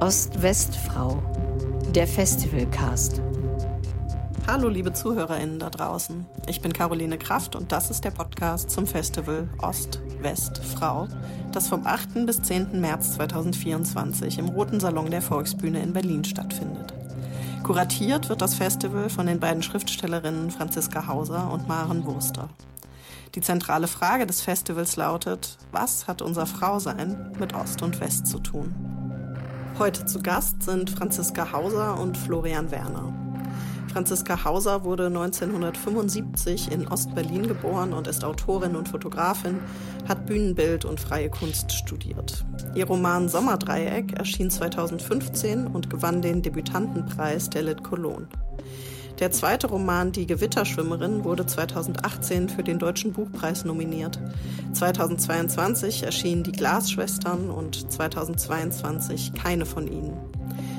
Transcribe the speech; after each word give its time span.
Ost-West-Frau, 0.00 1.20
der 1.92 2.06
Festivalcast. 2.06 3.20
Hallo 4.46 4.68
liebe 4.68 4.92
ZuhörerInnen 4.92 5.58
da 5.58 5.70
draußen. 5.70 6.24
Ich 6.46 6.60
bin 6.60 6.72
Caroline 6.72 7.18
Kraft 7.18 7.56
und 7.56 7.72
das 7.72 7.90
ist 7.90 8.04
der 8.04 8.12
Podcast 8.12 8.70
zum 8.70 8.86
Festival 8.86 9.48
Ost-West-Frau, 9.60 11.08
das 11.50 11.66
vom 11.66 11.84
8. 11.84 12.26
bis 12.26 12.40
10. 12.42 12.80
März 12.80 13.14
2024 13.14 14.38
im 14.38 14.50
Roten 14.50 14.78
Salon 14.78 15.10
der 15.10 15.20
Volksbühne 15.20 15.82
in 15.82 15.92
Berlin 15.92 16.24
stattfindet. 16.24 16.94
Kuratiert 17.64 18.28
wird 18.28 18.40
das 18.40 18.54
Festival 18.54 19.10
von 19.10 19.26
den 19.26 19.40
beiden 19.40 19.64
Schriftstellerinnen 19.64 20.52
Franziska 20.52 21.08
Hauser 21.08 21.52
und 21.52 21.66
Maren 21.66 22.04
Wurster. 22.06 22.50
Die 23.34 23.40
zentrale 23.40 23.88
Frage 23.88 24.26
des 24.26 24.42
Festivals 24.42 24.94
lautet, 24.94 25.58
was 25.72 26.06
hat 26.06 26.22
unser 26.22 26.46
Frausein 26.46 27.32
mit 27.40 27.52
Ost 27.52 27.82
und 27.82 27.98
West 28.00 28.28
zu 28.28 28.38
tun? 28.38 28.97
Heute 29.78 30.04
zu 30.04 30.20
Gast 30.20 30.64
sind 30.64 30.90
Franziska 30.90 31.52
Hauser 31.52 32.00
und 32.00 32.18
Florian 32.18 32.72
Werner. 32.72 33.14
Franziska 33.92 34.44
Hauser 34.44 34.82
wurde 34.82 35.06
1975 35.06 36.72
in 36.72 36.88
Ostberlin 36.88 37.46
geboren 37.46 37.92
und 37.92 38.08
ist 38.08 38.24
Autorin 38.24 38.74
und 38.74 38.88
Fotografin, 38.88 39.60
hat 40.08 40.26
Bühnenbild 40.26 40.84
und 40.84 40.98
freie 40.98 41.30
Kunst 41.30 41.70
studiert. 41.70 42.44
Ihr 42.74 42.86
Roman 42.86 43.28
Sommerdreieck 43.28 44.14
erschien 44.18 44.50
2015 44.50 45.68
und 45.68 45.90
gewann 45.90 46.22
den 46.22 46.42
Debütantenpreis 46.42 47.48
der 47.48 47.62
Lit 47.62 47.84
Cologne. 47.84 48.26
Der 49.18 49.32
zweite 49.32 49.66
Roman 49.66 50.12
Die 50.12 50.26
Gewitterschwimmerin 50.26 51.24
wurde 51.24 51.44
2018 51.44 52.48
für 52.48 52.62
den 52.62 52.78
Deutschen 52.78 53.12
Buchpreis 53.12 53.64
nominiert. 53.64 54.20
2022 54.72 56.04
erschienen 56.04 56.44
Die 56.44 56.52
Glasschwestern 56.52 57.50
und 57.50 57.90
2022 57.90 59.34
keine 59.34 59.66
von 59.66 59.88
ihnen. 59.88 60.16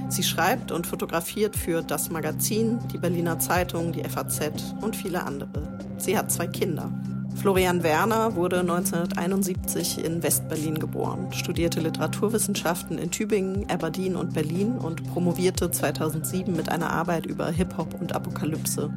Sie 0.08 0.23
schreibt 0.23 0.72
und 0.72 0.88
fotografiert 0.88 1.58
für 1.58 1.84
das 1.84 2.09
Magazin, 2.09 2.80
die 2.94 2.98
Berliner 2.98 3.40
Zeitung, 3.40 3.92
die 3.92 4.04
FAZ 4.04 4.74
und 4.81 4.96
viele 4.96 5.24
andere. 5.24 5.78
Sie 5.98 6.18
hat 6.18 6.31
zwei 6.31 6.48
Kinder. 6.48 6.92
Florian 7.40 7.84
Werner 7.84 8.36
wurde 8.36 8.59
1971 8.59 10.04
in 10.04 10.22
Westberlin 10.22 10.78
geboren, 10.78 11.32
studierte 11.32 11.80
Literaturwissenschaften 11.80 12.98
in 12.98 13.12
Tübingen, 13.12 13.70
Aberdeen 13.70 14.18
und 14.18 14.34
Berlin 14.34 14.73
und 14.73 15.09
promovierte 15.14 15.72
2007 15.72 16.54
mit 16.54 16.68
einer 16.68 16.90
Arbeit 16.90 17.26
über 17.26 17.50
Hip-Hop 17.50 17.94
und 18.02 18.14
Apokalypse. 18.14 18.94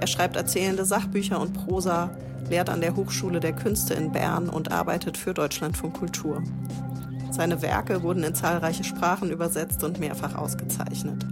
Er 0.00 0.06
schreibt 0.08 0.34
erzählende 0.34 0.84
Sachbücher 0.84 1.40
und 1.40 1.52
Prosa, 1.52 2.10
lehrt 2.50 2.68
an 2.68 2.80
der 2.80 2.96
Hochschule 2.96 3.38
der 3.38 3.52
Künste 3.52 3.94
in 3.94 4.10
Bern 4.10 4.48
und 4.48 4.72
arbeitet 4.72 5.16
für 5.16 5.32
Deutschlandfunk 5.32 5.96
Kultur. 5.96 6.42
Seine 7.30 7.62
Werke 7.62 8.02
wurden 8.02 8.24
in 8.24 8.34
zahlreiche 8.34 8.82
Sprachen 8.82 9.30
übersetzt 9.30 9.84
und 9.84 10.00
mehrfach 10.00 10.34
ausgezeichnet. 10.34 11.24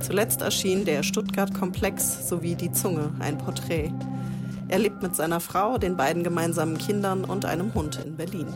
Zuletzt 0.00 0.40
erschien 0.40 0.86
der 0.86 1.02
Stuttgart-Komplex 1.02 2.26
sowie 2.26 2.54
Die 2.54 2.72
Zunge, 2.72 3.12
ein 3.18 3.36
Porträt. 3.36 3.92
Er 4.70 4.78
lebt 4.78 5.02
mit 5.02 5.16
seiner 5.16 5.40
Frau, 5.40 5.78
den 5.78 5.96
beiden 5.96 6.22
gemeinsamen 6.22 6.78
Kindern 6.78 7.24
und 7.24 7.44
einem 7.44 7.74
Hund 7.74 7.98
in 8.04 8.16
Berlin. 8.16 8.46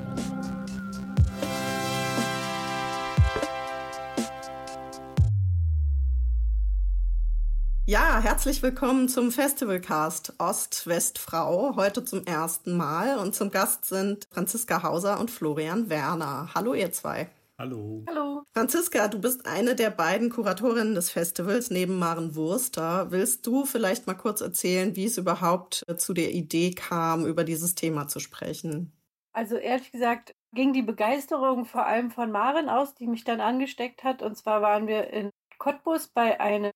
Ja, 7.85 8.21
herzlich 8.21 8.63
willkommen 8.63 9.09
zum 9.09 9.33
Festivalcast 9.33 10.35
Ost-West-Frau. 10.39 11.75
Heute 11.75 12.05
zum 12.05 12.25
ersten 12.25 12.77
Mal 12.77 13.19
und 13.19 13.35
zum 13.35 13.51
Gast 13.51 13.85
sind 13.87 14.29
Franziska 14.31 14.85
Hauser 14.85 15.19
und 15.19 15.33
Florian 15.33 15.91
Werner. 15.91 16.51
Hallo 16.55 16.75
ihr 16.75 16.93
zwei. 16.93 17.29
Hallo. 17.57 18.05
Hallo. 18.09 18.43
Franziska, 18.53 19.07
du 19.07 19.21
bist 19.21 19.47
eine 19.47 19.77
der 19.77 19.91
beiden 19.91 20.29
Kuratorinnen 20.29 20.97
des 20.97 21.11
Festivals 21.11 21.71
neben 21.71 22.01
Maren 22.01 22.35
Wurster. 22.35 23.13
Willst 23.13 23.47
du 23.47 23.65
vielleicht 23.65 24.09
mal 24.09 24.15
kurz 24.15 24.41
erzählen, 24.41 24.97
wie 24.97 25.05
es 25.05 25.19
überhaupt 25.19 25.85
äh, 25.87 25.95
zu 25.95 26.15
der 26.15 26.33
Idee 26.33 26.73
kam, 26.73 27.27
über 27.27 27.45
dieses 27.45 27.77
Thema 27.77 28.09
zu 28.09 28.19
sprechen? 28.19 28.93
Also 29.33 29.57
ehrlich 29.57 29.93
gesagt 29.93 30.35
ging 30.53 30.73
die 30.73 30.83
Begeisterung 30.83 31.65
vor 31.65 31.87
allem 31.87 32.11
von 32.11 32.33
Maren 32.33 32.69
aus, 32.69 32.97
die 32.97 33.07
mich 33.07 33.23
dann 33.23 33.41
angesteckt 33.41 34.03
hat. 34.03 34.21
Und 34.21 34.37
zwar 34.37 34.61
waren 34.61 34.89
wir 34.89 35.11
in 35.13 35.31
Cottbus 35.59 36.09
bei 36.09 36.41
einem 36.41 36.73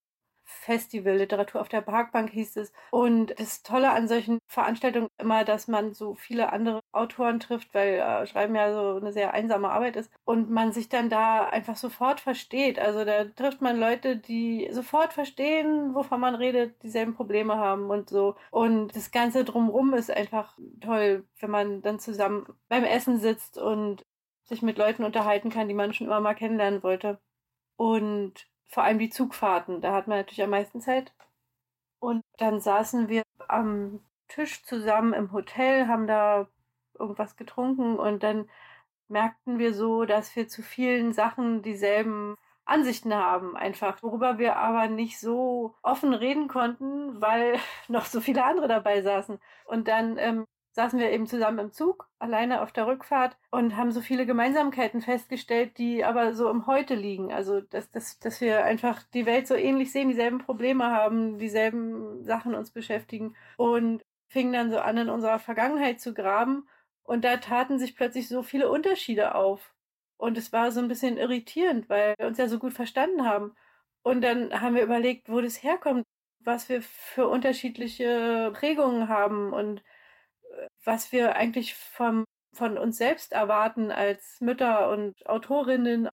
Festival, 0.48 1.16
Literatur 1.16 1.60
auf 1.60 1.68
der 1.68 1.82
Parkbank 1.82 2.30
hieß 2.30 2.56
es. 2.56 2.72
Und 2.90 3.38
das 3.38 3.62
Tolle 3.62 3.90
an 3.90 4.08
solchen 4.08 4.38
Veranstaltungen 4.46 5.08
immer, 5.18 5.44
dass 5.44 5.68
man 5.68 5.92
so 5.94 6.14
viele 6.14 6.52
andere 6.52 6.80
Autoren 6.92 7.38
trifft, 7.38 7.74
weil 7.74 7.94
äh, 7.94 8.26
Schreiben 8.26 8.54
ja 8.54 8.72
so 8.72 8.96
eine 8.96 9.12
sehr 9.12 9.34
einsame 9.34 9.70
Arbeit 9.70 9.96
ist 9.96 10.10
und 10.24 10.50
man 10.50 10.72
sich 10.72 10.88
dann 10.88 11.10
da 11.10 11.44
einfach 11.44 11.76
sofort 11.76 12.20
versteht. 12.20 12.78
Also 12.78 13.04
da 13.04 13.24
trifft 13.24 13.60
man 13.60 13.78
Leute, 13.78 14.16
die 14.16 14.68
sofort 14.72 15.12
verstehen, 15.12 15.94
wovon 15.94 16.20
man 16.20 16.34
redet, 16.34 16.82
dieselben 16.82 17.14
Probleme 17.14 17.56
haben 17.56 17.90
und 17.90 18.08
so. 18.08 18.34
Und 18.50 18.96
das 18.96 19.10
Ganze 19.10 19.44
drumrum 19.44 19.92
ist 19.94 20.10
einfach 20.10 20.56
toll, 20.80 21.24
wenn 21.40 21.50
man 21.50 21.82
dann 21.82 21.98
zusammen 21.98 22.46
beim 22.68 22.84
Essen 22.84 23.18
sitzt 23.20 23.58
und 23.58 24.02
sich 24.44 24.62
mit 24.62 24.78
Leuten 24.78 25.04
unterhalten 25.04 25.50
kann, 25.50 25.68
die 25.68 25.74
man 25.74 25.92
schon 25.92 26.06
immer 26.06 26.20
mal 26.20 26.34
kennenlernen 26.34 26.82
wollte. 26.82 27.20
Und 27.76 28.48
vor 28.68 28.84
allem 28.84 28.98
die 28.98 29.10
Zugfahrten, 29.10 29.80
da 29.80 29.94
hat 29.94 30.08
man 30.08 30.18
natürlich 30.18 30.42
am 30.42 30.50
meisten 30.50 30.80
Zeit. 30.80 31.12
Und 32.00 32.22
dann 32.38 32.60
saßen 32.60 33.08
wir 33.08 33.22
am 33.48 34.00
Tisch 34.28 34.62
zusammen 34.64 35.14
im 35.14 35.32
Hotel, 35.32 35.88
haben 35.88 36.06
da 36.06 36.48
irgendwas 36.98 37.36
getrunken 37.36 37.98
und 37.98 38.22
dann 38.22 38.48
merkten 39.08 39.58
wir 39.58 39.74
so, 39.74 40.04
dass 40.04 40.36
wir 40.36 40.48
zu 40.48 40.62
vielen 40.62 41.12
Sachen 41.12 41.62
dieselben 41.62 42.36
Ansichten 42.66 43.14
haben, 43.14 43.56
einfach, 43.56 44.02
worüber 44.02 44.38
wir 44.38 44.56
aber 44.56 44.88
nicht 44.88 45.18
so 45.18 45.74
offen 45.82 46.12
reden 46.14 46.48
konnten, 46.48 47.20
weil 47.20 47.58
noch 47.88 48.04
so 48.04 48.20
viele 48.20 48.44
andere 48.44 48.68
dabei 48.68 49.02
saßen. 49.02 49.40
Und 49.64 49.88
dann 49.88 50.18
ähm, 50.18 50.46
saßen 50.72 50.98
wir 50.98 51.10
eben 51.10 51.26
zusammen 51.26 51.58
im 51.58 51.72
Zug, 51.72 52.08
alleine 52.18 52.62
auf 52.62 52.72
der 52.72 52.86
Rückfahrt 52.86 53.36
und 53.50 53.76
haben 53.76 53.90
so 53.90 54.00
viele 54.00 54.26
Gemeinsamkeiten 54.26 55.00
festgestellt, 55.00 55.78
die 55.78 56.04
aber 56.04 56.34
so 56.34 56.50
im 56.50 56.66
Heute 56.66 56.94
liegen. 56.94 57.32
Also, 57.32 57.60
dass, 57.60 57.90
dass, 57.90 58.18
dass 58.18 58.40
wir 58.40 58.64
einfach 58.64 59.02
die 59.14 59.26
Welt 59.26 59.48
so 59.48 59.54
ähnlich 59.54 59.92
sehen, 59.92 60.08
dieselben 60.08 60.38
Probleme 60.38 60.90
haben, 60.90 61.38
dieselben 61.38 62.22
Sachen 62.22 62.54
uns 62.54 62.70
beschäftigen 62.70 63.34
und 63.56 64.02
fingen 64.28 64.52
dann 64.52 64.70
so 64.70 64.78
an, 64.78 64.98
in 64.98 65.08
unserer 65.10 65.38
Vergangenheit 65.38 66.00
zu 66.00 66.14
graben. 66.14 66.68
Und 67.02 67.24
da 67.24 67.38
taten 67.38 67.78
sich 67.78 67.96
plötzlich 67.96 68.28
so 68.28 68.42
viele 68.42 68.70
Unterschiede 68.70 69.34
auf. 69.34 69.74
Und 70.18 70.36
es 70.36 70.52
war 70.52 70.72
so 70.72 70.80
ein 70.80 70.88
bisschen 70.88 71.16
irritierend, 71.16 71.88
weil 71.88 72.14
wir 72.18 72.26
uns 72.26 72.38
ja 72.38 72.48
so 72.48 72.58
gut 72.58 72.74
verstanden 72.74 73.24
haben. 73.24 73.54
Und 74.02 74.22
dann 74.22 74.60
haben 74.60 74.74
wir 74.74 74.82
überlegt, 74.82 75.28
wo 75.28 75.40
das 75.40 75.62
herkommt, 75.62 76.04
was 76.40 76.68
wir 76.68 76.82
für 76.82 77.28
unterschiedliche 77.28 78.52
Prägungen 78.54 79.08
haben 79.08 79.52
und 79.52 79.82
was 80.84 81.12
wir 81.12 81.36
eigentlich 81.36 81.74
vom, 81.74 82.24
von 82.54 82.78
uns 82.78 82.98
selbst 82.98 83.32
erwarten 83.32 83.90
als 83.90 84.40
Mütter 84.40 84.90
und 84.90 85.26
Autorinnen 85.26 86.08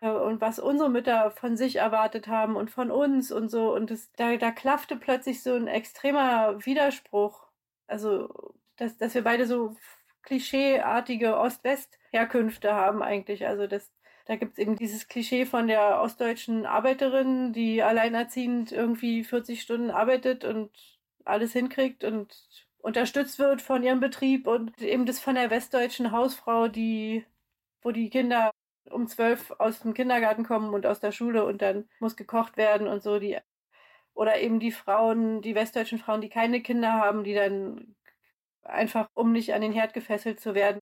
äh, 0.00 0.10
und 0.10 0.40
was 0.40 0.58
unsere 0.58 0.90
Mütter 0.90 1.30
von 1.30 1.56
sich 1.56 1.76
erwartet 1.76 2.28
haben 2.28 2.56
und 2.56 2.70
von 2.70 2.90
uns 2.90 3.32
und 3.32 3.50
so. 3.50 3.74
Und 3.74 3.90
das, 3.90 4.12
da, 4.12 4.36
da 4.36 4.50
klaffte 4.50 4.96
plötzlich 4.96 5.42
so 5.42 5.54
ein 5.54 5.68
extremer 5.68 6.64
Widerspruch. 6.64 7.46
Also, 7.86 8.54
dass, 8.76 8.96
dass 8.98 9.14
wir 9.14 9.24
beide 9.24 9.46
so 9.46 9.76
klischeeartige 10.22 11.38
Ost-West-Herkünfte 11.38 12.74
haben 12.74 13.02
eigentlich. 13.02 13.46
Also 13.46 13.66
das, 13.66 13.92
da 14.26 14.36
gibt's 14.36 14.58
eben 14.58 14.76
dieses 14.76 15.08
Klischee 15.08 15.46
von 15.46 15.68
der 15.68 16.00
ostdeutschen 16.02 16.66
Arbeiterin, 16.66 17.52
die 17.52 17.82
alleinerziehend 17.82 18.72
irgendwie 18.72 19.24
40 19.24 19.62
Stunden 19.62 19.90
arbeitet 19.90 20.44
und 20.44 20.70
alles 21.24 21.52
hinkriegt 21.52 22.04
und 22.04 22.65
unterstützt 22.86 23.40
wird 23.40 23.62
von 23.62 23.82
ihrem 23.82 23.98
Betrieb 23.98 24.46
und 24.46 24.80
eben 24.80 25.06
das 25.06 25.18
von 25.18 25.34
der 25.34 25.50
westdeutschen 25.50 26.12
Hausfrau, 26.12 26.68
die, 26.68 27.26
wo 27.82 27.90
die 27.90 28.10
Kinder 28.10 28.52
um 28.90 29.08
zwölf 29.08 29.50
aus 29.58 29.80
dem 29.80 29.92
Kindergarten 29.92 30.44
kommen 30.44 30.72
und 30.72 30.86
aus 30.86 31.00
der 31.00 31.10
Schule 31.10 31.44
und 31.44 31.62
dann 31.62 31.88
muss 31.98 32.14
gekocht 32.16 32.56
werden 32.56 32.86
und 32.86 33.02
so, 33.02 33.18
die, 33.18 33.38
oder 34.14 34.40
eben 34.40 34.60
die 34.60 34.70
Frauen, 34.70 35.42
die 35.42 35.56
westdeutschen 35.56 35.98
Frauen, 35.98 36.20
die 36.20 36.28
keine 36.28 36.62
Kinder 36.62 36.92
haben, 36.92 37.24
die 37.24 37.34
dann 37.34 37.96
einfach, 38.62 39.08
um 39.14 39.32
nicht 39.32 39.52
an 39.52 39.62
den 39.62 39.72
Herd 39.72 39.92
gefesselt 39.92 40.38
zu 40.38 40.54
werden, 40.54 40.78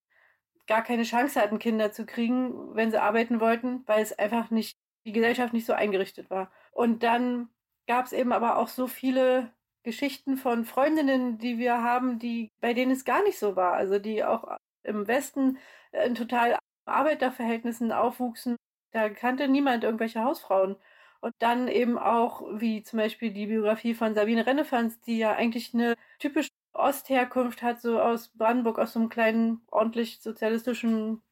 gar 0.66 0.82
keine 0.82 1.04
Chance 1.04 1.40
hatten, 1.40 1.58
Kinder 1.58 1.90
zu 1.92 2.04
kriegen, 2.04 2.74
wenn 2.76 2.90
sie 2.90 3.00
arbeiten 3.00 3.40
wollten, 3.40 3.82
weil 3.86 4.02
es 4.02 4.18
einfach 4.18 4.50
nicht, 4.50 4.76
die 5.06 5.12
Gesellschaft 5.12 5.54
nicht 5.54 5.66
so 5.66 5.72
eingerichtet 5.72 6.28
war. 6.28 6.52
Und 6.70 7.02
dann 7.02 7.48
gab 7.86 8.04
es 8.04 8.12
eben 8.12 8.32
aber 8.32 8.58
auch 8.58 8.68
so 8.68 8.86
viele 8.88 9.54
Geschichten 9.84 10.36
von 10.36 10.64
Freundinnen, 10.64 11.38
die 11.38 11.58
wir 11.58 11.82
haben, 11.82 12.18
die, 12.18 12.50
bei 12.60 12.74
denen 12.74 12.92
es 12.92 13.04
gar 13.04 13.22
nicht 13.22 13.38
so 13.38 13.54
war. 13.54 13.74
Also 13.74 13.98
die 13.98 14.24
auch 14.24 14.56
im 14.82 15.06
Westen 15.06 15.58
in 15.92 16.14
total 16.14 16.58
Arbeiterverhältnissen 16.86 17.92
aufwuchsen. 17.92 18.56
Da 18.92 19.08
kannte 19.10 19.48
niemand 19.48 19.84
irgendwelche 19.84 20.24
Hausfrauen. 20.24 20.76
Und 21.20 21.34
dann 21.38 21.68
eben 21.68 21.98
auch, 21.98 22.42
wie 22.52 22.82
zum 22.82 22.98
Beispiel 22.98 23.32
die 23.32 23.46
Biografie 23.46 23.94
von 23.94 24.14
Sabine 24.14 24.46
Rennefanz, 24.46 25.00
die 25.00 25.18
ja 25.18 25.32
eigentlich 25.32 25.72
eine 25.74 25.94
typische 26.18 26.50
Ostherkunft 26.74 27.62
hat, 27.62 27.80
so 27.80 28.00
aus 28.00 28.28
Brandenburg, 28.36 28.78
aus 28.78 28.92
so 28.92 29.00
einem 29.00 29.08
kleinen, 29.08 29.62
ordentlich 29.70 30.20
sozialistischen, 30.20 31.22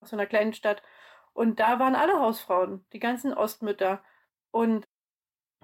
aus 0.00 0.10
so 0.10 0.16
einer 0.16 0.26
kleinen 0.26 0.52
Stadt. 0.54 0.82
Und 1.32 1.60
da 1.60 1.78
waren 1.78 1.94
alle 1.96 2.20
Hausfrauen, 2.20 2.84
die 2.92 3.00
ganzen 3.00 3.34
Ostmütter. 3.34 4.02
Und 4.52 4.86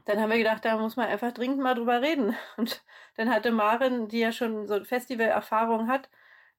dann 0.06 0.20
haben 0.20 0.30
wir 0.30 0.38
gedacht, 0.38 0.64
da 0.64 0.78
muss 0.78 0.96
man 0.96 1.08
einfach 1.08 1.32
dringend 1.32 1.58
mal 1.58 1.74
drüber 1.74 2.00
reden. 2.00 2.34
Und 2.56 2.82
dann 3.16 3.30
hatte 3.30 3.52
Maren, 3.52 4.08
die 4.08 4.20
ja 4.20 4.32
schon 4.32 4.66
so 4.66 4.82
Festival-Erfahrung 4.84 5.88
hat, 5.88 6.08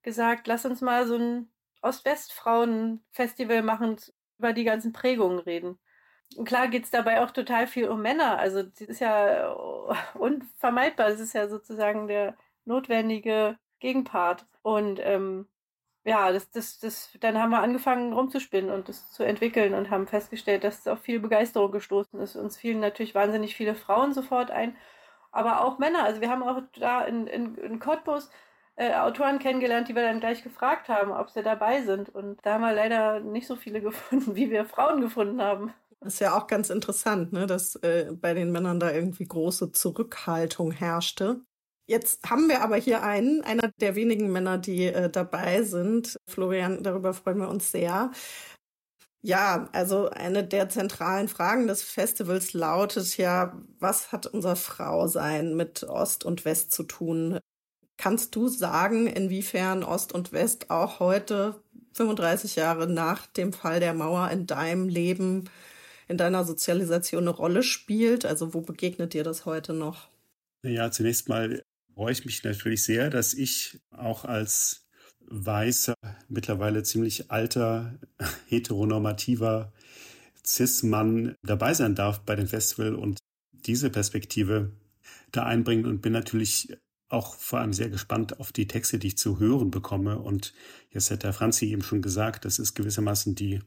gesagt, 0.03 0.47
lass 0.47 0.65
uns 0.65 0.81
mal 0.81 1.07
so 1.07 1.15
ein 1.15 1.49
Ost-West-Frauen-Festival 1.81 3.63
machen, 3.63 3.97
über 4.37 4.53
die 4.53 4.65
ganzen 4.65 4.93
Prägungen 4.93 5.39
reden. 5.39 5.79
Und 6.35 6.45
klar 6.45 6.67
geht 6.67 6.83
es 6.83 6.91
dabei 6.91 7.21
auch 7.23 7.31
total 7.31 7.67
viel 7.67 7.87
um 7.87 8.01
Männer. 8.01 8.37
Also 8.37 8.59
es 8.59 8.81
ist 8.81 8.99
ja 8.99 9.49
unvermeidbar. 10.15 11.07
Es 11.07 11.19
ist 11.19 11.33
ja 11.33 11.47
sozusagen 11.47 12.07
der 12.07 12.35
notwendige 12.65 13.57
Gegenpart. 13.79 14.45
Und 14.61 14.99
ähm, 15.01 15.47
ja, 16.07 16.31
das, 16.31 16.49
das, 16.51 16.79
das, 16.79 17.09
dann 17.19 17.37
haben 17.37 17.49
wir 17.49 17.61
angefangen 17.61 18.13
rumzuspinnen 18.13 18.71
und 18.71 18.87
das 18.87 19.11
zu 19.11 19.23
entwickeln 19.23 19.73
und 19.73 19.89
haben 19.89 20.07
festgestellt, 20.07 20.63
dass 20.63 20.79
es 20.79 20.87
auf 20.87 21.01
viel 21.01 21.19
Begeisterung 21.19 21.69
gestoßen 21.73 22.17
ist. 22.21 22.37
Uns 22.37 22.55
fielen 22.55 22.79
natürlich 22.79 23.13
wahnsinnig 23.13 23.57
viele 23.57 23.75
Frauen 23.75 24.13
sofort 24.13 24.49
ein, 24.49 24.77
aber 25.33 25.65
auch 25.65 25.79
Männer. 25.79 26.05
Also 26.05 26.21
wir 26.21 26.29
haben 26.29 26.43
auch 26.43 26.61
da 26.79 27.03
in, 27.03 27.27
in, 27.27 27.55
in 27.55 27.79
Cottbus 27.79 28.29
äh, 28.77 28.93
Autoren 28.93 29.39
kennengelernt, 29.39 29.89
die 29.89 29.95
wir 29.95 30.01
dann 30.01 30.21
gleich 30.21 30.43
gefragt 30.43 30.87
haben, 30.87 31.11
ob 31.11 31.29
sie 31.29 31.43
dabei 31.43 31.81
sind. 31.81 32.07
Und 32.07 32.39
da 32.41 32.53
haben 32.53 32.61
wir 32.61 32.71
leider 32.73 33.19
nicht 33.19 33.45
so 33.45 33.57
viele 33.57 33.81
gefunden, 33.81 34.33
wie 34.37 34.49
wir 34.49 34.63
Frauen 34.63 35.01
gefunden 35.01 35.41
haben. 35.41 35.73
Das 35.99 36.13
ist 36.13 36.19
ja 36.21 36.37
auch 36.37 36.47
ganz 36.47 36.69
interessant, 36.69 37.33
ne, 37.33 37.47
dass 37.47 37.75
äh, 37.77 38.13
bei 38.13 38.33
den 38.33 38.53
Männern 38.53 38.79
da 38.79 38.93
irgendwie 38.93 39.25
große 39.25 39.73
Zurückhaltung 39.73 40.71
herrschte. 40.71 41.41
Jetzt 41.87 42.29
haben 42.29 42.49
wir 42.49 42.61
aber 42.61 42.75
hier 42.75 43.01
einen, 43.01 43.41
einer 43.43 43.71
der 43.79 43.95
wenigen 43.95 44.29
Männer, 44.29 44.57
die 44.57 44.87
äh, 44.87 45.09
dabei 45.09 45.63
sind. 45.63 46.17
Florian, 46.27 46.83
darüber 46.83 47.13
freuen 47.13 47.39
wir 47.39 47.47
uns 47.47 47.71
sehr. 47.71 48.11
Ja, 49.21 49.69
also 49.71 50.09
eine 50.09 50.43
der 50.43 50.69
zentralen 50.69 51.27
Fragen 51.27 51.67
des 51.67 51.81
Festivals 51.81 52.53
lautet 52.53 53.17
ja, 53.17 53.57
was 53.79 54.11
hat 54.11 54.27
unser 54.27 54.55
Frausein 54.55 55.55
mit 55.55 55.83
Ost 55.83 56.23
und 56.23 56.45
West 56.45 56.71
zu 56.71 56.83
tun? 56.83 57.39
Kannst 57.97 58.35
du 58.35 58.47
sagen, 58.47 59.07
inwiefern 59.07 59.83
Ost 59.83 60.13
und 60.13 60.33
West 60.33 60.69
auch 60.69 60.99
heute, 60.99 61.55
35 61.93 62.55
Jahre 62.57 62.87
nach 62.87 63.27
dem 63.27 63.53
Fall 63.53 63.79
der 63.79 63.93
Mauer 63.93 64.29
in 64.29 64.45
deinem 64.45 64.87
Leben, 64.87 65.49
in 66.07 66.17
deiner 66.17 66.43
Sozialisation 66.43 67.23
eine 67.23 67.31
Rolle 67.31 67.63
spielt? 67.63 68.25
Also 68.25 68.53
wo 68.53 68.61
begegnet 68.61 69.13
dir 69.13 69.23
das 69.23 69.45
heute 69.45 69.73
noch? 69.73 70.09
Ja, 70.63 70.91
zunächst 70.91 71.27
mal 71.27 71.63
freue 71.97 72.11
ich 72.11 72.25
mich 72.25 72.43
natürlich 72.43 72.83
sehr, 72.83 73.09
dass 73.09 73.33
ich 73.33 73.79
auch 73.89 74.23
als 74.23 74.87
weißer, 75.29 75.95
mittlerweile 76.29 76.83
ziemlich 76.83 77.31
alter, 77.31 77.99
heteronormativer 78.47 79.73
Cis-Mann 80.45 81.33
dabei 81.41 81.73
sein 81.73 81.95
darf 81.95 82.19
bei 82.19 82.35
dem 82.35 82.47
Festival 82.47 82.93
und 82.93 83.17
diese 83.51 83.89
Perspektive 83.89 84.73
da 85.31 85.43
einbringen 85.43 85.87
und 85.87 86.01
bin 86.01 86.13
natürlich 86.13 86.77
auch 87.09 87.35
vor 87.35 87.59
allem 87.59 87.73
sehr 87.73 87.89
gespannt 87.89 88.39
auf 88.39 88.51
die 88.51 88.67
Texte, 88.67 88.99
die 88.99 89.07
ich 89.07 89.17
zu 89.17 89.39
hören 89.39 89.71
bekomme. 89.71 90.19
Und 90.19 90.53
jetzt 90.91 91.09
hat 91.09 91.23
der 91.23 91.33
Franzi 91.33 91.65
eben 91.65 91.81
schon 91.81 92.03
gesagt, 92.03 92.45
das 92.45 92.59
ist 92.59 92.75
gewissermaßen 92.75 93.33
die, 93.33 93.59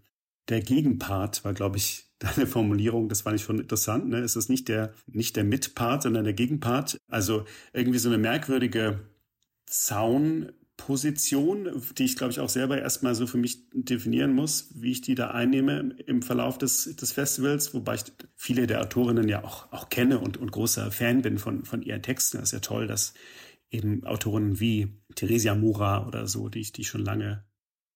der 0.48 0.60
Gegenpart, 0.60 1.44
war, 1.44 1.52
glaube 1.52 1.78
ich, 1.78 2.09
deine 2.20 2.46
Formulierung, 2.46 3.08
das 3.08 3.22
fand 3.22 3.40
ich 3.40 3.44
schon 3.44 3.58
interessant. 3.58 4.08
Ne? 4.08 4.18
Es 4.18 4.36
ist 4.36 4.48
nicht 4.48 4.68
der, 4.68 4.92
nicht 5.06 5.34
der 5.36 5.44
Mitpart, 5.44 6.04
sondern 6.04 6.24
der 6.24 6.34
Gegenpart. 6.34 6.98
Also 7.08 7.44
irgendwie 7.72 7.98
so 7.98 8.10
eine 8.10 8.18
merkwürdige 8.18 9.00
Zaunposition, 9.66 11.82
die 11.96 12.04
ich, 12.04 12.16
glaube 12.16 12.32
ich, 12.32 12.40
auch 12.40 12.50
selber 12.50 12.80
erstmal 12.80 13.14
so 13.14 13.26
für 13.26 13.38
mich 13.38 13.70
definieren 13.72 14.34
muss, 14.34 14.68
wie 14.74 14.92
ich 14.92 15.00
die 15.00 15.14
da 15.14 15.30
einnehme 15.30 15.94
im 16.06 16.20
Verlauf 16.20 16.58
des, 16.58 16.94
des 16.94 17.12
Festivals, 17.12 17.72
wobei 17.72 17.94
ich 17.94 18.04
viele 18.36 18.66
der 18.66 18.82
Autorinnen 18.82 19.28
ja 19.28 19.42
auch, 19.42 19.72
auch 19.72 19.88
kenne 19.88 20.18
und, 20.18 20.36
und 20.36 20.52
großer 20.52 20.92
Fan 20.92 21.22
bin 21.22 21.38
von, 21.38 21.64
von 21.64 21.80
ihren 21.80 22.02
Texten. 22.02 22.36
Das 22.36 22.48
ist 22.48 22.52
ja 22.52 22.60
toll, 22.60 22.86
dass 22.86 23.14
eben 23.70 24.04
Autorinnen 24.04 24.60
wie 24.60 25.00
Theresia 25.14 25.54
Mura 25.54 26.06
oder 26.06 26.26
so, 26.26 26.50
die 26.50 26.60
ich, 26.60 26.72
die 26.72 26.82
ich 26.82 26.88
schon 26.88 27.04
lange 27.04 27.44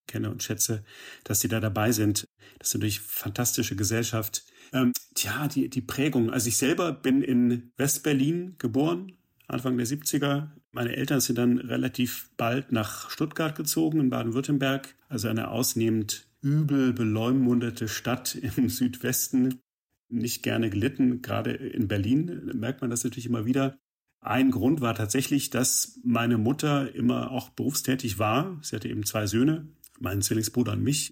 kenne 0.07 0.31
und 0.31 0.43
schätze, 0.43 0.85
dass 1.25 1.41
sie 1.41 1.49
da 1.49 1.61
dabei 1.61 1.93
sind. 1.93 2.27
Das 2.59 2.69
ist 2.69 2.75
natürlich 2.75 3.01
fantastische 3.01 3.77
Gesellschaft. 3.77 4.45
Ähm, 4.73 4.93
tja, 5.15 5.49
die, 5.49 5.69
die 5.69 5.81
Prägung. 5.81 6.31
Also 6.31 6.49
ich 6.49 6.57
selber 6.57 6.93
bin 6.93 7.23
in 7.23 7.73
Westberlin 7.77 8.57
geboren, 8.59 9.13
Anfang 9.47 9.77
der 9.77 9.87
70er. 9.87 10.51
Meine 10.73 10.97
Eltern 10.97 11.21
sind 11.21 11.39
dann 11.39 11.59
relativ 11.59 12.31
bald 12.37 12.73
nach 12.73 13.11
Stuttgart 13.11 13.55
gezogen, 13.55 14.01
in 14.01 14.11
Baden-Württemberg. 14.11 14.95
Also 15.09 15.29
eine 15.29 15.49
ausnehmend 15.49 16.27
übel 16.43 16.93
beleumundete 16.93 17.89
Stadt 17.89 18.35
im 18.57 18.69
Südwesten. 18.69 19.61
Nicht 20.09 20.43
gerne 20.43 20.71
gelitten. 20.71 21.23
Gerade 21.23 21.53
in 21.53 21.89
Berlin 21.89 22.51
merkt 22.55 22.81
man 22.81 22.91
das 22.91 23.05
natürlich 23.05 23.27
immer 23.27 23.47
wieder. 23.47 23.79
Ein 24.21 24.51
Grund 24.51 24.81
war 24.81 24.95
tatsächlich, 24.95 25.51
dass 25.51 26.01
meine 26.03 26.39
Mutter 26.39 26.95
immer 26.95 27.31
auch 27.31 27.51
berufstätig 27.51 28.19
war. 28.19 28.59
Sie 28.63 28.75
hatte 28.75 28.89
eben 28.89 29.05
zwei 29.05 29.27
Söhne, 29.27 29.69
meinen 30.01 30.23
Zwillingsbruder 30.23 30.73
und 30.73 30.83
mich. 30.83 31.11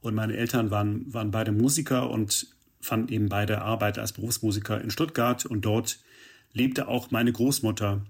Und 0.00 0.14
meine 0.14 0.36
Eltern 0.36 0.70
waren, 0.70 1.12
waren 1.12 1.30
beide 1.30 1.52
Musiker 1.52 2.10
und 2.10 2.54
fanden 2.80 3.12
eben 3.12 3.28
beide 3.28 3.62
Arbeit 3.62 3.98
als 3.98 4.12
Berufsmusiker 4.12 4.80
in 4.80 4.90
Stuttgart. 4.90 5.46
Und 5.46 5.62
dort 5.62 5.98
lebte 6.52 6.88
auch 6.88 7.10
meine 7.10 7.32
Großmutter, 7.32 8.04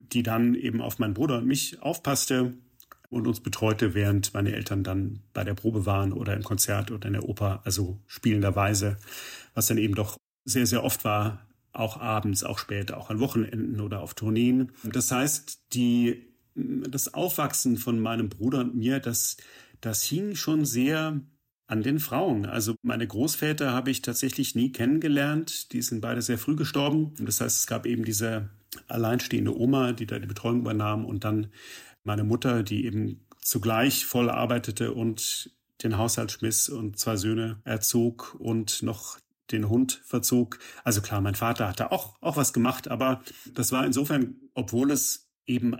die 0.00 0.22
dann 0.22 0.54
eben 0.54 0.80
auf 0.80 0.98
meinen 0.98 1.14
Bruder 1.14 1.38
und 1.38 1.46
mich 1.46 1.82
aufpasste 1.82 2.54
und 3.10 3.26
uns 3.26 3.40
betreute, 3.40 3.94
während 3.94 4.34
meine 4.34 4.52
Eltern 4.52 4.82
dann 4.82 5.20
bei 5.32 5.44
der 5.44 5.54
Probe 5.54 5.86
waren 5.86 6.12
oder 6.12 6.34
im 6.34 6.42
Konzert 6.42 6.90
oder 6.90 7.06
in 7.06 7.12
der 7.14 7.28
Oper, 7.28 7.60
also 7.64 8.00
spielenderweise, 8.06 8.96
was 9.54 9.66
dann 9.66 9.78
eben 9.78 9.94
doch 9.94 10.16
sehr, 10.44 10.66
sehr 10.66 10.84
oft 10.84 11.04
war, 11.04 11.46
auch 11.72 12.00
abends, 12.00 12.42
auch 12.42 12.58
spät, 12.58 12.92
auch 12.92 13.10
an 13.10 13.20
Wochenenden 13.20 13.80
oder 13.80 14.00
auf 14.00 14.14
Tourneen. 14.14 14.72
Das 14.82 15.10
heißt, 15.10 15.60
die 15.74 16.24
das 16.56 17.12
Aufwachsen 17.14 17.76
von 17.76 18.00
meinem 18.00 18.28
Bruder 18.28 18.60
und 18.60 18.74
mir, 18.74 18.98
das, 18.98 19.36
das 19.80 20.02
hing 20.02 20.34
schon 20.34 20.64
sehr 20.64 21.20
an 21.66 21.82
den 21.82 21.98
Frauen. 21.98 22.46
Also 22.46 22.74
meine 22.82 23.06
Großväter 23.06 23.72
habe 23.72 23.90
ich 23.90 24.02
tatsächlich 24.02 24.54
nie 24.54 24.72
kennengelernt. 24.72 25.72
Die 25.72 25.82
sind 25.82 26.00
beide 26.00 26.22
sehr 26.22 26.38
früh 26.38 26.56
gestorben. 26.56 27.14
Und 27.18 27.26
das 27.26 27.40
heißt, 27.40 27.58
es 27.58 27.66
gab 27.66 27.86
eben 27.86 28.04
diese 28.04 28.50
alleinstehende 28.88 29.56
Oma, 29.56 29.92
die 29.92 30.06
da 30.06 30.18
die 30.18 30.26
Betreuung 30.26 30.60
übernahm 30.60 31.04
und 31.04 31.24
dann 31.24 31.48
meine 32.04 32.24
Mutter, 32.24 32.62
die 32.62 32.84
eben 32.84 33.26
zugleich 33.40 34.06
voll 34.06 34.30
arbeitete 34.30 34.92
und 34.94 35.50
den 35.82 35.98
Haushalt 35.98 36.32
schmiss 36.32 36.68
und 36.68 36.98
zwei 36.98 37.16
Söhne 37.16 37.60
erzog 37.64 38.36
und 38.38 38.82
noch 38.82 39.18
den 39.50 39.68
Hund 39.68 40.00
verzog. 40.04 40.58
Also 40.84 41.00
klar, 41.00 41.20
mein 41.20 41.34
Vater 41.34 41.68
hatte 41.68 41.92
auch, 41.92 42.16
auch 42.20 42.36
was 42.36 42.52
gemacht, 42.52 42.88
aber 42.88 43.22
das 43.52 43.72
war 43.72 43.84
insofern, 43.84 44.36
obwohl 44.54 44.90
es 44.90 45.28
eben 45.46 45.76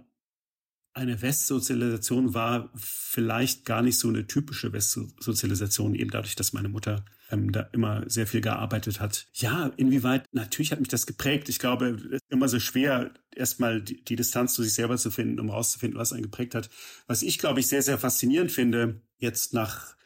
eine 0.97 1.21
Westsozialisation 1.21 2.33
war 2.33 2.71
vielleicht 2.75 3.67
gar 3.67 3.83
nicht 3.83 3.99
so 3.99 4.09
eine 4.09 4.27
typische 4.27 4.73
Westsozialisation, 4.73 5.95
eben 5.95 6.11
dadurch, 6.11 6.37
dass 6.37 6.55
meine 6.55 6.71
Mutter 6.71 7.05
ähm, 7.31 7.53
da 7.53 7.69
immer 7.73 8.09
sehr 8.09 8.27
viel 8.27 8.41
gearbeitet 8.41 8.99
hat. 8.99 9.27
Ja, 9.35 9.71
inwieweit, 9.77 10.25
natürlich 10.33 10.73
hat 10.73 10.81
mich 10.81 10.89
das 10.89 11.07
geprägt. 11.07 11.51
Ich 11.51 11.59
glaube, 11.59 11.91
es 11.91 12.03
ist 12.05 12.23
immer 12.31 12.49
so 12.49 12.59
schwer, 12.61 13.13
erstmal 13.35 13.83
die, 13.83 14.03
die 14.03 14.17
Distanz 14.17 14.55
zu 14.55 14.63
sich 14.63 14.73
selber 14.73 14.97
zu 14.97 15.11
finden, 15.11 15.39
um 15.39 15.51
rauszufinden, 15.51 16.01
was 16.01 16.15
einen 16.15 16.23
geprägt 16.23 16.55
hat. 16.55 16.71
Was 17.07 17.23
ich, 17.23 17.37
glaube 17.37 17.61
ich, 17.61 17.69
sehr, 17.69 17.83
sehr 17.83 17.99
faszinierend 17.99 18.51
finde, 18.51 19.03
jetzt 19.19 19.53
nach 19.53 19.97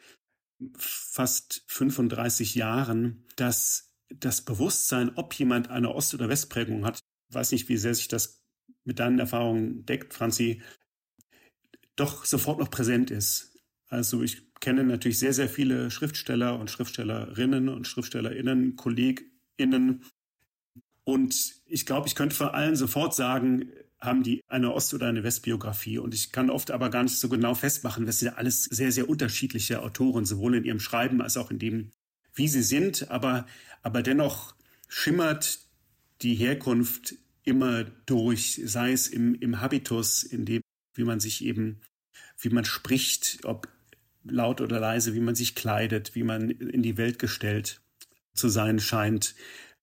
fast 0.75 1.63
35 1.67 2.55
Jahren, 2.55 3.23
dass 3.37 3.93
das 4.09 4.41
Bewusstsein, 4.41 5.11
ob 5.15 5.33
jemand 5.35 5.69
eine 5.69 5.95
Ost- 5.95 6.13
oder 6.13 6.27
Westprägung 6.27 6.85
hat, 6.85 6.99
weiß 7.29 7.53
nicht, 7.53 7.69
wie 7.69 7.77
sehr 7.77 7.95
sich 7.95 8.09
das 8.09 8.41
mit 8.83 8.99
deinen 8.99 9.19
Erfahrungen 9.19 9.85
deckt, 9.85 10.13
Franzi, 10.13 10.61
doch 11.95 12.25
sofort 12.25 12.59
noch 12.59 12.69
präsent 12.69 13.11
ist. 13.11 13.57
Also 13.87 14.23
ich 14.23 14.53
kenne 14.61 14.83
natürlich 14.83 15.19
sehr, 15.19 15.33
sehr 15.33 15.49
viele 15.49 15.91
Schriftsteller 15.91 16.57
und 16.59 16.69
Schriftstellerinnen 16.71 17.67
und 17.67 17.87
Schriftstellerinnen, 17.87 18.75
KollegInnen. 18.75 20.03
Und 21.03 21.55
ich 21.65 21.85
glaube, 21.85 22.07
ich 22.07 22.15
könnte 22.15 22.35
vor 22.35 22.53
allen 22.53 22.75
sofort 22.75 23.13
sagen, 23.13 23.71
haben 23.99 24.23
die 24.23 24.41
eine 24.47 24.73
Ost- 24.73 24.93
oder 24.93 25.07
eine 25.07 25.23
Westbiografie. 25.23 25.99
Und 25.99 26.13
ich 26.13 26.31
kann 26.31 26.49
oft 26.49 26.71
aber 26.71 26.89
gar 26.89 27.03
nicht 27.03 27.19
so 27.19 27.29
genau 27.29 27.53
festmachen, 27.53 28.05
dass 28.05 28.19
sie 28.19 28.25
ja 28.27 28.33
alles 28.33 28.63
sehr, 28.63 28.91
sehr 28.91 29.09
unterschiedliche 29.09 29.81
Autoren, 29.83 30.25
sowohl 30.25 30.55
in 30.55 30.63
ihrem 30.63 30.79
Schreiben 30.79 31.21
als 31.21 31.37
auch 31.37 31.51
in 31.51 31.59
dem, 31.59 31.91
wie 32.33 32.47
sie 32.47 32.63
sind. 32.63 33.11
Aber, 33.11 33.45
aber 33.83 34.01
dennoch 34.01 34.55
schimmert 34.87 35.59
die 36.21 36.35
Herkunft 36.35 37.15
immer 37.43 37.83
durch, 38.05 38.61
sei 38.65 38.91
es 38.91 39.07
im, 39.07 39.35
im 39.35 39.61
Habitus, 39.61 40.23
in 40.23 40.45
dem, 40.45 40.61
wie 40.93 41.03
man 41.03 41.19
sich 41.19 41.43
eben, 41.43 41.81
wie 42.39 42.49
man 42.49 42.65
spricht, 42.65 43.39
ob 43.43 43.67
laut 44.23 44.61
oder 44.61 44.79
leise, 44.79 45.13
wie 45.13 45.19
man 45.19 45.35
sich 45.35 45.55
kleidet, 45.55 46.15
wie 46.15 46.23
man 46.23 46.49
in 46.49 46.83
die 46.83 46.97
Welt 46.97 47.19
gestellt 47.19 47.81
zu 48.33 48.49
sein 48.49 48.79
scheint. 48.79 49.35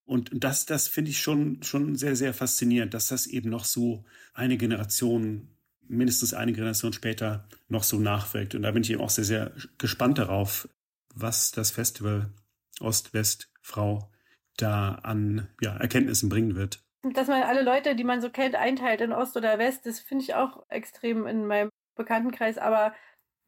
Und 0.05 0.31
das, 0.33 0.65
das 0.65 0.87
finde 0.87 1.11
ich 1.11 1.21
schon, 1.21 1.61
schon 1.61 1.95
sehr, 1.95 2.15
sehr 2.15 2.33
faszinierend, 2.33 2.93
dass 2.93 3.07
das 3.07 3.27
eben 3.27 3.49
noch 3.49 3.65
so 3.65 4.05
eine 4.33 4.57
Generation, 4.57 5.49
mindestens 5.87 6.33
eine 6.33 6.53
Generation 6.53 6.93
später 6.93 7.47
noch 7.67 7.83
so 7.83 7.99
nachwirkt. 7.99 8.55
Und 8.55 8.63
da 8.63 8.71
bin 8.71 8.83
ich 8.83 8.91
eben 8.91 9.01
auch 9.01 9.09
sehr, 9.09 9.25
sehr 9.25 9.53
gespannt 9.77 10.17
darauf, 10.17 10.67
was 11.13 11.51
das 11.51 11.71
Festival 11.71 12.33
Ost-West-Frau 12.79 14.11
da 14.57 14.95
an 14.95 15.47
ja, 15.61 15.75
Erkenntnissen 15.77 16.29
bringen 16.29 16.55
wird. 16.55 16.83
Dass 17.03 17.27
man 17.27 17.43
alle 17.43 17.61
Leute, 17.61 17.95
die 17.95 18.03
man 18.03 18.21
so 18.21 18.29
kennt, 18.29 18.55
einteilt 18.55 19.01
in 19.01 19.13
Ost 19.13 19.37
oder 19.37 19.57
West, 19.57 19.85
das 19.85 19.99
finde 19.99 20.23
ich 20.23 20.35
auch 20.35 20.63
extrem 20.69 21.27
in 21.27 21.45
meinem 21.47 21.69
Bekanntenkreis. 21.95 22.57
Aber 22.57 22.93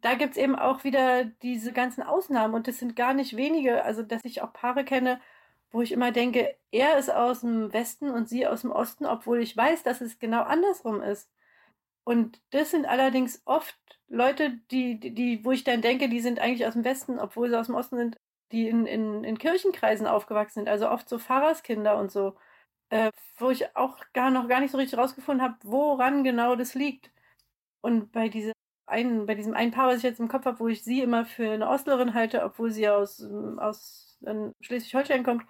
da 0.01 0.15
gibt 0.15 0.31
es 0.31 0.37
eben 0.37 0.55
auch 0.55 0.83
wieder 0.83 1.25
diese 1.25 1.73
ganzen 1.73 2.01
Ausnahmen 2.01 2.53
und 2.53 2.67
das 2.67 2.79
sind 2.79 2.95
gar 2.95 3.13
nicht 3.13 3.35
wenige. 3.35 3.83
Also, 3.83 4.03
dass 4.03 4.23
ich 4.25 4.41
auch 4.41 4.53
Paare 4.53 4.85
kenne, 4.85 5.19
wo 5.71 5.81
ich 5.81 5.91
immer 5.91 6.11
denke, 6.11 6.55
er 6.71 6.97
ist 6.97 7.09
aus 7.09 7.41
dem 7.41 7.73
Westen 7.73 8.09
und 8.09 8.27
sie 8.29 8.47
aus 8.47 8.61
dem 8.61 8.71
Osten, 8.71 9.05
obwohl 9.05 9.39
ich 9.41 9.55
weiß, 9.55 9.83
dass 9.83 10.01
es 10.01 10.19
genau 10.19 10.43
andersrum 10.43 11.01
ist. 11.01 11.29
Und 12.03 12.41
das 12.51 12.71
sind 12.71 12.85
allerdings 12.85 13.41
oft 13.45 13.77
Leute, 14.07 14.59
die, 14.71 14.99
die, 14.99 15.45
wo 15.45 15.51
ich 15.51 15.63
dann 15.63 15.81
denke, 15.81 16.09
die 16.09 16.19
sind 16.19 16.39
eigentlich 16.39 16.67
aus 16.67 16.73
dem 16.73 16.83
Westen, 16.83 17.19
obwohl 17.19 17.49
sie 17.49 17.57
aus 17.59 17.67
dem 17.67 17.75
Osten 17.75 17.97
sind, 17.97 18.17
die 18.51 18.67
in, 18.67 18.85
in, 18.85 19.23
in 19.23 19.37
Kirchenkreisen 19.37 20.07
aufgewachsen 20.07 20.61
sind, 20.61 20.69
also 20.69 20.89
oft 20.89 21.07
so 21.07 21.17
Pfarrerskinder 21.19 21.97
und 21.97 22.11
so, 22.11 22.35
äh, 22.91 23.11
wo 23.37 23.49
ich 23.49 23.75
auch 23.75 23.97
gar 24.13 24.31
noch 24.31 24.47
gar 24.47 24.59
nicht 24.59 24.71
so 24.71 24.77
richtig 24.77 24.99
rausgefunden 24.99 25.43
habe, 25.43 25.57
woran 25.63 26.23
genau 26.23 26.55
das 26.55 26.75
liegt. 26.75 27.11
Und 27.81 28.11
bei 28.11 28.29
diesem 28.29 28.53
einen, 28.85 29.25
bei 29.25 29.35
diesem 29.35 29.53
einen 29.55 29.71
Paar, 29.71 29.87
was 29.87 29.97
ich 29.97 30.03
jetzt 30.03 30.19
im 30.19 30.27
Kopf 30.27 30.45
habe, 30.45 30.59
wo 30.59 30.67
ich 30.67 30.83
sie 30.83 31.01
immer 31.01 31.25
für 31.25 31.51
eine 31.51 31.69
Ostlerin 31.69 32.13
halte, 32.13 32.43
obwohl 32.43 32.71
sie 32.71 32.89
aus, 32.89 33.25
aus 33.57 34.19
Schleswig-Holstein 34.61 35.23
kommt, 35.23 35.45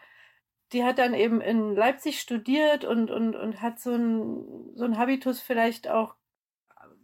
die 0.71 0.83
hat 0.83 0.99
dann 0.99 1.13
eben 1.13 1.41
in 1.41 1.75
Leipzig 1.75 2.21
studiert 2.21 2.85
und, 2.85 3.11
und, 3.11 3.35
und 3.35 3.61
hat 3.61 3.79
so 3.79 3.93
ein, 3.93 4.75
so 4.75 4.85
ein 4.85 4.97
Habitus 4.97 5.41
vielleicht 5.41 5.89
auch 5.89 6.15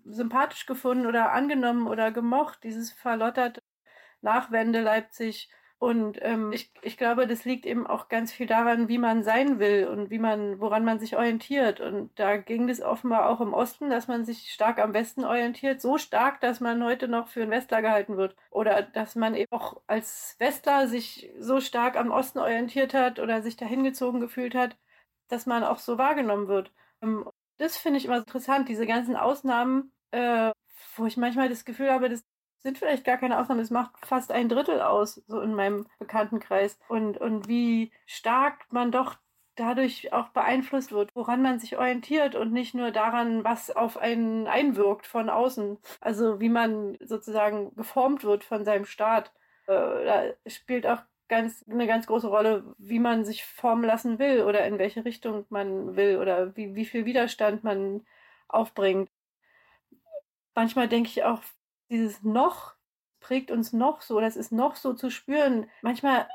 sympathisch 0.05 0.65
gefunden 0.67 1.07
oder 1.07 1.33
angenommen 1.33 1.87
oder 1.87 2.11
gemocht, 2.11 2.59
dieses 2.63 2.91
verlotterte 2.93 3.61
Nachwende 4.21 4.81
Leipzig. 4.81 5.49
Und 5.79 6.17
ähm, 6.23 6.51
ich, 6.53 6.71
ich 6.81 6.97
glaube, 6.97 7.27
das 7.27 7.45
liegt 7.45 7.65
eben 7.67 7.85
auch 7.85 8.07
ganz 8.09 8.31
viel 8.31 8.47
daran, 8.47 8.87
wie 8.87 8.97
man 8.97 9.23
sein 9.23 9.59
will 9.59 9.87
und 9.87 10.09
wie 10.09 10.17
man, 10.17 10.59
woran 10.59 10.83
man 10.83 10.99
sich 10.99 11.15
orientiert. 11.15 11.79
Und 11.81 12.17
da 12.19 12.37
ging 12.37 12.67
es 12.67 12.81
offenbar 12.81 13.29
auch 13.29 13.41
im 13.41 13.53
Osten, 13.53 13.91
dass 13.91 14.07
man 14.07 14.25
sich 14.25 14.51
stark 14.51 14.79
am 14.79 14.95
Westen 14.95 15.23
orientiert, 15.23 15.79
so 15.79 15.99
stark, 15.99 16.41
dass 16.41 16.61
man 16.61 16.83
heute 16.83 17.07
noch 17.07 17.27
für 17.27 17.43
einen 17.43 17.51
Westler 17.51 17.83
gehalten 17.83 18.17
wird. 18.17 18.35
Oder 18.49 18.81
dass 18.81 19.15
man 19.15 19.35
eben 19.35 19.51
auch 19.51 19.79
als 19.85 20.35
Westler 20.39 20.87
sich 20.87 21.31
so 21.39 21.59
stark 21.61 21.95
am 21.95 22.09
Osten 22.09 22.39
orientiert 22.39 22.95
hat 22.95 23.19
oder 23.19 23.43
sich 23.43 23.55
dahin 23.55 23.83
gezogen 23.83 24.19
gefühlt 24.19 24.55
hat, 24.55 24.77
dass 25.27 25.45
man 25.45 25.63
auch 25.63 25.77
so 25.79 25.99
wahrgenommen 25.99 26.47
wird. 26.47 26.71
Ähm, 27.03 27.29
das 27.57 27.77
finde 27.77 27.99
ich 27.99 28.05
immer 28.05 28.17
interessant, 28.17 28.69
diese 28.69 28.87
ganzen 28.87 29.15
Ausnahmen, 29.15 29.91
äh, 30.11 30.51
wo 30.95 31.05
ich 31.05 31.17
manchmal 31.17 31.49
das 31.49 31.65
Gefühl 31.65 31.91
habe, 31.91 32.09
das 32.09 32.23
sind 32.67 32.77
vielleicht 32.77 33.05
gar 33.05 33.17
keine 33.17 33.39
Ausnahmen, 33.39 33.61
das 33.61 33.71
macht 33.71 34.05
fast 34.05 34.29
ein 34.29 34.49
Drittel 34.49 34.81
aus, 34.81 35.23
so 35.27 35.39
in 35.39 35.53
meinem 35.53 35.87
Bekanntenkreis. 35.99 36.77
Und, 36.89 37.17
und 37.17 37.47
wie 37.47 37.93
stark 38.05 38.65
man 38.71 38.91
doch 38.91 39.15
dadurch 39.55 40.11
auch 40.11 40.27
beeinflusst 40.29 40.91
wird, 40.91 41.15
woran 41.15 41.41
man 41.41 41.59
sich 41.59 41.77
orientiert 41.77 42.35
und 42.35 42.51
nicht 42.51 42.75
nur 42.75 42.91
daran, 42.91 43.45
was 43.45 43.71
auf 43.71 43.97
einen 43.97 44.47
einwirkt 44.47 45.07
von 45.07 45.29
außen. 45.29 45.77
Also 46.01 46.41
wie 46.41 46.49
man 46.49 46.97
sozusagen 46.99 47.73
geformt 47.75 48.25
wird 48.25 48.43
von 48.43 48.65
seinem 48.65 48.85
Staat. 48.85 49.31
Äh, 49.67 49.71
da 49.71 50.23
spielt 50.45 50.85
auch 50.85 51.01
ganz, 51.29 51.63
eine 51.69 51.87
ganz 51.87 52.05
große 52.05 52.27
Rolle, 52.27 52.75
wie 52.77 52.99
man 52.99 53.23
sich 53.23 53.45
formen 53.45 53.85
lassen 53.85 54.19
will 54.19 54.43
oder 54.43 54.65
in 54.67 54.77
welche 54.77 55.05
Richtung 55.05 55.45
man 55.49 55.95
will 55.95 56.17
oder 56.17 56.55
wie, 56.57 56.75
wie 56.75 56.85
viel 56.85 57.05
Widerstand 57.05 57.63
man 57.63 58.05
aufbringt 58.49 59.09
manchmal 60.57 60.89
denke 60.89 61.09
ich 61.09 61.23
auch, 61.23 61.41
dieses 61.89 62.23
noch 62.23 62.75
prägt 63.19 63.51
uns 63.51 63.73
noch 63.73 64.01
so, 64.01 64.19
das 64.19 64.35
ist 64.35 64.51
noch 64.51 64.75
so 64.75 64.93
zu 64.93 65.09
spüren. 65.09 65.69
Manchmal 65.81 66.27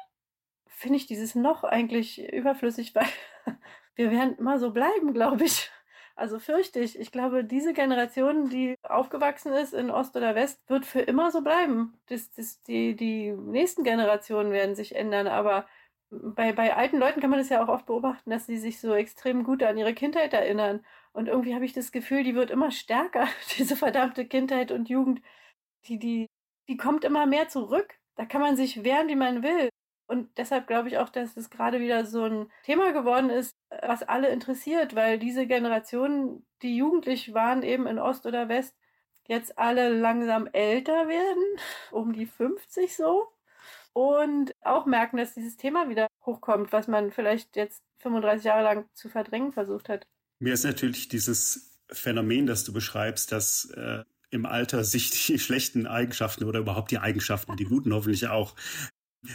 finde 0.67 0.97
ich 0.97 1.07
dieses 1.07 1.35
noch 1.35 1.65
eigentlich 1.65 2.33
überflüssig, 2.33 2.95
weil 2.95 3.07
wir 3.95 4.11
werden 4.11 4.37
immer 4.37 4.59
so 4.59 4.73
bleiben, 4.73 5.13
glaube 5.15 5.45
ich. 5.45 5.71
Also 6.15 6.39
fürchte 6.39 6.81
ich. 6.81 6.99
Ich 6.99 7.11
glaube, 7.11 7.45
diese 7.45 7.73
Generation, 7.73 8.51
die 8.51 8.77
aufgewachsen 8.83 9.53
ist 9.53 9.73
in 9.73 9.91
Ost 9.91 10.15
oder 10.17 10.35
West, 10.35 10.61
wird 10.69 10.85
für 10.85 11.01
immer 11.01 11.31
so 11.31 11.41
bleiben. 11.41 11.95
Das, 12.07 12.31
das, 12.33 12.63
die, 12.63 12.95
die 12.95 13.33
nächsten 13.33 13.83
Generationen 13.83 14.53
werden 14.53 14.75
sich 14.75 14.95
ändern, 14.95 15.27
aber 15.27 15.67
bei, 16.11 16.53
bei 16.53 16.77
alten 16.77 16.99
Leuten 16.99 17.21
kann 17.21 17.31
man 17.31 17.39
das 17.39 17.49
ja 17.49 17.65
auch 17.65 17.69
oft 17.69 17.87
beobachten, 17.87 18.31
dass 18.31 18.47
sie 18.47 18.59
sich 18.59 18.81
so 18.81 18.93
extrem 18.95 19.45
gut 19.45 19.63
an 19.63 19.79
ihre 19.79 19.95
Kindheit 19.95 20.35
erinnern. 20.35 20.85
Und 21.13 21.29
irgendwie 21.29 21.55
habe 21.55 21.65
ich 21.65 21.73
das 21.73 21.93
Gefühl, 21.93 22.23
die 22.23 22.35
wird 22.35 22.51
immer 22.51 22.71
stärker, 22.71 23.27
diese 23.59 23.77
verdammte 23.77 24.27
Kindheit 24.27 24.71
und 24.71 24.89
Jugend. 24.89 25.23
Die, 25.87 25.99
die, 25.99 26.27
die 26.69 26.77
kommt 26.77 27.05
immer 27.05 27.27
mehr 27.27 27.49
zurück. 27.49 27.95
Da 28.17 28.25
kann 28.25 28.41
man 28.41 28.57
sich 28.57 28.85
wehren, 28.85 29.09
wie 29.09 29.17
man 29.17 29.43
will. 29.43 29.69
Und 30.07 30.37
deshalb 30.37 30.67
glaube 30.67 30.89
ich 30.89 30.99
auch, 30.99 31.09
dass 31.09 31.37
es 31.37 31.49
gerade 31.49 31.81
wieder 31.81 32.05
so 32.05 32.25
ein 32.25 32.51
Thema 32.65 32.93
geworden 32.93 33.31
ist, 33.31 33.53
was 33.83 34.03
alle 34.03 34.29
interessiert, 34.29 34.95
weil 34.95 35.19
diese 35.19 35.47
Generationen, 35.47 36.45
die 36.61 36.77
jugendlich 36.77 37.33
waren, 37.33 37.63
eben 37.63 37.87
in 37.87 37.99
Ost 37.99 38.27
oder 38.27 38.49
West, 38.49 38.77
jetzt 39.27 39.59
alle 39.59 39.89
langsam 39.89 40.49
älter 40.53 41.09
werden, 41.09 41.45
um 41.91 42.13
die 42.13 42.27
50 42.27 42.95
so 42.95 43.29
und 43.93 44.55
auch 44.63 44.87
merken, 44.87 45.17
dass 45.17 45.35
dieses 45.35 45.57
Thema 45.57 45.89
wieder 45.89 46.09
hochkommt, 46.25 46.73
was 46.73 46.89
man 46.89 47.13
vielleicht 47.13 47.57
jetzt 47.57 47.83
35 47.99 48.45
Jahre 48.45 48.63
lang 48.63 48.89
zu 48.95 49.09
verdrängen 49.09 49.53
versucht 49.53 49.89
hat. 49.89 50.07
Mir 50.39 50.55
ist 50.55 50.65
natürlich 50.65 51.09
dieses 51.09 51.79
Phänomen, 51.91 52.47
das 52.47 52.65
du 52.65 52.73
beschreibst, 52.73 53.33
dass 53.33 53.71
äh, 53.77 54.05
im 54.33 54.47
Alter 54.47 54.83
sich 54.83 55.11
die 55.11 55.39
schlechten 55.39 55.87
Eigenschaften 55.87 56.45
oder 56.45 56.61
überhaupt 56.61 56.91
die 56.91 56.99
Eigenschaften, 56.99 57.57
die 57.57 57.65
guten 57.65 57.93
hoffentlich 57.93 58.27
auch, 58.27 58.57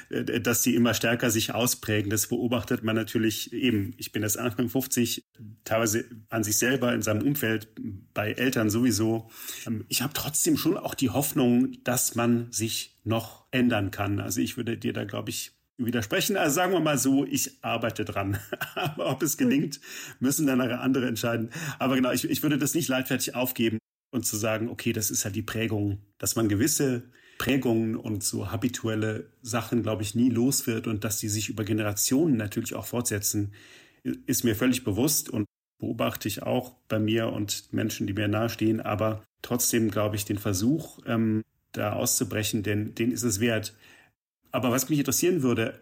äh, 0.10 0.42
dass 0.42 0.64
die 0.64 0.76
immer 0.76 0.94
stärker 0.94 1.32
sich 1.32 1.54
ausprägen. 1.54 2.10
Das 2.10 2.28
beobachtet 2.28 2.84
man 2.84 2.96
natürlich 2.96 3.54
eben, 3.54 3.94
ich 3.98 4.12
bin 4.12 4.24
jetzt 4.24 4.38
Anfang 4.38 4.70
50, 4.70 5.24
teilweise 5.64 6.06
an 6.30 6.44
sich 6.44 6.58
selber, 6.58 6.94
in 6.94 7.02
seinem 7.02 7.26
Umfeld, 7.26 7.70
bei 8.14 8.34
Eltern 8.34 8.70
sowieso. 8.70 9.30
Ähm, 9.66 9.86
ich 9.88 10.02
habe 10.02 10.14
trotzdem 10.14 10.58
schon 10.58 10.78
auch 10.78 10.96
die 10.96 11.12
Hoffnung, 11.12 11.78
dass 11.84 12.16
man 12.16 12.52
sich 12.52 12.98
noch 13.04 13.46
ändern 13.52 13.92
kann. 13.92 14.20
Also 14.20 14.42
ich 14.42 14.58
würde 14.58 14.78
dir 14.78 14.94
da, 14.94 15.06
glaube 15.06 15.30
ich, 15.30 15.54
widersprechen. 15.78 16.38
Also 16.38 16.56
sagen 16.56 16.74
wir 16.74 16.80
mal 16.80 16.98
so, 16.98 17.24
ich 17.24 17.64
arbeite 17.64 18.04
dran. 18.04 18.40
Aber 18.76 19.12
ob 19.12 19.22
es 19.22 19.38
gelingt, 19.38 19.80
müssen 20.20 20.48
dann 20.48 20.60
andere 20.60 21.08
entscheiden. 21.08 21.52
Aber 21.78 21.96
genau, 21.96 22.12
ich, 22.12 22.28
ich 22.28 22.42
würde 22.42 22.58
das 22.58 22.74
nicht 22.74 22.88
leichtfertig 22.88 23.36
aufgeben 23.36 23.78
und 24.12 24.26
zu 24.26 24.38
sagen, 24.38 24.70
okay, 24.70 24.94
das 24.94 25.12
ist 25.12 25.26
halt 25.26 25.36
die 25.36 25.42
Prägung, 25.42 26.00
dass 26.18 26.36
man 26.36 26.50
gewisse 26.50 27.04
Prägungen 27.38 27.96
und 27.96 28.24
so 28.24 28.52
habituelle 28.52 29.30
Sachen, 29.42 29.84
glaube 29.84 30.04
ich, 30.04 30.16
nie 30.16 30.30
los 30.30 30.68
wird 30.68 30.88
und 30.88 31.04
dass 31.04 31.20
die 31.20 31.30
sich 31.30 31.50
über 31.50 31.64
Generationen 31.64 32.38
natürlich 32.38 32.74
auch 32.74 32.86
fortsetzen, 32.86 33.54
ist 34.26 34.44
mir 34.44 34.56
völlig 34.56 34.84
bewusst 34.84 35.30
und 35.30 35.46
beobachte 35.80 36.28
ich 36.28 36.44
auch 36.44 36.76
bei 36.88 37.00
mir 37.00 37.28
und 37.28 37.72
Menschen, 37.72 38.08
die 38.08 38.14
mir 38.14 38.28
nahestehen. 38.28 38.82
Aber 38.82 39.24
trotzdem 39.42 39.92
glaube 39.92 40.16
ich, 40.16 40.26
den 40.26 40.38
Versuch, 40.38 41.00
ähm, 41.06 41.44
da 41.74 41.94
auszubrechen, 41.94 42.64
denn 42.64 42.96
den 42.96 43.12
ist 43.12 43.24
es 43.24 43.40
wert. 43.40 43.76
Aber 44.52 44.72
was 44.72 44.90
mich 44.90 45.00
interessieren 45.00 45.44
würde, 45.44 45.80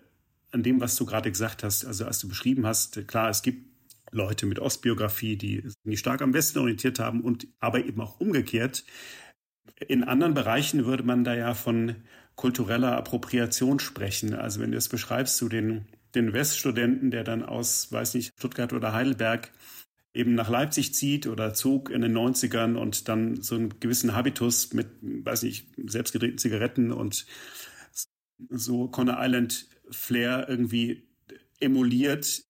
an 0.52 0.64
dem, 0.64 0.82
was 0.82 0.96
du 0.96 1.06
gerade 1.06 1.32
gesagt 1.32 1.64
hast, 1.64 1.86
also 1.86 2.06
als 2.06 2.20
du 2.20 2.28
beschrieben 2.28 2.66
hast, 2.66 3.08
klar, 3.08 3.30
es 3.30 3.42
gibt 3.42 3.75
Leute 4.16 4.46
mit 4.46 4.60
Ostbiografie, 4.60 5.36
die 5.36 5.64
sich 5.84 6.00
stark 6.00 6.22
am 6.22 6.34
Westen 6.34 6.60
orientiert 6.60 7.00
haben 7.00 7.22
und 7.22 7.48
aber 7.60 7.86
eben 7.86 8.02
auch 8.02 8.20
umgekehrt. 8.20 8.86
In 9.88 10.04
anderen 10.04 10.34
Bereichen 10.34 10.86
würde 10.86 11.04
man 11.04 11.24
da 11.24 11.36
ja 11.36 11.54
von 11.54 11.96
kultureller 12.36 12.96
Appropriation 12.98 13.80
sprechen. 13.80 14.34
Also 14.34 14.60
wenn 14.60 14.72
du 14.72 14.78
es 14.78 14.90
beschreibst, 14.90 15.38
zu 15.38 15.50
den, 15.50 15.86
den 16.16 16.34
Weststudenten, 16.34 17.12
der 17.12 17.24
dann 17.24 17.44
aus, 17.44 17.92
weiß 17.92 18.14
nicht, 18.16 18.34
Stuttgart 18.38 18.74
oder 18.74 18.94
Heidelberg 18.94 19.52
eben 20.14 20.34
nach 20.34 20.50
Leipzig 20.50 20.94
zieht 20.94 21.28
oder 21.28 21.54
zog 21.54 21.90
in 21.90 22.02
den 22.02 22.18
90ern 22.18 22.76
und 22.76 23.10
dann 23.10 23.42
so 23.42 23.56
einen 23.56 23.80
gewissen 23.82 24.16
Habitus 24.16 24.74
mit, 24.74 24.88
weiß 25.02 25.44
nicht, 25.44 25.68
selbstgedrehten 25.78 26.38
Zigaretten 26.38 26.92
und 26.92 27.26
so 28.50 28.88
Conner 28.88 29.18
Island 29.20 29.68
Flair 29.92 30.48
irgendwie 30.48 31.10
emuliert. 31.60 32.44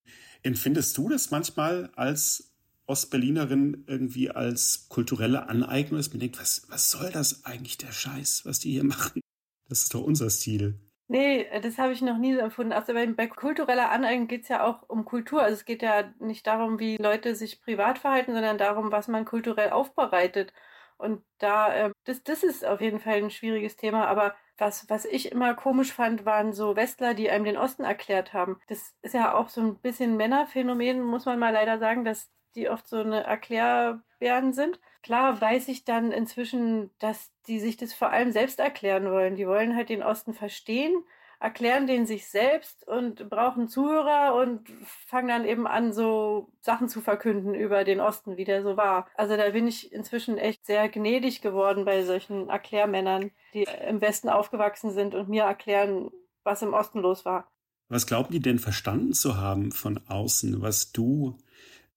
Empfindest 0.46 0.96
du 1.00 1.10
das 1.10 1.32
manchmal 1.32 1.90
als 1.96 2.54
Ostberlinerin 2.86 3.84
irgendwie 3.88 4.30
als 4.30 4.88
kulturelle 4.90 5.50
Aneignung, 5.50 5.98
dass 5.98 6.12
man 6.12 6.20
denkt, 6.20 6.40
was, 6.40 6.68
was 6.70 6.92
soll 6.92 7.10
das 7.12 7.46
eigentlich, 7.46 7.80
der 7.80 7.92
Scheiß, 7.92 8.44
was 8.46 8.60
die 8.60 8.74
hier 8.74 8.84
machen? 8.84 9.22
Das 9.68 9.82
ist 9.82 9.96
doch 9.96 10.04
unser 10.04 10.30
Stil. 10.30 10.80
Nee, 11.08 11.48
das 11.64 11.80
habe 11.80 11.94
ich 11.94 12.04
noch 12.04 12.20
nie 12.20 12.36
so 12.36 12.42
empfunden. 12.42 12.74
Also 12.74 12.94
bei, 12.94 13.08
bei 13.08 13.26
kultureller 13.26 13.90
Aneignung 13.90 14.28
geht 14.28 14.44
es 14.44 14.50
ja 14.50 14.64
auch 14.64 14.88
um 14.88 15.04
Kultur. 15.04 15.42
Also 15.42 15.56
es 15.56 15.66
geht 15.66 15.82
ja 15.82 16.14
nicht 16.20 16.46
darum, 16.46 16.78
wie 16.78 16.98
Leute 16.98 17.34
sich 17.34 17.64
privat 17.64 17.98
verhalten, 17.98 18.34
sondern 18.34 18.60
darum, 18.60 18.92
was 18.92 19.08
man 19.08 19.26
kulturell 19.26 19.72
aufbereitet. 19.72 20.54
Und 20.98 21.24
da, 21.40 21.74
äh, 21.74 21.92
das, 22.04 22.22
das 22.22 22.44
ist 22.44 22.64
auf 22.64 22.82
jeden 22.82 23.00
Fall 23.00 23.16
ein 23.16 23.32
schwieriges 23.32 23.78
Thema. 23.78 24.06
Aber 24.08 24.36
was, 24.58 24.90
was 24.90 25.06
ich 25.06 25.32
immer 25.32 25.54
komisch 25.54 25.94
fand, 25.94 26.26
waren 26.26 26.54
so 26.54 26.76
Westler, 26.76 27.14
die 27.14 27.30
einem 27.30 27.46
den 27.46 27.58
Osten 27.58 27.84
erklärt 27.84 28.34
haben. 28.34 28.60
Das 28.68 28.94
ist 29.02 29.14
ja 29.14 29.34
auch 29.34 29.50
so 29.50 29.62
ein 29.62 29.76
bisschen 29.76 30.18
Männerphänomen, 30.18 31.02
muss 31.02 31.26
man 31.26 31.40
mal 31.40 31.54
leider 31.54 31.80
sagen, 31.80 32.06
dass 32.06 32.30
die 32.56 32.70
oft 32.70 32.88
so 32.88 32.98
eine 32.98 33.24
Erklärbären 33.24 34.54
sind. 34.54 34.80
Klar 35.04 35.40
weiß 35.42 35.68
ich 35.68 35.84
dann 35.84 36.12
inzwischen, 36.12 36.90
dass 37.00 37.32
die 37.48 37.60
sich 37.60 37.78
das 37.78 37.94
vor 37.94 38.10
allem 38.10 38.32
selbst 38.32 38.60
erklären 38.60 39.12
wollen. 39.12 39.36
Die 39.36 39.48
wollen 39.48 39.76
halt 39.76 39.90
den 39.90 40.04
Osten 40.04 40.34
verstehen 40.34 41.04
erklären 41.40 41.88
den 41.88 42.06
sich 42.06 42.28
selbst 42.28 42.88
und 42.88 43.30
brauchen 43.30 43.68
Zuhörer 43.68 44.36
und 44.36 44.70
fangen 45.08 45.28
dann 45.28 45.46
eben 45.46 45.68
an, 45.68 45.94
so 45.94 46.50
Sachen 46.62 46.90
zu 46.90 47.02
verkünden 47.02 47.54
über 47.54 47.84
den 47.84 48.00
Osten, 48.00 48.38
wie 48.38 48.46
der 48.46 48.64
so 48.64 48.78
war. 48.78 49.08
Also 49.16 49.38
da 49.38 49.50
bin 49.50 49.68
ich 49.68 49.92
inzwischen 49.92 50.38
echt 50.38 50.66
sehr 50.66 50.90
gnädig 50.90 51.42
geworden 51.42 51.86
bei 51.86 52.04
solchen 52.04 52.50
Erklärmännern, 52.50 53.32
die 53.54 53.68
im 53.88 54.02
Westen 54.02 54.30
aufgewachsen 54.30 54.92
sind 54.92 55.16
und 55.16 55.30
mir 55.30 55.44
erklären, 55.44 56.12
was 56.44 56.62
im 56.62 56.74
Osten 56.74 57.00
los 57.00 57.26
war. 57.26 57.52
Was 57.88 58.08
glauben 58.08 58.32
die 58.32 58.40
denn 58.40 58.60
verstanden 58.60 59.14
zu 59.14 59.38
haben 59.38 59.72
von 59.72 60.00
außen, 60.08 60.62
was 60.62 60.92
du 60.92 61.38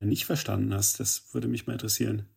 nicht 0.01 0.27
verstanden 0.27 0.75
hast? 0.75 1.01
Das 1.01 1.33
würde 1.33 1.49
mich 1.49 1.67
mal 1.67 1.75
interessieren. 1.75 2.29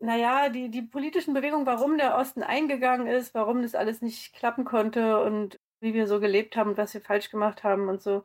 Naja, 0.00 0.48
die, 0.48 0.70
die 0.70 0.82
politischen 0.82 1.34
Bewegungen, 1.34 1.66
warum 1.66 1.96
der 1.96 2.16
Osten 2.16 2.42
eingegangen 2.42 3.06
ist, 3.06 3.32
warum 3.32 3.62
das 3.62 3.74
alles 3.74 4.02
nicht 4.02 4.34
klappen 4.34 4.64
konnte 4.64 5.22
und 5.22 5.58
wie 5.84 5.94
wir 5.94 6.08
so 6.08 6.18
gelebt 6.18 6.56
haben 6.56 6.70
und 6.70 6.78
was 6.78 6.94
wir 6.94 7.00
falsch 7.00 7.30
gemacht 7.30 7.62
haben 7.62 7.88
und 7.88 8.02
so. 8.02 8.24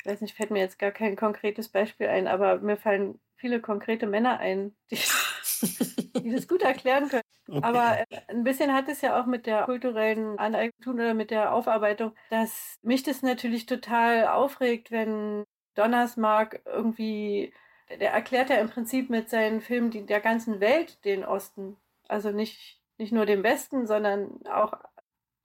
Ich 0.00 0.06
weiß 0.06 0.20
nicht, 0.20 0.36
fällt 0.36 0.52
mir 0.52 0.60
jetzt 0.60 0.78
gar 0.78 0.92
kein 0.92 1.16
konkretes 1.16 1.68
Beispiel 1.68 2.06
ein, 2.06 2.28
aber 2.28 2.58
mir 2.58 2.76
fallen 2.76 3.18
viele 3.34 3.60
konkrete 3.60 4.06
Männer 4.06 4.38
ein, 4.38 4.76
die, 4.90 4.96
die 6.20 6.30
das 6.30 6.46
gut 6.46 6.62
erklären 6.62 7.08
können. 7.08 7.22
Okay. 7.48 7.60
Aber 7.62 7.98
äh, 7.98 8.20
ein 8.28 8.44
bisschen 8.44 8.74
hat 8.74 8.88
es 8.88 9.00
ja 9.00 9.20
auch 9.20 9.26
mit 9.26 9.46
der 9.46 9.62
kulturellen 9.64 10.38
Aneignung 10.38 10.96
oder 10.96 11.14
mit 11.14 11.30
der 11.30 11.52
Aufarbeitung, 11.52 12.12
dass 12.30 12.76
mich 12.82 13.02
das 13.02 13.22
natürlich 13.22 13.66
total 13.66 14.28
aufregt, 14.28 14.90
wenn 14.90 15.44
Donnersmark 15.74 16.60
irgendwie, 16.66 17.54
der 17.88 18.12
erklärt 18.12 18.50
ja 18.50 18.56
im 18.56 18.68
Prinzip 18.68 19.08
mit 19.08 19.30
seinen 19.30 19.60
Filmen 19.60 19.90
die, 19.90 20.04
der 20.04 20.20
ganzen 20.20 20.60
Welt 20.60 21.04
den 21.04 21.24
Osten. 21.24 21.76
Also 22.06 22.30
nicht, 22.30 22.80
nicht 22.98 23.12
nur 23.12 23.26
dem 23.26 23.42
Westen, 23.42 23.86
sondern 23.86 24.46
auch 24.46 24.74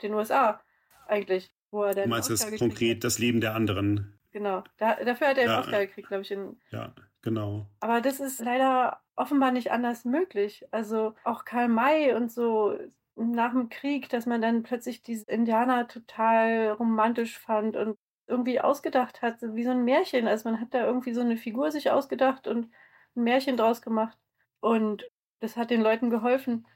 den 0.02 0.14
USA 0.14 0.60
eigentlich. 1.08 1.53
Wo 1.74 1.84
er 1.84 1.96
dann 1.96 2.04
du 2.04 2.10
meinst 2.12 2.30
das 2.30 2.46
konkret 2.60 2.98
hat. 2.98 3.04
das 3.04 3.18
Leben 3.18 3.42
der 3.42 3.56
anderen? 3.56 4.14
Genau, 4.32 4.64
da, 4.78 4.96
dafür 5.04 5.30
hat 5.30 5.38
er 5.38 5.46
ja, 5.46 5.54
einen 5.56 5.64
Oscar 5.64 5.86
gekriegt, 5.86 6.08
glaube 6.08 6.22
ich. 6.22 6.30
In, 6.30 6.56
ja, 6.70 6.94
genau. 7.24 7.66
Aber 7.80 8.00
das 8.00 8.20
ist 8.20 8.40
leider 8.40 9.00
offenbar 9.16 9.52
nicht 9.52 9.72
anders 9.72 10.06
möglich. 10.06 10.68
Also 10.70 11.16
auch 11.24 11.46
Karl 11.46 11.70
May 11.70 12.14
und 12.14 12.32
so 12.32 12.78
nach 13.16 13.54
dem 13.54 13.70
Krieg, 13.70 14.08
dass 14.10 14.28
man 14.28 14.40
dann 14.40 14.62
plötzlich 14.62 15.02
diese 15.02 15.26
Indianer 15.26 15.88
total 15.88 16.72
romantisch 16.72 17.40
fand 17.40 17.76
und 17.76 17.98
irgendwie 18.28 18.60
ausgedacht 18.62 19.24
hat, 19.24 19.38
wie 19.42 19.64
so 19.64 19.72
ein 19.72 19.84
Märchen. 19.84 20.28
Also 20.28 20.50
man 20.50 20.62
hat 20.62 20.76
da 20.76 20.86
irgendwie 20.86 21.14
so 21.14 21.22
eine 21.22 21.38
Figur 21.38 21.72
sich 21.72 21.90
ausgedacht 21.90 22.48
und 22.48 22.72
ein 23.16 23.24
Märchen 23.24 23.58
draus 23.58 23.82
gemacht. 23.82 24.18
Und 24.60 25.10
das 25.40 25.58
hat 25.58 25.72
den 25.72 25.82
Leuten 25.82 26.12
geholfen. 26.12 26.68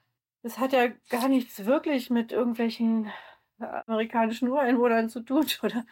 Das 0.42 0.58
hat 0.58 0.74
ja 0.74 0.88
gar 1.10 1.28
nichts 1.28 1.66
wirklich 1.66 2.10
mit 2.10 2.32
irgendwelchen 2.32 3.12
amerikanischen 3.60 4.50
Ureinwohnern 4.50 5.10
zu 5.10 5.22
tun 5.22 5.46
oder 5.64 5.86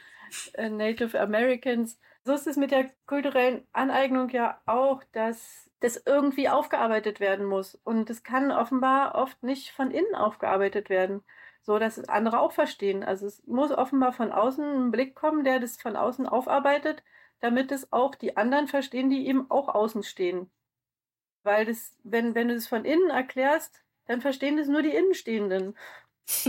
äh, 0.54 0.70
Native 0.70 1.20
Americans. 1.20 2.00
So 2.24 2.34
ist 2.34 2.48
es 2.48 2.58
mit 2.58 2.72
der 2.72 2.90
kulturellen 3.06 3.68
Aneignung 3.72 4.30
ja 4.30 4.60
auch, 4.66 5.04
dass 5.12 5.70
das 5.80 6.02
irgendwie 6.06 6.50
aufgearbeitet 6.50 7.20
werden 7.20 7.46
muss. 7.46 7.76
Und 7.76 8.10
das 8.10 8.24
kann 8.24 8.52
offenbar 8.52 9.16
oft 9.16 9.44
nicht 9.44 9.72
von 9.72 9.92
innen 9.92 10.16
aufgearbeitet 10.16 10.90
werden, 10.90 11.24
so 11.62 11.78
dass 11.78 11.98
es 11.98 12.10
andere 12.10 12.40
auch 12.40 12.52
verstehen. 12.52 13.04
Also 13.04 13.28
es 13.28 13.46
muss 13.46 13.72
offenbar 13.72 14.14
von 14.14 14.32
außen 14.32 14.88
ein 14.88 14.92
Blick 14.92 15.16
kommen, 15.16 15.44
der 15.44 15.60
das 15.60 15.78
von 15.78 15.96
außen 15.96 16.26
aufarbeitet, 16.28 17.04
damit 17.40 17.72
es 17.72 17.92
auch 17.92 18.16
die 18.16 18.38
anderen 18.38 18.68
verstehen, 18.68 19.10
die 19.10 19.28
eben 19.28 19.52
auch 19.52 19.68
außen 19.68 20.04
stehen. 20.04 20.50
Weil 21.44 21.66
das, 21.66 21.96
wenn, 22.04 22.34
wenn 22.34 22.48
du 22.48 22.56
es 22.56 22.68
von 22.68 22.86
innen 22.86 23.12
erklärst, 23.12 23.84
dann 24.08 24.22
verstehen 24.22 24.58
das 24.58 24.68
nur 24.68 24.82
die 24.82 24.96
Innenstehenden. 24.96 25.76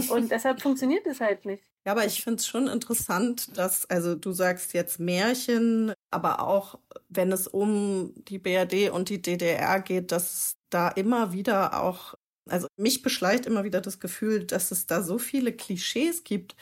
Und 0.07 0.31
deshalb 0.31 0.61
funktioniert 0.63 1.07
es 1.07 1.21
halt 1.21 1.45
nicht. 1.45 1.65
Ja, 1.87 1.93
aber 1.93 2.05
ich 2.05 2.23
finde 2.25 2.41
es 2.41 2.47
schon 2.49 2.67
interessant, 2.67 3.57
dass, 3.57 3.89
also 3.89 4.17
du 4.17 4.33
sagst 4.33 4.73
jetzt 4.73 4.99
Märchen, 4.99 5.93
aber 6.11 6.41
auch 6.41 6.79
wenn 7.09 7.31
es 7.31 7.47
um 7.47 8.13
die 8.25 8.39
BRD 8.39 8.91
und 8.91 9.09
die 9.09 9.23
DDR 9.23 9.81
geht, 9.81 10.11
dass 10.11 10.57
da 10.71 10.89
immer 10.89 11.33
wieder 11.33 11.81
auch, 11.81 12.15
also 12.49 12.67
mich 12.77 13.03
beschleicht 13.03 13.47
immer 13.47 13.63
wieder 13.63 13.81
das 13.81 14.01
Gefühl, 14.01 14.45
dass 14.45 14.73
es 14.73 14.87
da 14.87 15.03
so 15.03 15.19
viele 15.19 15.53
Klischees 15.53 16.25
gibt, 16.25 16.57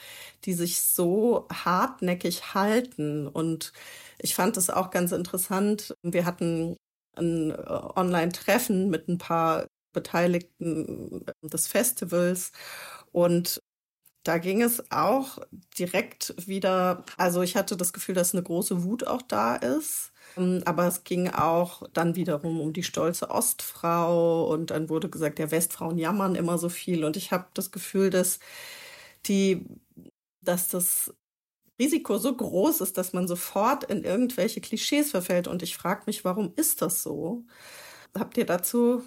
die 0.45 0.53
sich 0.53 0.79
so 0.81 1.47
hartnäckig 1.51 2.53
halten. 2.53 3.27
Und 3.27 3.71
ich 4.19 4.35
fand 4.35 4.57
es 4.57 4.69
auch 4.69 4.91
ganz 4.91 5.11
interessant. 5.11 5.95
Wir 6.03 6.25
hatten 6.25 6.77
ein 7.15 7.49
äh, 7.51 7.55
Online-Treffen 7.95 8.89
mit 8.91 9.07
ein 9.07 9.17
paar 9.17 9.65
Beteiligten 9.93 11.25
des 11.41 11.67
Festivals 11.67 12.51
und 13.15 13.63
da 14.23 14.39
ging 14.39 14.61
es 14.61 14.91
auch 14.91 15.39
direkt 15.79 16.35
wieder, 16.47 17.05
also 17.15 17.43
ich 17.43 17.55
hatte 17.55 17.77
das 17.77 17.93
Gefühl, 17.93 18.13
dass 18.13 18.33
eine 18.33 18.43
große 18.43 18.83
Wut 18.83 19.07
auch 19.07 19.21
da 19.21 19.55
ist. 19.55 20.11
Ähm, 20.35 20.63
aber 20.65 20.85
es 20.87 21.05
ging 21.05 21.29
auch 21.29 21.83
dann 21.93 22.17
wiederum 22.17 22.59
um 22.59 22.73
die 22.73 22.83
stolze 22.83 23.29
Ostfrau 23.29 24.51
und 24.51 24.71
dann 24.71 24.89
wurde 24.89 25.09
gesagt, 25.09 25.39
der 25.39 25.51
Westfrauen 25.51 25.97
jammern 25.97 26.35
immer 26.35 26.57
so 26.57 26.67
viel. 26.67 27.05
Und 27.05 27.15
ich 27.15 27.31
habe 27.31 27.47
das 27.53 27.71
Gefühl, 27.71 28.09
dass 28.09 28.39
die, 29.27 29.65
dass 30.41 30.67
das 30.67 31.13
Risiko 31.79 32.17
so 32.17 32.35
groß 32.35 32.81
ist, 32.81 32.97
dass 32.97 33.13
man 33.13 33.29
sofort 33.29 33.85
in 33.85 34.03
irgendwelche 34.03 34.59
Klischees 34.59 35.11
verfällt. 35.11 35.47
Und 35.47 35.63
ich 35.63 35.77
frage 35.77 36.03
mich, 36.07 36.25
warum 36.25 36.51
ist 36.57 36.81
das 36.81 37.01
so? 37.01 37.45
Habt 38.17 38.37
ihr 38.37 38.45
dazu 38.45 39.03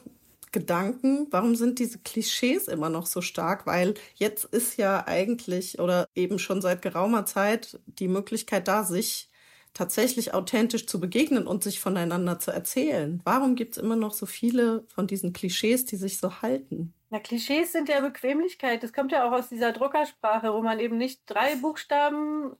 Gedanken, 0.52 1.26
warum 1.30 1.54
sind 1.56 1.78
diese 1.78 1.98
Klischees 1.98 2.68
immer 2.68 2.88
noch 2.90 3.06
so 3.06 3.20
stark? 3.20 3.66
Weil 3.66 3.94
jetzt 4.14 4.44
ist 4.46 4.76
ja 4.76 5.06
eigentlich 5.06 5.78
oder 5.78 6.08
eben 6.14 6.38
schon 6.38 6.62
seit 6.62 6.82
geraumer 6.82 7.26
Zeit 7.26 7.80
die 7.86 8.08
Möglichkeit 8.08 8.68
da, 8.68 8.84
sich 8.84 9.30
tatsächlich 9.74 10.34
authentisch 10.34 10.86
zu 10.86 11.00
begegnen 11.00 11.46
und 11.46 11.62
sich 11.62 11.80
voneinander 11.80 12.38
zu 12.38 12.50
erzählen. 12.50 13.20
Warum 13.24 13.54
gibt 13.54 13.76
es 13.76 13.82
immer 13.82 13.96
noch 13.96 14.12
so 14.12 14.26
viele 14.26 14.84
von 14.88 15.06
diesen 15.06 15.32
Klischees, 15.32 15.84
die 15.84 15.96
sich 15.96 16.18
so 16.18 16.42
halten? 16.42 16.94
Na, 17.10 17.20
Klischees 17.20 17.72
sind 17.72 17.88
ja 17.88 18.00
Bequemlichkeit. 18.00 18.82
Das 18.82 18.92
kommt 18.92 19.12
ja 19.12 19.26
auch 19.26 19.32
aus 19.32 19.48
dieser 19.48 19.72
Druckersprache, 19.72 20.52
wo 20.52 20.62
man 20.62 20.78
eben 20.78 20.98
nicht 20.98 21.22
drei 21.26 21.56
Buchstaben 21.56 22.56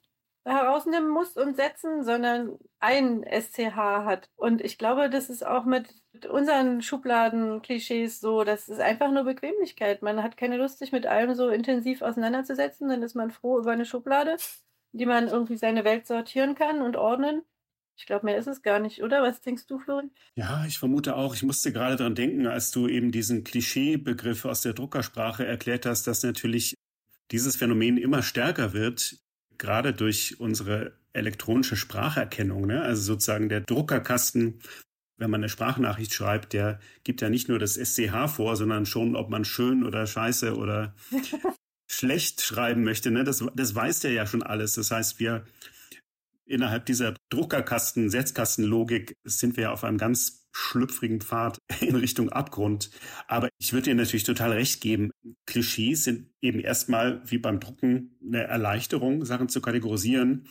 herausnehmen 0.49 1.09
muss 1.09 1.37
und 1.37 1.57
setzen, 1.57 2.05
sondern 2.05 2.59
ein 2.81 3.25
SCH 3.25 3.77
hat. 3.77 4.29
Und 4.37 4.61
ich 4.61 4.79
glaube, 4.79 5.11
das 5.11 5.31
ist 5.31 5.47
auch 5.47 5.65
mit 5.65 5.89
unseren 6.29 6.83
Schubladen-Klischees 6.83 8.21
so, 8.21 8.45
das 8.45 8.69
ist 8.69 8.81
einfach 8.81 9.11
nur 9.11 9.25
Bequemlichkeit. 9.25 10.03
Man 10.03 10.23
hat 10.23 10.37
keine 10.37 10.57
Lust, 10.57 10.79
sich 10.79 10.93
mit 10.93 11.07
allem 11.07 11.35
so 11.35 11.49
intensiv 11.49 12.03
auseinanderzusetzen, 12.03 12.89
dann 12.89 13.03
ist 13.03 13.15
man 13.15 13.31
froh 13.31 13.59
über 13.61 13.73
eine 13.73 13.85
Schublade, 13.85 14.37
die 14.93 15.07
man 15.07 15.29
irgendwie 15.29 15.57
seine 15.57 15.85
Welt 15.85 16.07
sortieren 16.07 16.55
kann 16.55 16.83
und 16.83 16.97
ordnen. 16.97 17.43
Ich 17.97 18.07
glaube, 18.07 18.27
mehr 18.27 18.39
ist 18.39 18.47
es 18.47 18.63
gar 18.63 18.79
nicht, 18.79 19.03
oder? 19.03 19.23
Was 19.23 19.41
denkst 19.41 19.67
du, 19.67 19.81
Florian? 19.81 20.13
Ja, 20.37 20.65
ich 20.67 20.79
vermute 20.79 21.17
auch. 21.17 21.35
Ich 21.35 21.43
musste 21.43 21.73
gerade 21.73 21.97
daran 21.97 22.15
denken, 22.15 22.47
als 22.47 22.71
du 22.71 22.87
eben 22.87 23.11
diesen 23.11 23.43
Klischeebegriff 23.43 24.45
aus 24.45 24.63
der 24.63 24.73
Druckersprache 24.73 25.45
erklärt 25.45 25.85
hast, 25.85 26.07
dass 26.07 26.23
natürlich 26.23 26.75
dieses 27.33 27.57
Phänomen 27.57 27.99
immer 27.99 28.23
stärker 28.23 28.73
wird, 28.73 29.19
gerade 29.59 29.93
durch 29.93 30.41
unsere 30.41 30.93
elektronische 31.13 31.77
Spracherkennung. 31.77 32.67
Ne? 32.67 32.83
Also 32.83 33.03
sozusagen 33.03 33.49
der 33.49 33.61
Druckerkasten, 33.61 34.61
wenn 35.17 35.31
man 35.31 35.41
eine 35.41 35.49
Sprachnachricht 35.49 36.15
schreibt, 36.15 36.53
der 36.53 36.81
gibt 37.05 37.21
ja 37.21 37.29
nicht 37.29 37.49
nur 37.49 37.59
das 37.59 37.75
SCH 37.75 38.29
vor, 38.29 38.57
sondern 38.57 38.87
schon, 38.87 39.17
ob 39.17 39.31
man 39.31 39.45
schön 39.45 39.85
oder 39.85 40.07
scheiße 40.07 40.57
oder 40.57 40.95
schlecht 41.91 42.41
schreiben 42.41 42.85
möchte. 42.85 43.11
Ne? 43.11 43.25
Das, 43.25 43.45
das 43.55 43.75
weiß 43.75 44.01
der 44.01 44.13
ja 44.13 44.27
schon 44.27 44.43
alles. 44.43 44.75
Das 44.75 44.91
heißt, 44.91 45.19
wir 45.19 45.45
innerhalb 46.47 46.87
dieser 46.87 47.15
Druckerkasten, 47.31 48.11
Setzkastenlogik 48.11 49.17
sind 49.25 49.57
wir 49.57 49.65
ja 49.65 49.73
auf 49.73 49.85
einem 49.85 49.99
ganz 49.99 50.38
schlüpfrigen 50.59 51.21
Pfad 51.21 51.59
in 51.81 51.95
Richtung 51.95 52.31
Abgrund. 52.31 52.91
Aber 53.29 53.49
ich 53.59 53.73
würde 53.73 53.91
dir 53.91 53.95
natürlich 53.95 54.25
total 54.25 54.53
recht 54.53 54.81
geben. 54.81 55.11
Klischees 55.47 56.05
sind 56.05 56.31
eben 56.41 56.59
erstmal 56.59 57.23
wie 57.31 57.39
beim 57.39 57.61
Drucken 57.61 58.19
eine 58.27 58.43
Erleichterung, 58.43 59.25
Sachen 59.25 59.49
zu 59.49 59.61
kategorisieren. 59.61 60.49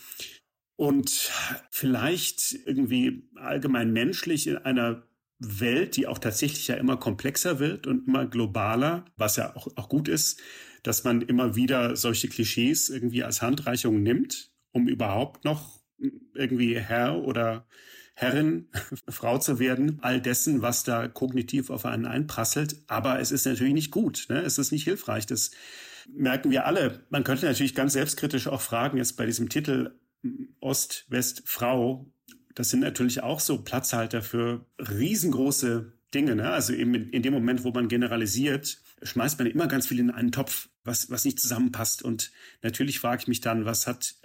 Und 0.77 1.31
vielleicht 1.71 2.53
irgendwie 2.65 3.27
allgemein 3.35 3.91
menschlich 3.91 4.47
in 4.47 4.57
einer 4.57 5.03
Welt, 5.39 5.97
die 5.97 6.07
auch 6.07 6.19
tatsächlich 6.19 6.67
ja 6.67 6.75
immer 6.75 6.97
komplexer 6.97 7.59
wird 7.59 7.85
und 7.87 8.07
immer 8.07 8.27
globaler, 8.27 9.05
was 9.17 9.35
ja 9.35 9.55
auch, 9.55 9.67
auch 9.75 9.89
gut 9.89 10.07
ist, 10.07 10.39
dass 10.83 11.03
man 11.03 11.21
immer 11.21 11.55
wieder 11.55 11.95
solche 11.95 12.29
Klischees 12.29 12.89
irgendwie 12.89 13.23
als 13.23 13.41
Handreichung 13.41 14.01
nimmt, 14.01 14.51
um 14.71 14.87
überhaupt 14.87 15.45
noch 15.45 15.81
irgendwie 16.33 16.79
Herr 16.79 17.23
oder 17.23 17.67
Herrin, 18.19 18.67
Frau 19.07 19.37
zu 19.37 19.59
werden, 19.59 19.99
all 20.01 20.19
dessen, 20.19 20.63
was 20.63 20.83
da 20.83 21.07
kognitiv 21.07 21.69
auf 21.69 21.85
einen 21.85 22.07
einprasselt. 22.07 22.81
Aber 22.87 23.19
es 23.19 23.31
ist 23.31 23.45
natürlich 23.45 23.75
nicht 23.75 23.91
gut. 23.91 24.25
Ne? 24.29 24.41
Es 24.41 24.57
ist 24.57 24.71
nicht 24.71 24.85
hilfreich. 24.85 25.27
Das 25.27 25.51
merken 26.11 26.49
wir 26.49 26.65
alle. 26.65 27.05
Man 27.11 27.23
könnte 27.23 27.45
natürlich 27.45 27.75
ganz 27.75 27.93
selbstkritisch 27.93 28.47
auch 28.47 28.61
fragen, 28.61 28.97
jetzt 28.97 29.17
bei 29.17 29.27
diesem 29.27 29.49
Titel 29.49 29.93
Ost, 30.59 31.05
West, 31.09 31.43
Frau, 31.45 32.07
das 32.55 32.71
sind 32.71 32.79
natürlich 32.79 33.21
auch 33.21 33.39
so 33.39 33.61
Platzhalter 33.61 34.23
für 34.23 34.65
riesengroße 34.79 35.93
Dinge. 36.11 36.35
Ne? 36.35 36.49
Also 36.49 36.73
eben 36.73 36.95
in, 36.95 37.11
in, 37.11 37.21
dem 37.21 37.33
Moment, 37.33 37.63
wo 37.63 37.69
man 37.69 37.87
generalisiert, 37.87 38.79
schmeißt 39.03 39.37
man 39.37 39.47
immer 39.47 39.67
ganz 39.67 39.85
viel 39.85 39.99
in 39.99 40.09
einen 40.09 40.31
Topf, 40.31 40.69
was, 40.83 41.11
was 41.11 41.23
nicht 41.23 41.39
zusammenpasst. 41.39 42.01
Und 42.01 42.31
natürlich 42.63 42.99
frage 42.99 43.21
ich 43.21 43.27
mich 43.27 43.41
dann, 43.41 43.65
was 43.65 43.85
hat 43.85 44.15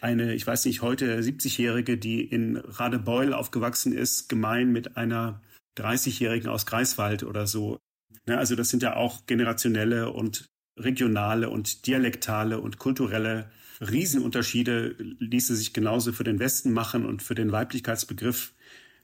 eine, 0.00 0.34
ich 0.34 0.46
weiß 0.46 0.64
nicht, 0.64 0.82
heute 0.82 1.20
70-Jährige, 1.20 1.96
die 1.96 2.22
in 2.22 2.56
Radebeul 2.56 3.32
aufgewachsen 3.32 3.92
ist, 3.92 4.28
gemein 4.28 4.72
mit 4.72 4.96
einer 4.96 5.42
30-Jährigen 5.78 6.48
aus 6.48 6.66
Greifswald 6.66 7.22
oder 7.22 7.46
so. 7.46 7.78
Ne? 8.26 8.38
Also 8.38 8.56
das 8.56 8.68
sind 8.68 8.82
ja 8.82 8.96
auch 8.96 9.26
generationelle 9.26 10.10
und 10.10 10.46
regionale 10.78 11.48
und 11.50 11.86
dialektale 11.86 12.60
und 12.60 12.78
kulturelle 12.78 13.50
Riesenunterschiede 13.80 14.96
ließe 14.98 15.54
sich 15.54 15.72
genauso 15.72 16.12
für 16.12 16.24
den 16.24 16.38
Westen 16.38 16.72
machen 16.72 17.04
und 17.04 17.22
für 17.22 17.34
den 17.34 17.52
Weiblichkeitsbegriff 17.52 18.54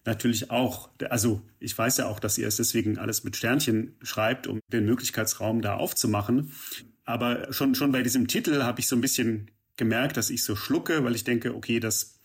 natürlich 0.04 0.50
auch. 0.50 0.90
Also 1.08 1.42
ich 1.60 1.76
weiß 1.76 1.98
ja 1.98 2.08
auch, 2.08 2.20
dass 2.20 2.38
ihr 2.38 2.48
es 2.48 2.56
deswegen 2.56 2.98
alles 2.98 3.24
mit 3.24 3.36
Sternchen 3.36 3.94
schreibt, 4.02 4.46
um 4.46 4.60
den 4.72 4.84
Möglichkeitsraum 4.84 5.62
da 5.62 5.76
aufzumachen. 5.76 6.52
Aber 7.04 7.52
schon, 7.52 7.74
schon 7.74 7.92
bei 7.92 8.02
diesem 8.02 8.28
Titel 8.28 8.62
habe 8.62 8.80
ich 8.80 8.88
so 8.88 8.96
ein 8.96 9.00
bisschen 9.00 9.50
gemerkt, 9.76 10.16
dass 10.16 10.30
ich 10.30 10.44
so 10.44 10.56
schlucke, 10.56 11.04
weil 11.04 11.14
ich 11.14 11.24
denke, 11.24 11.54
okay, 11.54 11.80
das 11.80 12.20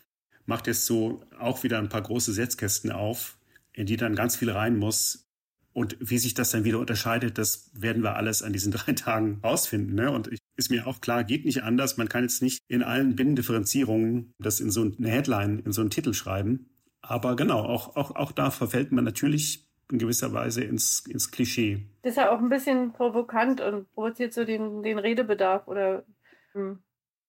macht 0.45 0.67
jetzt 0.67 0.86
so 0.86 1.21
auch 1.39 1.63
wieder 1.63 1.77
ein 1.77 1.89
paar 1.89 2.01
große 2.01 2.33
Setzkästen 2.33 2.91
auf, 2.91 3.38
in 3.73 3.86
die 3.86 3.97
dann 3.97 4.15
ganz 4.15 4.36
viel 4.36 4.49
rein 4.49 4.77
muss. 4.77 5.27
Und 5.73 5.95
wie 5.99 6.17
sich 6.17 6.33
das 6.33 6.49
dann 6.49 6.63
wieder 6.63 6.79
unterscheidet, 6.79 7.38
das 7.38 7.69
werden 7.73 8.01
wir 8.01 8.15
alles 8.15 8.41
an 8.41 8.53
diesen 8.53 8.71
drei 8.73 8.93
Tagen 8.93 9.39
rausfinden. 9.43 9.93
Ne? 9.93 10.12
Und 10.12 10.27
ich, 10.31 10.39
ist 10.55 10.71
mir 10.71 10.88
auch 10.88 11.01
klar, 11.01 11.23
geht 11.23 11.45
nicht 11.45 11.63
anders. 11.63 11.97
Man 11.97 12.10
kann 12.10 12.23
jetzt 12.23 12.41
nicht 12.41 12.63
in 12.67 12.81
allen 12.81 13.15
Binnendifferenzierungen 13.15 14.33
das 14.39 14.60
in 14.60 14.71
so 14.71 14.81
eine 14.81 15.10
Headline, 15.10 15.60
in 15.60 15.71
so 15.71 15.81
einen 15.81 15.91
Titel 15.91 16.13
schreiben. 16.13 16.69
Aber 17.01 17.36
genau, 17.36 17.60
auch, 17.60 17.95
auch, 17.95 18.15
auch 18.15 18.31
da 18.31 18.49
verfällt 18.49 18.91
man 18.91 19.03
natürlich 19.03 19.67
in 19.91 19.99
gewisser 19.99 20.33
Weise 20.33 20.63
ins, 20.63 21.05
ins 21.07 21.31
Klischee. 21.31 21.86
Das 22.01 22.12
ist 22.12 22.17
ja 22.17 22.31
auch 22.31 22.39
ein 22.39 22.49
bisschen 22.49 22.91
provokant 22.91 23.62
und 23.62 23.91
provoziert 23.93 24.33
so 24.33 24.43
den, 24.43 24.83
den 24.83 24.99
Redebedarf 24.99 25.67
oder 25.67 26.03
hm, 26.53 26.79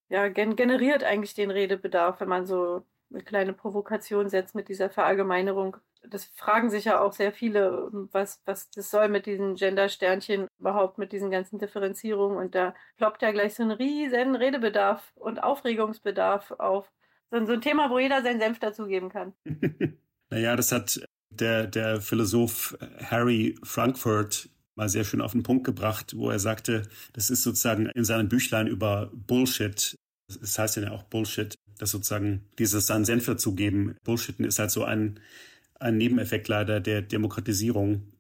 ja, 0.08 0.28
gen 0.28 0.56
generiert 0.56 1.04
eigentlich 1.04 1.34
den 1.34 1.50
Redebedarf, 1.50 2.20
wenn 2.20 2.28
man 2.28 2.46
so 2.46 2.82
eine 3.10 3.22
kleine 3.22 3.52
Provokation 3.52 4.28
setzt 4.28 4.54
mit 4.54 4.68
dieser 4.68 4.90
Verallgemeinerung 4.90 5.78
das 6.10 6.24
fragen 6.34 6.70
sich 6.70 6.86
ja 6.86 7.00
auch 7.00 7.12
sehr 7.12 7.32
viele, 7.32 7.88
was, 8.12 8.40
was 8.44 8.70
das 8.70 8.90
soll 8.90 9.08
mit 9.08 9.26
diesen 9.26 9.56
Gender-Sternchen 9.56 10.48
überhaupt, 10.58 10.98
mit 10.98 11.12
diesen 11.12 11.30
ganzen 11.30 11.58
Differenzierungen. 11.58 12.38
Und 12.38 12.54
da 12.54 12.74
ploppt 12.96 13.22
ja 13.22 13.32
gleich 13.32 13.54
so 13.54 13.62
ein 13.62 13.70
riesen 13.70 14.36
Redebedarf 14.36 15.12
und 15.16 15.42
Aufregungsbedarf 15.42 16.52
auf. 16.52 16.90
So, 17.30 17.44
so 17.44 17.52
ein 17.52 17.60
Thema, 17.60 17.90
wo 17.90 17.98
jeder 17.98 18.22
seinen 18.22 18.40
Senf 18.40 18.58
dazugeben 18.58 19.10
kann. 19.10 19.32
naja, 20.30 20.56
das 20.56 20.72
hat 20.72 21.00
der, 21.30 21.66
der 21.66 22.00
Philosoph 22.00 22.76
Harry 23.10 23.56
Frankfurt 23.62 24.48
mal 24.78 24.88
sehr 24.88 25.04
schön 25.04 25.20
auf 25.20 25.32
den 25.32 25.42
Punkt 25.42 25.64
gebracht, 25.64 26.14
wo 26.16 26.30
er 26.30 26.38
sagte, 26.38 26.82
das 27.12 27.30
ist 27.30 27.42
sozusagen 27.42 27.86
in 27.86 28.04
seinem 28.04 28.28
Büchlein 28.28 28.68
über 28.68 29.10
Bullshit. 29.12 29.96
Das 30.28 30.56
heißt 30.56 30.76
ja 30.76 30.92
auch 30.92 31.02
Bullshit, 31.02 31.56
dass 31.78 31.90
sozusagen 31.90 32.46
dieses 32.58 32.86
seinen 32.86 33.04
Senf 33.04 33.26
dazugeben. 33.26 33.96
Bullshitten 34.04 34.44
ist 34.44 34.60
halt 34.60 34.70
so 34.70 34.84
ein, 34.84 35.18
ein 35.80 35.96
Nebeneffekt 35.96 36.46
leider 36.46 36.78
der 36.78 37.02
Demokratisierung. 37.02 38.12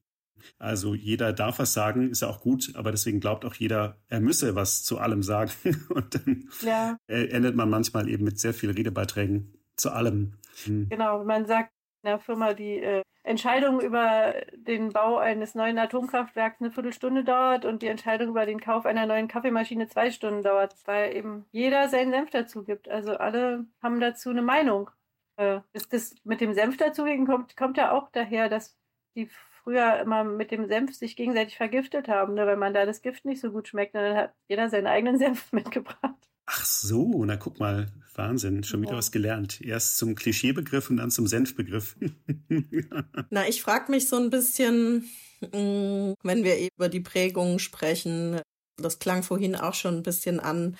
Also 0.58 0.94
jeder 0.96 1.32
darf 1.32 1.60
was 1.60 1.72
sagen, 1.72 2.10
ist 2.10 2.22
ja 2.22 2.28
auch 2.28 2.40
gut, 2.40 2.72
aber 2.74 2.90
deswegen 2.90 3.20
glaubt 3.20 3.44
auch 3.44 3.54
jeder, 3.54 3.96
er 4.08 4.20
müsse 4.20 4.56
was 4.56 4.82
zu 4.82 4.98
allem 4.98 5.22
sagen. 5.22 5.52
Und 5.90 6.14
dann 6.16 6.48
ja. 6.62 6.98
endet 7.06 7.54
man 7.54 7.70
manchmal 7.70 8.08
eben 8.08 8.24
mit 8.24 8.40
sehr 8.40 8.54
vielen 8.54 8.74
Redebeiträgen 8.74 9.54
zu 9.76 9.92
allem. 9.92 10.34
Hm. 10.64 10.88
Genau, 10.88 11.22
man 11.24 11.46
sagt 11.46 11.70
in 12.02 12.08
der 12.08 12.18
Firma, 12.18 12.52
die 12.52 12.78
äh, 12.78 13.02
Entscheidung 13.22 13.80
über 13.80 14.34
den 14.52 14.90
Bau 14.90 15.18
eines 15.18 15.54
neuen 15.54 15.78
Atomkraftwerks 15.78 16.60
eine 16.60 16.70
Viertelstunde 16.70 17.24
dauert 17.24 17.64
und 17.64 17.82
die 17.82 17.88
Entscheidung 17.88 18.28
über 18.28 18.46
den 18.46 18.60
Kauf 18.60 18.86
einer 18.86 19.06
neuen 19.06 19.28
Kaffeemaschine 19.28 19.88
zwei 19.88 20.10
Stunden 20.10 20.42
dauert, 20.42 20.74
weil 20.86 21.14
eben 21.14 21.44
jeder 21.50 21.88
seinen 21.88 22.10
Senf 22.10 22.30
dazu 22.30 22.64
gibt. 22.64 22.88
Also 22.88 23.16
alle 23.16 23.66
haben 23.82 24.00
dazu 24.00 24.30
eine 24.30 24.42
Meinung. 24.42 24.90
Äh, 25.36 25.60
das, 25.90 26.14
mit 26.24 26.40
dem 26.40 26.54
Senf 26.54 26.76
dazugeben 26.76 27.26
kommt, 27.26 27.56
kommt 27.56 27.76
ja 27.76 27.92
auch 27.92 28.10
daher, 28.10 28.48
dass 28.48 28.76
die 29.14 29.28
früher 29.68 30.00
immer 30.00 30.24
mit 30.24 30.50
dem 30.50 30.66
Senf 30.66 30.94
sich 30.94 31.14
gegenseitig 31.16 31.56
vergiftet 31.56 32.08
haben, 32.08 32.34
ne? 32.34 32.46
wenn 32.46 32.58
man 32.58 32.72
da 32.74 32.86
das 32.86 33.02
Gift 33.02 33.24
nicht 33.24 33.40
so 33.40 33.50
gut 33.50 33.68
schmeckt, 33.68 33.94
dann 33.94 34.16
hat 34.16 34.34
jeder 34.48 34.70
seinen 34.70 34.86
eigenen 34.86 35.18
Senf 35.18 35.52
mitgebracht. 35.52 36.27
Ach 36.50 36.64
so, 36.64 37.26
na 37.26 37.36
guck 37.36 37.60
mal, 37.60 37.92
Wahnsinn, 38.14 38.64
schon 38.64 38.80
wieder 38.80 38.92
ja. 38.92 38.96
was 38.96 39.12
gelernt. 39.12 39.60
Erst 39.60 39.98
zum 39.98 40.14
Klischeebegriff 40.14 40.88
und 40.88 40.96
dann 40.96 41.10
zum 41.10 41.26
Senfbegriff. 41.26 41.94
na, 43.30 43.46
ich 43.46 43.60
frage 43.60 43.90
mich 43.92 44.08
so 44.08 44.16
ein 44.16 44.30
bisschen, 44.30 45.10
mm, 45.42 46.14
wenn 46.22 46.44
wir 46.44 46.56
über 46.74 46.88
die 46.88 47.00
Prägungen 47.00 47.58
sprechen, 47.58 48.40
das 48.78 48.98
klang 48.98 49.22
vorhin 49.22 49.56
auch 49.56 49.74
schon 49.74 49.96
ein 49.96 50.02
bisschen 50.02 50.40
an, 50.40 50.78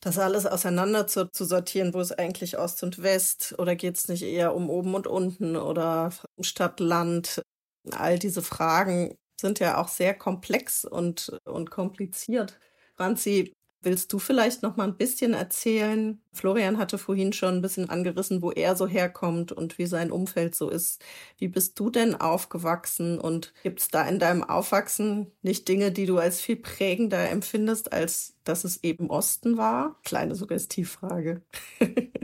das 0.00 0.18
alles 0.18 0.46
auseinander 0.46 1.06
zu, 1.06 1.30
zu 1.30 1.44
sortieren, 1.44 1.92
wo 1.92 2.00
ist 2.00 2.18
eigentlich 2.18 2.56
Ost 2.56 2.82
und 2.82 3.02
West 3.02 3.54
oder 3.58 3.76
geht 3.76 3.98
es 3.98 4.08
nicht 4.08 4.22
eher 4.22 4.54
um 4.54 4.70
oben 4.70 4.94
und 4.94 5.06
unten 5.06 5.54
oder 5.56 6.14
Stadt, 6.40 6.80
Land? 6.80 7.42
All 7.90 8.18
diese 8.18 8.40
Fragen 8.40 9.14
sind 9.38 9.58
ja 9.58 9.76
auch 9.76 9.88
sehr 9.88 10.14
komplex 10.14 10.86
und, 10.86 11.38
und 11.44 11.70
kompliziert. 11.70 12.58
Franzi, 12.96 13.52
Willst 13.82 14.12
du 14.12 14.18
vielleicht 14.18 14.62
noch 14.62 14.76
mal 14.76 14.88
ein 14.88 14.98
bisschen 14.98 15.32
erzählen? 15.32 16.20
Florian 16.34 16.76
hatte 16.76 16.98
vorhin 16.98 17.32
schon 17.32 17.54
ein 17.54 17.62
bisschen 17.62 17.88
angerissen, 17.88 18.42
wo 18.42 18.50
er 18.50 18.76
so 18.76 18.86
herkommt 18.86 19.52
und 19.52 19.78
wie 19.78 19.86
sein 19.86 20.10
Umfeld 20.10 20.54
so 20.54 20.68
ist. 20.68 21.02
Wie 21.38 21.48
bist 21.48 21.80
du 21.80 21.88
denn 21.88 22.14
aufgewachsen 22.14 23.18
und 23.18 23.54
gibt 23.62 23.80
es 23.80 23.88
da 23.88 24.06
in 24.06 24.18
deinem 24.18 24.44
Aufwachsen 24.44 25.32
nicht 25.40 25.66
Dinge, 25.66 25.92
die 25.92 26.04
du 26.04 26.18
als 26.18 26.42
viel 26.42 26.56
prägender 26.56 27.30
empfindest, 27.30 27.92
als 27.94 28.36
dass 28.44 28.64
es 28.64 28.84
eben 28.84 29.08
Osten 29.08 29.56
war? 29.56 29.98
Kleine 30.04 30.34
Suggestivfrage. 30.34 31.42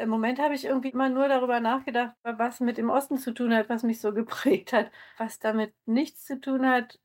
Im 0.00 0.08
Moment 0.08 0.38
habe 0.38 0.54
ich 0.54 0.64
irgendwie 0.64 0.88
immer 0.88 1.10
nur 1.10 1.28
darüber 1.28 1.60
nachgedacht, 1.60 2.16
was 2.22 2.60
mit 2.60 2.78
dem 2.78 2.90
Osten 2.90 3.18
zu 3.18 3.32
tun 3.32 3.54
hat, 3.54 3.68
was 3.68 3.82
mich 3.82 4.00
so 4.00 4.12
geprägt 4.12 4.72
hat. 4.72 4.90
Was 5.18 5.38
damit 5.38 5.74
nichts 5.86 6.24
zu 6.24 6.40
tun 6.40 6.66
hat, 6.66 6.98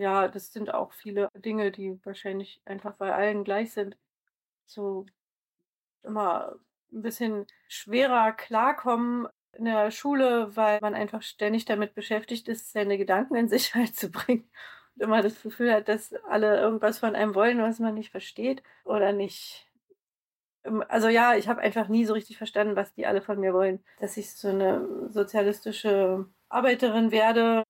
ja, 0.00 0.28
das 0.28 0.52
sind 0.52 0.72
auch 0.74 0.92
viele 0.92 1.28
Dinge, 1.34 1.70
die 1.70 1.98
wahrscheinlich 2.04 2.60
einfach 2.64 2.94
bei 2.94 3.12
allen 3.14 3.44
gleich 3.44 3.72
sind. 3.72 3.96
So 4.66 5.06
immer 6.02 6.56
ein 6.92 7.02
bisschen 7.02 7.46
schwerer 7.68 8.32
klarkommen 8.32 9.28
in 9.52 9.64
der 9.66 9.90
Schule, 9.90 10.56
weil 10.56 10.78
man 10.80 10.94
einfach 10.94 11.22
ständig 11.22 11.64
damit 11.64 11.94
beschäftigt 11.94 12.48
ist, 12.48 12.72
seine 12.72 12.98
Gedanken 12.98 13.36
in 13.36 13.48
Sicherheit 13.50 13.94
zu 13.94 14.10
bringen. 14.10 14.48
Und 14.96 15.02
immer 15.02 15.22
das 15.22 15.42
Gefühl 15.42 15.72
hat, 15.72 15.88
dass 15.88 16.14
alle 16.28 16.60
irgendwas 16.60 16.98
von 16.98 17.14
einem 17.14 17.34
wollen, 17.34 17.60
was 17.60 17.78
man 17.78 17.94
nicht 17.94 18.10
versteht 18.10 18.62
oder 18.84 19.12
nicht. 19.12 19.68
Ähm, 20.64 20.84
also 20.88 21.08
ja, 21.08 21.34
ich 21.36 21.48
habe 21.48 21.60
einfach 21.60 21.88
nie 21.88 22.04
so 22.06 22.14
richtig 22.14 22.38
verstanden, 22.38 22.76
was 22.76 22.94
die 22.94 23.06
alle 23.06 23.22
von 23.22 23.38
mir 23.40 23.54
wollen. 23.54 23.84
Dass 24.00 24.16
ich 24.16 24.34
so 24.34 24.48
eine 24.48 25.08
sozialistische 25.10 26.26
Arbeiterin 26.48 27.10
werde, 27.10 27.64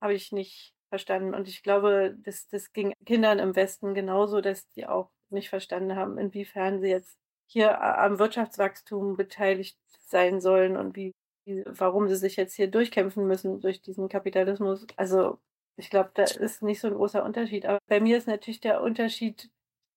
habe 0.00 0.14
ich 0.14 0.32
nicht 0.32 0.74
verstanden. 0.90 1.34
Und 1.34 1.48
ich 1.48 1.62
glaube, 1.62 2.14
das, 2.24 2.48
das 2.48 2.72
ging 2.72 2.92
Kindern 3.06 3.38
im 3.38 3.56
Westen 3.56 3.94
genauso, 3.94 4.42
dass 4.42 4.68
die 4.72 4.86
auch 4.86 5.10
nicht 5.30 5.48
verstanden 5.48 5.96
haben, 5.96 6.18
inwiefern 6.18 6.80
sie 6.80 6.88
jetzt 6.88 7.18
hier 7.46 7.80
am 7.82 8.18
Wirtschaftswachstum 8.18 9.16
beteiligt 9.16 9.78
sein 10.06 10.40
sollen 10.40 10.76
und 10.76 10.96
wie, 10.96 11.14
wie 11.44 11.64
warum 11.66 12.08
sie 12.08 12.16
sich 12.16 12.36
jetzt 12.36 12.54
hier 12.54 12.68
durchkämpfen 12.68 13.26
müssen 13.26 13.60
durch 13.60 13.80
diesen 13.80 14.08
Kapitalismus. 14.08 14.86
Also 14.96 15.38
ich 15.76 15.90
glaube, 15.90 16.10
da 16.14 16.24
ist 16.24 16.62
nicht 16.62 16.80
so 16.80 16.88
ein 16.88 16.94
großer 16.94 17.24
Unterschied. 17.24 17.66
Aber 17.66 17.78
bei 17.88 18.00
mir 18.00 18.18
ist 18.18 18.28
natürlich 18.28 18.60
der 18.60 18.82
Unterschied 18.82 19.50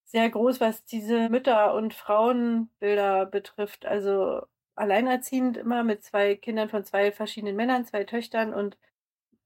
sehr 0.05 0.29
groß, 0.29 0.61
was 0.61 0.85
diese 0.85 1.29
Mütter- 1.29 1.73
und 1.75 1.93
Frauenbilder 1.93 3.25
betrifft. 3.25 3.85
Also 3.85 4.43
alleinerziehend 4.75 5.57
immer 5.57 5.83
mit 5.83 6.03
zwei 6.03 6.35
Kindern 6.35 6.69
von 6.69 6.85
zwei 6.85 7.11
verschiedenen 7.11 7.55
Männern, 7.55 7.85
zwei 7.85 8.03
Töchtern 8.03 8.53
und 8.53 8.77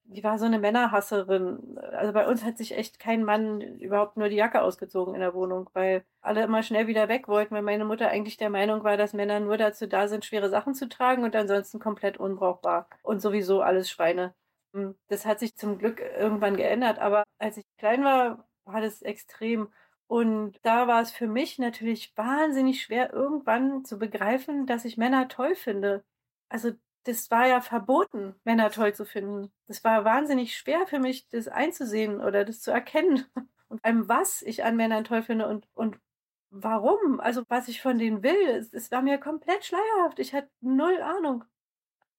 die 0.09 0.23
war 0.23 0.39
so 0.39 0.45
eine 0.45 0.59
Männerhasserin. 0.59 1.77
Also 1.91 2.13
bei 2.13 2.27
uns 2.27 2.43
hat 2.43 2.57
sich 2.57 2.77
echt 2.77 2.99
kein 2.99 3.23
Mann 3.23 3.61
überhaupt 3.61 4.17
nur 4.17 4.29
die 4.29 4.37
Jacke 4.37 4.61
ausgezogen 4.61 5.13
in 5.13 5.19
der 5.19 5.33
Wohnung, 5.33 5.69
weil 5.73 6.03
alle 6.21 6.43
immer 6.43 6.63
schnell 6.63 6.87
wieder 6.87 7.09
weg 7.09 7.27
wollten, 7.27 7.53
weil 7.53 7.61
meine 7.61 7.85
Mutter 7.85 8.09
eigentlich 8.09 8.37
der 8.37 8.49
Meinung 8.49 8.83
war, 8.83 8.97
dass 8.97 9.13
Männer 9.13 9.39
nur 9.39 9.57
dazu 9.57 9.87
da 9.87 10.07
sind, 10.07 10.25
schwere 10.25 10.49
Sachen 10.49 10.73
zu 10.73 10.87
tragen 10.87 11.23
und 11.23 11.35
ansonsten 11.35 11.79
komplett 11.79 12.17
unbrauchbar 12.17 12.87
und 13.03 13.21
sowieso 13.21 13.61
alles 13.61 13.89
Schweine. 13.89 14.33
Hm, 14.73 14.95
das 15.09 15.25
hat 15.25 15.39
sich 15.39 15.55
zum 15.57 15.77
Glück 15.77 15.99
irgendwann 15.99 16.55
geändert, 16.55 16.99
aber 16.99 17.23
als 17.39 17.57
ich 17.57 17.65
klein 17.77 18.03
war, 18.03 18.47
war 18.65 18.81
das 18.81 19.01
extrem. 19.01 19.69
Und 20.07 20.57
da 20.63 20.87
war 20.87 21.01
es 21.01 21.11
für 21.11 21.27
mich 21.27 21.59
natürlich 21.59 22.15
wahnsinnig 22.15 22.81
schwer, 22.81 23.11
irgendwann 23.13 23.83
zu 23.83 23.99
begreifen, 23.99 24.65
dass 24.65 24.85
ich 24.85 24.97
Männer 24.97 25.27
toll 25.27 25.55
finde. 25.55 26.03
Also 26.49 26.71
das 27.03 27.31
war 27.31 27.47
ja 27.47 27.61
verboten, 27.61 28.35
Männer 28.43 28.71
toll 28.71 28.93
zu 28.93 29.05
finden. 29.05 29.51
Das 29.67 29.83
war 29.83 30.05
wahnsinnig 30.05 30.57
schwer 30.57 30.87
für 30.87 30.99
mich, 30.99 31.27
das 31.29 31.47
einzusehen 31.47 32.21
oder 32.21 32.45
das 32.45 32.61
zu 32.61 32.71
erkennen. 32.71 33.25
Und 33.69 33.83
einem, 33.83 34.07
was 34.07 34.41
ich 34.41 34.63
an 34.63 34.77
Männern 34.77 35.03
toll 35.03 35.23
finde 35.23 35.47
und, 35.49 35.67
und 35.73 35.99
warum? 36.51 37.19
Also 37.19 37.43
was 37.49 37.67
ich 37.67 37.81
von 37.81 37.97
denen 37.97 38.23
will, 38.23 38.47
es, 38.47 38.71
es 38.71 38.91
war 38.91 39.01
mir 39.01 39.17
komplett 39.17 39.65
schleierhaft. 39.65 40.19
Ich 40.19 40.33
hatte 40.33 40.49
null 40.61 41.01
Ahnung. 41.01 41.43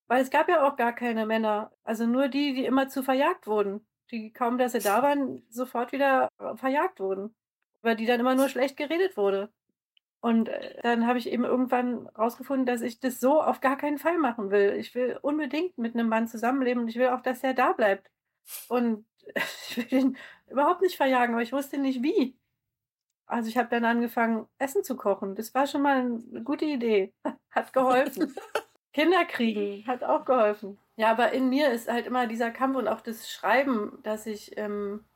Weil 0.09 0.23
es 0.23 0.31
gab 0.31 0.49
ja 0.51 0.67
auch 0.69 0.77
gar 0.77 0.95
keine 0.95 1.27
Männer. 1.27 1.73
Also 1.85 2.07
nur 2.07 2.29
die, 2.29 2.55
die 2.55 2.67
immer 2.67 2.89
zu 2.89 3.03
verjagt 3.03 3.47
wurden. 3.47 3.87
Die 4.11 4.33
kaum, 4.33 4.59
dass 4.59 4.73
sie 4.73 4.81
da 4.81 5.03
waren, 5.03 5.43
sofort 5.51 5.93
wieder 5.93 6.29
verjagt 6.57 7.01
wurden. 7.01 7.35
Über 7.83 7.95
die 7.95 8.07
dann 8.07 8.21
immer 8.21 8.35
nur 8.35 8.49
schlecht 8.51 8.77
geredet 8.77 9.17
wurde. 9.17 9.51
Und 10.21 10.49
äh, 10.49 10.81
dann 10.83 11.07
habe 11.07 11.19
ich 11.19 11.31
eben 11.31 11.45
irgendwann 11.45 12.09
rausgefunden, 12.09 12.67
dass 12.67 12.83
ich 12.83 13.01
das 13.01 13.21
so 13.21 13.41
auf 13.41 13.61
gar 13.61 13.77
keinen 13.77 13.99
Fall 13.99 14.19
machen 14.19 14.51
will. 14.51 14.75
Ich 14.79 14.95
will 14.95 15.19
unbedingt 15.23 15.79
mit 15.79 15.95
einem 15.95 16.09
Mann 16.09 16.27
zusammenleben 16.27 16.83
und 16.83 16.89
ich 16.89 16.97
will 16.97 17.09
auch, 17.09 17.21
dass 17.21 17.45
er 17.45 17.55
da 17.55 17.73
bleibt. 17.73 18.11
Und 18.69 19.07
ich 19.69 19.77
will 19.77 19.99
ihn 19.99 20.17
überhaupt 20.49 20.83
nicht 20.83 20.97
verjagen, 20.97 21.35
aber 21.35 21.43
ich 21.43 21.53
wusste 21.53 21.79
nicht 21.79 22.03
wie. 22.03 22.37
Also 23.27 23.49
ich 23.49 23.59
habe 23.59 23.69
dann 23.69 23.85
angefangen, 23.85 24.49
Essen 24.59 24.83
zu 24.83 24.97
kochen. 24.97 25.35
Das 25.35 25.55
war 25.55 25.67
schon 25.67 25.83
mal 25.83 25.99
eine 25.99 26.43
gute 26.43 26.65
Idee. 26.65 27.13
Hat 27.51 27.73
geholfen. 27.73 28.35
Kinder 28.95 29.25
kriegen 29.27 29.87
hat 29.87 30.03
auch 30.03 30.25
geholfen. 30.25 30.79
Ja, 30.97 31.11
aber 31.11 31.33
in 31.33 31.51
mir 31.51 31.71
ist 31.71 31.89
halt 31.89 32.07
immer 32.07 32.27
dieser 32.27 32.51
Kampf 32.51 32.77
und 32.77 32.89
auch 32.89 33.01
das 33.01 33.31
Schreiben, 33.31 33.99
dass 34.03 34.27
ich 34.27 34.57
ähm, 34.57 35.05
äh, 35.05 35.08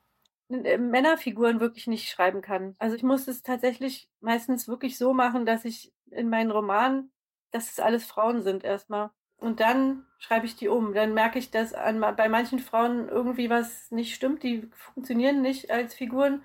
Männerfiguren 0.53 1.61
wirklich 1.61 1.87
nicht 1.87 2.09
schreiben 2.09 2.43
kann. 2.43 2.77
Also 2.79 2.97
ich 2.97 3.03
muss 3.03 3.29
es 3.29 3.43
tatsächlich 3.43 4.09
meistens 4.21 4.69
wirklich 4.69 4.99
so 4.99 5.13
machen, 5.15 5.47
dass 5.47 5.65
ich 5.65 5.93
in 6.11 6.29
meinen 6.29 6.51
Romanen, 6.51 7.11
dass 7.51 7.71
es 7.71 7.81
alles 7.81 8.05
Frauen 8.05 8.43
sind 8.43 8.65
erstmal. 8.65 9.11
Und 9.37 9.61
dann 9.61 10.07
schreibe 10.19 10.47
ich 10.47 10.55
die 10.55 10.69
um. 10.69 10.95
Dann 10.95 11.15
merke 11.15 11.39
ich, 11.39 11.51
dass 11.51 11.75
an, 11.75 12.01
bei 12.01 12.29
manchen 12.29 12.61
Frauen 12.61 13.09
irgendwie 13.09 13.51
was 13.51 13.91
nicht 13.91 14.15
stimmt. 14.15 14.43
Die 14.43 14.71
funktionieren 14.73 15.43
nicht 15.43 15.71
als 15.71 15.95
Figuren. 15.95 16.45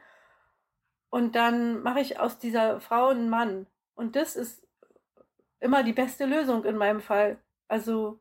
Und 1.10 1.36
dann 1.36 1.84
mache 1.84 2.00
ich 2.00 2.20
aus 2.20 2.40
dieser 2.40 2.82
Frau 2.82 3.10
einen 3.10 3.30
Mann. 3.30 3.68
Und 3.94 4.16
das 4.16 4.36
ist 4.36 4.66
immer 5.60 5.84
die 5.84 5.94
beste 5.94 6.26
Lösung 6.26 6.66
in 6.66 6.76
meinem 6.76 7.02
Fall. 7.02 7.38
Also 7.68 8.20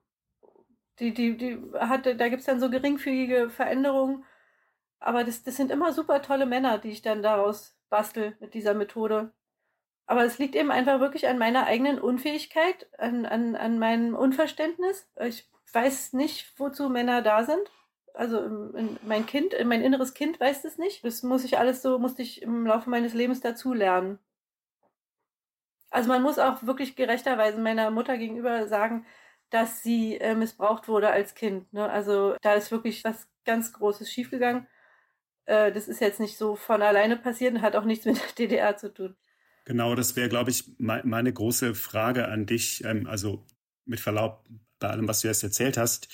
die, 0.99 1.13
die, 1.13 1.37
die 1.37 1.63
hatte, 1.75 2.17
da 2.17 2.29
gibt 2.29 2.41
es 2.41 2.47
dann 2.47 2.61
so 2.61 2.71
geringfügige 2.71 3.51
Veränderungen 3.51 4.25
aber 4.99 5.25
das, 5.25 5.43
das 5.43 5.57
sind 5.57 5.71
immer 5.71 5.93
super 5.93 6.23
tolle 6.23 6.47
Männer, 6.47 6.79
die 6.79 6.91
ich 6.91 7.03
dann 7.03 7.23
daraus 7.23 7.77
bastel 7.89 8.37
mit 8.41 8.55
dieser 8.55 8.75
Methode. 8.75 9.33
Aber 10.07 10.25
es 10.25 10.39
liegt 10.39 10.55
eben 10.55 10.71
einfach 10.71 11.01
wirklich 11.01 11.27
an 11.29 11.39
meiner 11.39 11.67
eigenen 11.67 11.99
Unfähigkeit, 11.99 12.89
an, 12.99 13.27
an, 13.27 13.57
an 13.57 13.79
meinem 13.79 14.15
Unverständnis. 14.15 15.09
Ich 15.21 15.51
weiß 15.73 16.13
nicht, 16.13 16.59
wozu 16.59 16.89
Männer 16.89 17.23
da 17.23 17.45
sind. 17.45 17.71
Also 18.15 18.73
mein 19.03 19.27
Kind, 19.27 19.55
mein 19.65 19.83
inneres 19.83 20.15
Kind 20.15 20.41
weiß 20.41 20.63
das 20.63 20.79
nicht. 20.79 21.05
Das 21.05 21.23
muss 21.23 21.45
ich 21.45 21.59
alles 21.59 21.83
so, 21.83 21.99
musste 21.99 22.23
ich 22.23 22.41
im 22.43 22.67
Laufe 22.67 22.89
meines 22.89 23.15
Lebens 23.15 23.41
dazulernen. 23.41 24.19
Also 25.91 26.09
man 26.09 26.23
muss 26.23 26.39
auch 26.39 26.63
wirklich 26.63 26.97
gerechterweise 26.97 27.59
meiner 27.59 27.91
Mutter 27.91 28.17
gegenüber 28.17 28.69
sagen, 28.69 29.07
dass 29.51 29.83
sie 29.83 30.17
äh, 30.19 30.35
missbraucht 30.35 30.89
wurde 30.89 31.11
als 31.11 31.35
Kind. 31.35 31.73
Ne? 31.73 31.89
Also 31.89 32.37
da 32.43 32.55
ist 32.55 32.71
wirklich 32.71 33.05
was 33.05 33.29
ganz 33.45 33.73
Großes 33.73 34.11
schiefgegangen. 34.11 34.67
Äh, 35.47 35.73
das 35.73 35.89
ist 35.89 36.01
jetzt 36.01 36.21
nicht 36.21 36.37
so 36.37 36.57
von 36.57 36.83
alleine 36.83 37.17
passiert 37.17 37.55
und 37.55 37.63
hat 37.63 37.77
auch 37.77 37.85
nichts 37.85 38.05
mit 38.05 38.17
der 38.17 38.33
DDR 38.39 38.77
zu 38.77 38.93
tun. 38.93 39.17
Genau, 39.65 39.95
das 39.97 40.15
wäre, 40.15 40.29
glaube 40.29 40.51
ich, 40.51 40.65
meine 40.79 41.33
große 41.33 41.75
Frage 41.75 42.29
an 42.29 42.47
dich. 42.47 42.85
Ähm, 42.85 43.07
also 43.07 43.45
mit 43.85 44.01
Verlaub 44.01 44.45
bei 44.79 44.89
allem, 44.89 45.09
was 45.09 45.21
du 45.21 45.29
jetzt 45.29 45.43
erzählt 45.43 45.77
hast, 45.77 46.09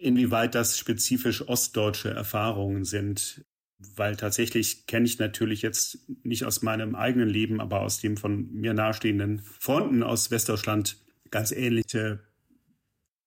inwieweit 0.00 0.54
das 0.54 0.78
spezifisch 0.78 1.46
ostdeutsche 1.46 2.10
Erfahrungen 2.10 2.84
sind. 2.84 3.44
Weil 3.78 4.16
tatsächlich 4.16 4.86
kenne 4.86 5.04
ich 5.04 5.18
natürlich 5.18 5.60
jetzt 5.62 5.98
nicht 6.22 6.44
aus 6.44 6.62
meinem 6.62 6.94
eigenen 6.94 7.28
Leben, 7.28 7.60
aber 7.60 7.80
aus 7.80 8.00
dem 8.00 8.16
von 8.16 8.50
mir 8.52 8.72
nahestehenden 8.72 9.40
Freunden 9.40 10.02
aus 10.02 10.30
Westdeutschland 10.30 10.96
ganz 11.30 11.52
ähnliche 11.52 12.20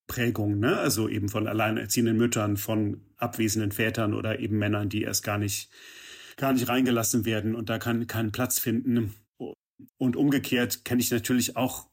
Prägung, 0.07 0.59
ne? 0.59 0.77
also 0.77 1.09
eben 1.09 1.29
von 1.29 1.47
alleinerziehenden 1.47 2.17
Müttern, 2.17 2.57
von 2.57 3.01
abwesenden 3.17 3.71
Vätern 3.71 4.13
oder 4.13 4.39
eben 4.39 4.57
Männern, 4.57 4.89
die 4.89 5.03
erst 5.03 5.23
gar 5.23 5.37
nicht, 5.37 5.69
gar 6.37 6.53
nicht 6.53 6.67
reingelassen 6.67 7.25
werden 7.25 7.55
und 7.55 7.69
da 7.69 7.77
kann 7.77 8.07
keinen 8.07 8.31
Platz 8.31 8.57
finden. 8.59 9.13
Und 9.97 10.15
umgekehrt 10.15 10.85
kenne 10.85 11.01
ich 11.01 11.11
natürlich 11.11 11.55
auch 11.57 11.89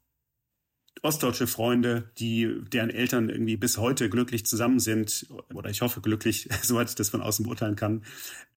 ostdeutsche 1.03 1.47
Freunde, 1.47 2.11
die, 2.19 2.63
deren 2.73 2.91
Eltern 2.91 3.29
irgendwie 3.29 3.57
bis 3.57 3.79
heute 3.79 4.09
glücklich 4.09 4.47
zusammen 4.47 4.79
sind, 4.79 5.27
oder 5.53 5.69
ich 5.69 5.83
hoffe 5.83 6.01
glücklich, 6.01 6.49
soweit 6.63 6.89
ich 6.89 6.95
das 6.95 7.11
von 7.11 7.21
außen 7.21 7.45
beurteilen 7.45 7.77
kann, 7.77 8.05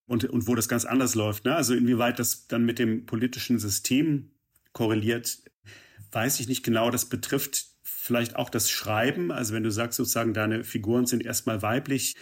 und, 0.05 0.23
und 0.25 0.47
wo 0.47 0.55
das 0.55 0.69
ganz 0.69 0.85
anders 0.85 1.15
läuft. 1.15 1.45
Ne? 1.45 1.55
Also 1.55 1.73
inwieweit 1.73 2.19
das 2.19 2.47
dann 2.47 2.63
mit 2.63 2.79
dem 2.79 3.05
politischen 3.05 3.59
System 3.59 4.31
korreliert, 4.71 5.39
weiß 6.11 6.39
ich 6.39 6.47
nicht 6.47 6.63
genau. 6.63 6.89
Das 6.89 7.05
betrifft 7.05 7.67
vielleicht 7.87 8.35
auch 8.35 8.49
das 8.49 8.69
Schreiben. 8.69 9.31
Also 9.31 9.53
wenn 9.53 9.63
du 9.63 9.71
sagst 9.71 9.97
sozusagen, 9.97 10.33
deine 10.33 10.63
Figuren 10.63 11.05
sind 11.05 11.25
erstmal 11.25 11.61
weiblich, 11.61 12.15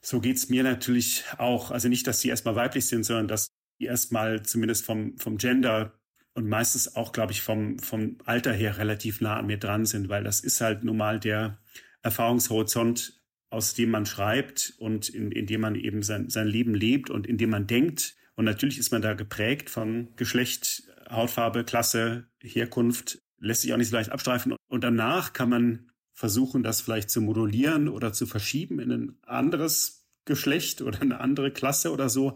so 0.00 0.20
geht's 0.20 0.48
mir 0.48 0.62
natürlich 0.62 1.24
auch. 1.38 1.70
Also 1.70 1.88
nicht, 1.88 2.06
dass 2.06 2.20
sie 2.20 2.28
erstmal 2.28 2.56
weiblich 2.56 2.86
sind, 2.86 3.04
sondern 3.04 3.28
dass 3.28 3.48
die 3.80 3.86
erstmal 3.86 4.42
zumindest 4.42 4.84
vom, 4.84 5.16
vom 5.18 5.38
Gender 5.38 5.94
und 6.34 6.48
meistens 6.48 6.96
auch, 6.96 7.12
glaube 7.12 7.32
ich, 7.32 7.42
vom, 7.42 7.78
vom 7.78 8.18
Alter 8.24 8.52
her 8.52 8.76
relativ 8.76 9.20
nah 9.20 9.38
an 9.38 9.46
mir 9.46 9.58
dran 9.58 9.86
sind, 9.86 10.08
weil 10.08 10.24
das 10.24 10.40
ist 10.40 10.60
halt 10.60 10.84
nun 10.84 10.96
mal 10.96 11.20
der 11.20 11.58
Erfahrungshorizont, 12.02 13.20
aus 13.50 13.74
dem 13.74 13.90
man 13.90 14.04
schreibt 14.04 14.74
und 14.78 15.08
in, 15.08 15.30
in 15.30 15.46
dem 15.46 15.60
man 15.60 15.76
eben 15.76 16.02
sein, 16.02 16.28
sein 16.28 16.48
Leben 16.48 16.74
lebt 16.74 17.08
und 17.08 17.26
in 17.26 17.38
dem 17.38 17.50
man 17.50 17.66
denkt. 17.66 18.16
Und 18.34 18.44
natürlich 18.44 18.78
ist 18.78 18.90
man 18.90 19.00
da 19.00 19.14
geprägt 19.14 19.70
von 19.70 20.08
Geschlecht, 20.16 20.82
Hautfarbe, 21.08 21.64
Klasse, 21.64 22.26
Herkunft, 22.42 23.23
lässt 23.44 23.62
sich 23.62 23.72
auch 23.72 23.76
nicht 23.76 23.90
so 23.90 23.96
leicht 23.96 24.10
abstreifen. 24.10 24.54
Und 24.68 24.84
danach 24.84 25.32
kann 25.32 25.48
man 25.48 25.90
versuchen, 26.14 26.62
das 26.62 26.80
vielleicht 26.80 27.10
zu 27.10 27.20
modulieren 27.20 27.88
oder 27.88 28.12
zu 28.12 28.26
verschieben 28.26 28.78
in 28.78 28.92
ein 28.92 29.18
anderes 29.22 30.06
Geschlecht 30.24 30.80
oder 30.80 31.00
eine 31.02 31.20
andere 31.20 31.50
Klasse 31.50 31.92
oder 31.92 32.08
so. 32.08 32.34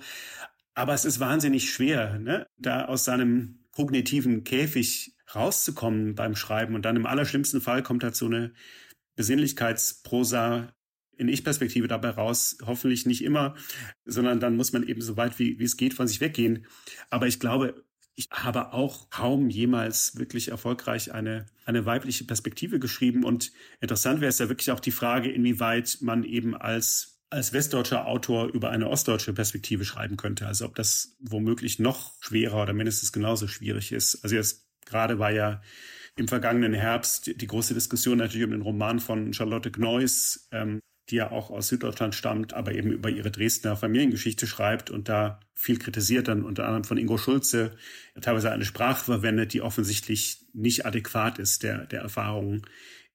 Aber 0.75 0.95
es 0.95 1.05
ist 1.05 1.21
wahnsinnig 1.21 1.71
schwer, 1.71 2.19
ne? 2.19 2.47
da 2.57 2.85
aus 2.85 3.05
seinem 3.05 3.65
kognitiven 3.73 4.45
Käfig 4.45 5.17
rauszukommen 5.35 6.15
beim 6.15 6.35
Schreiben. 6.35 6.75
Und 6.75 6.85
dann 6.85 6.97
im 6.97 7.07
allerschlimmsten 7.07 7.61
Fall 7.61 7.83
kommt 7.83 8.05
halt 8.05 8.17
so 8.17 8.27
eine 8.27 8.53
Besinnlichkeitsprosa 9.17 10.73
in 11.17 11.29
Ich-Perspektive 11.29 11.89
dabei 11.89 12.11
raus. 12.11 12.59
Hoffentlich 12.65 13.07
nicht 13.07 13.23
immer, 13.23 13.55
sondern 14.05 14.41
dann 14.41 14.57
muss 14.57 14.73
man 14.73 14.85
eben 14.85 15.01
so 15.01 15.17
weit 15.17 15.39
wie, 15.39 15.59
wie 15.59 15.65
es 15.65 15.77
geht 15.77 15.95
von 15.95 16.07
sich 16.07 16.21
weggehen. 16.21 16.67
Aber 17.11 17.27
ich 17.27 17.41
glaube, 17.41 17.85
ich 18.19 18.29
habe 18.33 18.73
auch 18.73 19.11
kaum 19.11 19.49
jemals 19.49 20.19
wirklich 20.19 20.49
erfolgreich 20.49 21.13
eine, 21.13 21.47
eine 21.65 21.87
weibliche 21.87 22.25
Perspektive 22.25 22.81
geschrieben. 22.81 23.23
Und 23.23 23.53
interessant 23.81 24.21
wäre 24.21 24.29
es 24.29 24.41
ja 24.41 24.49
wirklich 24.49 24.73
auch 24.73 24.81
die 24.81 24.91
Frage, 24.91 25.31
inwieweit 25.31 25.99
man 26.01 26.25
eben 26.25 26.57
als, 26.57 27.21
als 27.31 27.53
westdeutscher 27.53 28.09
Autor 28.09 28.49
über 28.49 28.71
eine 28.71 28.89
ostdeutsche 28.89 29.33
Perspektive 29.33 29.85
schreiben 29.85 30.17
könnte. 30.17 30.49
Also 30.49 30.65
ob 30.65 30.75
das 30.75 31.17
womöglich 31.21 31.79
noch 31.79 32.15
schwerer 32.21 32.61
oder 32.61 32.73
mindestens 32.73 33.13
genauso 33.13 33.47
schwierig 33.47 33.93
ist. 33.93 34.25
Also 34.25 34.35
jetzt 34.35 34.67
gerade 34.85 35.21
war 35.21 35.31
ja 35.31 35.63
im 36.17 36.27
vergangenen 36.27 36.75
Herbst 36.75 37.41
die 37.41 37.47
große 37.47 37.75
Diskussion 37.75 38.19
natürlich 38.19 38.45
um 38.45 38.51
den 38.51 38.63
Roman 38.63 38.99
von 38.99 39.33
Charlotte 39.33 39.71
Gneuss, 39.71 40.49
ähm, 40.51 40.81
die 41.11 41.17
ja 41.17 41.31
auch 41.31 41.51
aus 41.51 41.69
Süddeutschland 41.69 42.15
stammt, 42.15 42.55
aber 42.55 42.73
eben 42.73 42.93
über 42.93 43.09
ihre 43.09 43.31
Dresdner 43.31 43.77
Familiengeschichte 43.77 44.47
schreibt 44.47 44.91
und 44.91 45.09
da 45.09 45.41
viel 45.55 45.79
kritisiert, 45.79 46.29
dann 46.29 46.45
unter 46.45 46.65
anderem 46.65 46.85
von 46.85 46.99
Ingo 46.99 47.19
Schulze, 47.19 47.73
teilweise 48.21 48.51
eine 48.51 48.65
Sprache 48.65 49.05
verwendet, 49.05 49.53
die 49.53 49.63
offensichtlich 49.63 50.47
nicht 50.53 50.87
adäquat 50.87 51.39
ist 51.39 51.63
der, 51.63 51.87
der 51.87 52.03
Erfahrungen 52.03 52.63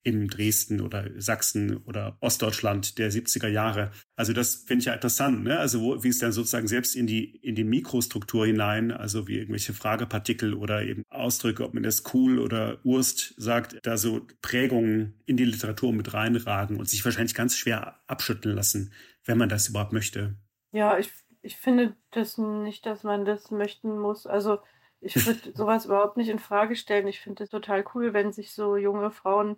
in 0.04 0.28
Dresden 0.28 0.82
oder 0.82 1.10
Sachsen 1.18 1.78
oder 1.78 2.18
Ostdeutschland 2.20 2.98
der 2.98 3.10
70er 3.10 3.48
Jahre. 3.48 3.92
Also 4.18 4.34
das 4.34 4.56
finde 4.56 4.82
ich 4.82 4.86
ja 4.86 4.94
interessant, 4.94 5.44
ne? 5.44 5.58
Also 5.60 5.82
wo, 5.82 6.04
wie 6.04 6.10
es 6.10 6.20
dann 6.20 6.34
sozusagen 6.34 6.68
selbst 6.68 6.96
in 6.96 7.08
die, 7.08 7.38
in 7.38 7.56
die 7.56 7.63
Mikrostruktur 7.63 8.46
hinein, 8.46 8.92
also 8.92 9.28
wie 9.28 9.38
irgendwelche 9.38 9.74
Fragepartikel 9.74 10.54
oder 10.54 10.84
eben 10.84 11.04
Ausdrücke, 11.10 11.63
ob 11.63 11.74
man 11.74 11.84
das 11.84 12.04
cool 12.13 12.39
oder 12.39 12.80
Urst 12.84 13.34
sagt, 13.38 13.80
da 13.84 13.98
so 13.98 14.28
Prägungen 14.42 15.22
in 15.26 15.38
die 15.38 15.46
Literatur 15.46 15.94
mit 15.94 16.13
reinragen 16.13 16.78
und 16.78 16.89
sich 16.89 17.04
wahrscheinlich 17.06 17.36
ganz 17.36 17.58
schwer 17.58 18.02
abschütteln 18.08 18.56
lassen, 18.56 18.92
wenn 19.24 19.38
man 19.38 19.50
das 19.50 19.70
überhaupt 19.70 19.94
möchte. 19.94 20.36
Ja, 20.74 20.98
ich, 20.98 21.12
ich 21.42 21.56
finde 21.56 21.96
das 22.12 22.38
nicht, 22.38 22.86
dass 22.86 23.04
man 23.04 23.24
das 23.24 23.52
möchten 23.52 23.98
muss. 23.98 24.28
Also 24.28 24.60
ich 25.00 25.26
würde 25.26 25.52
sowas 25.56 25.86
überhaupt 25.86 26.18
nicht 26.18 26.30
in 26.30 26.39
Frage 26.39 26.76
stellen. 26.76 27.08
Ich 27.08 27.22
finde 27.22 27.46
es 27.46 27.50
total 27.50 27.86
cool, 27.94 28.13
wenn 28.13 28.34
sich 28.34 28.54
so 28.54 28.76
junge 28.76 29.12
Frauen 29.12 29.56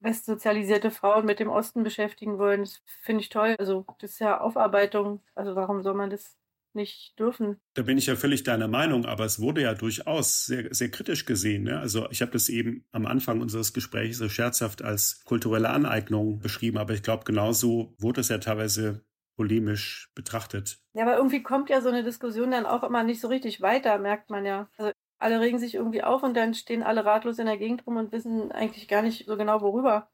westsozialisierte 0.00 0.90
Frauen 0.90 1.26
mit 1.26 1.40
dem 1.40 1.48
Osten 1.48 1.82
beschäftigen 1.82 2.38
wollen. 2.38 2.60
Das 2.60 2.82
finde 3.02 3.22
ich 3.22 3.28
toll. 3.28 3.56
Also 3.58 3.84
das 4.00 4.12
ist 4.12 4.20
ja 4.20 4.40
Aufarbeitung. 4.40 5.20
Also 5.34 5.56
warum 5.56 5.82
soll 5.82 5.94
man 5.94 6.10
das 6.10 6.36
nicht 6.74 7.18
dürfen? 7.18 7.60
Da 7.74 7.82
bin 7.82 7.98
ich 7.98 8.06
ja 8.06 8.16
völlig 8.16 8.44
deiner 8.44 8.68
Meinung, 8.68 9.04
aber 9.04 9.24
es 9.24 9.40
wurde 9.40 9.62
ja 9.62 9.74
durchaus 9.74 10.46
sehr, 10.46 10.72
sehr 10.72 10.90
kritisch 10.90 11.24
gesehen. 11.24 11.64
Ne? 11.64 11.78
Also 11.78 12.08
ich 12.10 12.22
habe 12.22 12.32
das 12.32 12.48
eben 12.48 12.84
am 12.92 13.06
Anfang 13.06 13.40
unseres 13.40 13.72
Gesprächs 13.72 14.18
so 14.18 14.28
scherzhaft 14.28 14.82
als 14.82 15.24
kulturelle 15.24 15.70
Aneignung 15.70 16.38
beschrieben, 16.38 16.78
aber 16.78 16.94
ich 16.94 17.02
glaube, 17.02 17.24
genauso 17.24 17.94
wurde 17.98 18.20
es 18.20 18.28
ja 18.28 18.38
teilweise 18.38 19.04
polemisch 19.36 20.10
betrachtet. 20.14 20.80
Ja, 20.94 21.04
aber 21.04 21.16
irgendwie 21.16 21.42
kommt 21.42 21.70
ja 21.70 21.80
so 21.80 21.88
eine 21.88 22.02
Diskussion 22.02 22.50
dann 22.50 22.66
auch 22.66 22.82
immer 22.82 23.04
nicht 23.04 23.20
so 23.20 23.28
richtig 23.28 23.60
weiter, 23.60 23.98
merkt 23.98 24.30
man 24.30 24.44
ja. 24.44 24.68
Also 24.76 24.92
alle 25.18 25.40
regen 25.40 25.58
sich 25.58 25.74
irgendwie 25.74 26.02
auf 26.02 26.22
und 26.22 26.36
dann 26.36 26.54
stehen 26.54 26.82
alle 26.82 27.04
ratlos 27.04 27.38
in 27.38 27.46
der 27.46 27.58
Gegend 27.58 27.86
rum 27.86 27.96
und 27.96 28.12
wissen 28.12 28.52
eigentlich 28.52 28.88
gar 28.88 29.02
nicht 29.02 29.26
so 29.26 29.36
genau 29.36 29.60
worüber. 29.60 30.08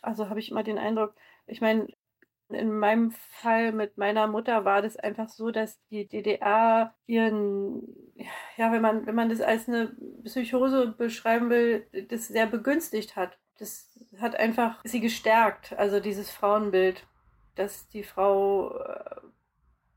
Also 0.00 0.28
habe 0.28 0.40
ich 0.40 0.50
immer 0.50 0.62
den 0.62 0.78
Eindruck, 0.78 1.14
ich 1.46 1.60
meine, 1.60 1.88
in 2.48 2.72
meinem 2.72 3.12
Fall 3.12 3.72
mit 3.72 3.96
meiner 3.96 4.26
Mutter 4.26 4.64
war 4.64 4.82
das 4.82 4.96
einfach 4.96 5.28
so, 5.28 5.50
dass 5.50 5.80
die 5.88 6.06
DDR 6.06 6.94
ihren, 7.06 7.82
ja, 8.56 8.72
wenn 8.72 8.82
man, 8.82 9.06
wenn 9.06 9.14
man 9.14 9.28
das 9.28 9.40
als 9.40 9.68
eine 9.68 9.96
Psychose 10.24 10.88
beschreiben 10.88 11.50
will, 11.50 11.86
das 12.08 12.28
sehr 12.28 12.46
begünstigt 12.46 13.16
hat. 13.16 13.38
Das 13.58 13.90
hat 14.20 14.36
einfach 14.36 14.80
sie 14.84 15.00
gestärkt, 15.00 15.72
also 15.78 16.00
dieses 16.00 16.30
Frauenbild, 16.30 17.06
dass 17.54 17.88
die 17.88 18.02
Frau 18.02 18.76
äh, 18.78 19.20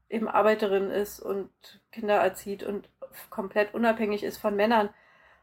eben 0.09 0.27
Arbeiterin 0.27 0.91
ist 0.91 1.19
und 1.19 1.49
Kinder 1.91 2.15
erzieht 2.15 2.63
und 2.63 2.89
komplett 3.29 3.73
unabhängig 3.73 4.23
ist 4.23 4.37
von 4.37 4.55
Männern. 4.55 4.89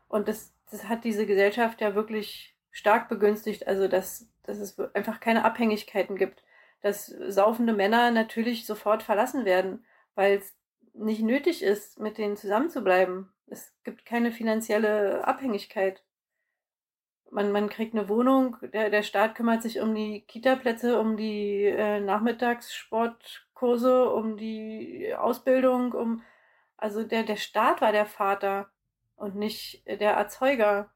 Und 0.09 0.29
das, 0.29 0.55
das 0.71 0.89
hat 0.89 1.05
diese 1.05 1.27
Gesellschaft 1.27 1.81
ja 1.81 1.95
wirklich 1.95 2.55
stark 2.71 3.09
begünstigt, 3.09 3.67
also 3.67 3.89
dass, 3.89 4.29
dass 4.43 4.59
es 4.59 4.79
einfach 4.95 5.21
keine 5.21 5.45
Abhängigkeiten 5.45 6.17
gibt 6.17 6.43
dass 6.83 7.07
saufende 7.07 7.73
Männer 7.73 8.11
natürlich 8.11 8.67
sofort 8.67 9.03
verlassen 9.03 9.47
werden, 9.47 9.87
weil 10.15 10.37
es 10.39 10.55
nicht 10.93 11.23
nötig 11.23 11.63
ist, 11.63 11.99
mit 11.99 12.19
denen 12.19 12.37
zusammenzubleiben. 12.37 13.33
Es 13.47 13.75
gibt 13.85 14.05
keine 14.05 14.33
finanzielle 14.33 15.27
Abhängigkeit. 15.27 16.03
Man, 17.31 17.51
man 17.53 17.71
kriegt 17.71 17.95
eine 17.95 18.11
Wohnung, 18.11 18.59
der, 18.75 18.91
der 18.91 19.03
Staat 19.03 19.35
kümmert 19.37 19.63
sich 19.63 19.81
um 19.81 19.95
die 19.95 20.21
Kita-Plätze, 20.23 21.01
um 21.01 21.17
die 21.17 21.65
äh, 21.65 22.01
Nachmittagssportkurse, 22.01 24.11
um 24.11 24.37
die 24.37 25.15
Ausbildung, 25.17 25.93
um 25.93 26.23
also 26.83 27.05
der, 27.05 27.23
der 27.23 27.37
Staat 27.37 27.81
war 27.81 27.93
der 27.93 28.07
Vater 28.07 28.71
und 29.15 29.37
nicht 29.37 29.87
der 29.87 30.15
Erzeuger. 30.15 30.91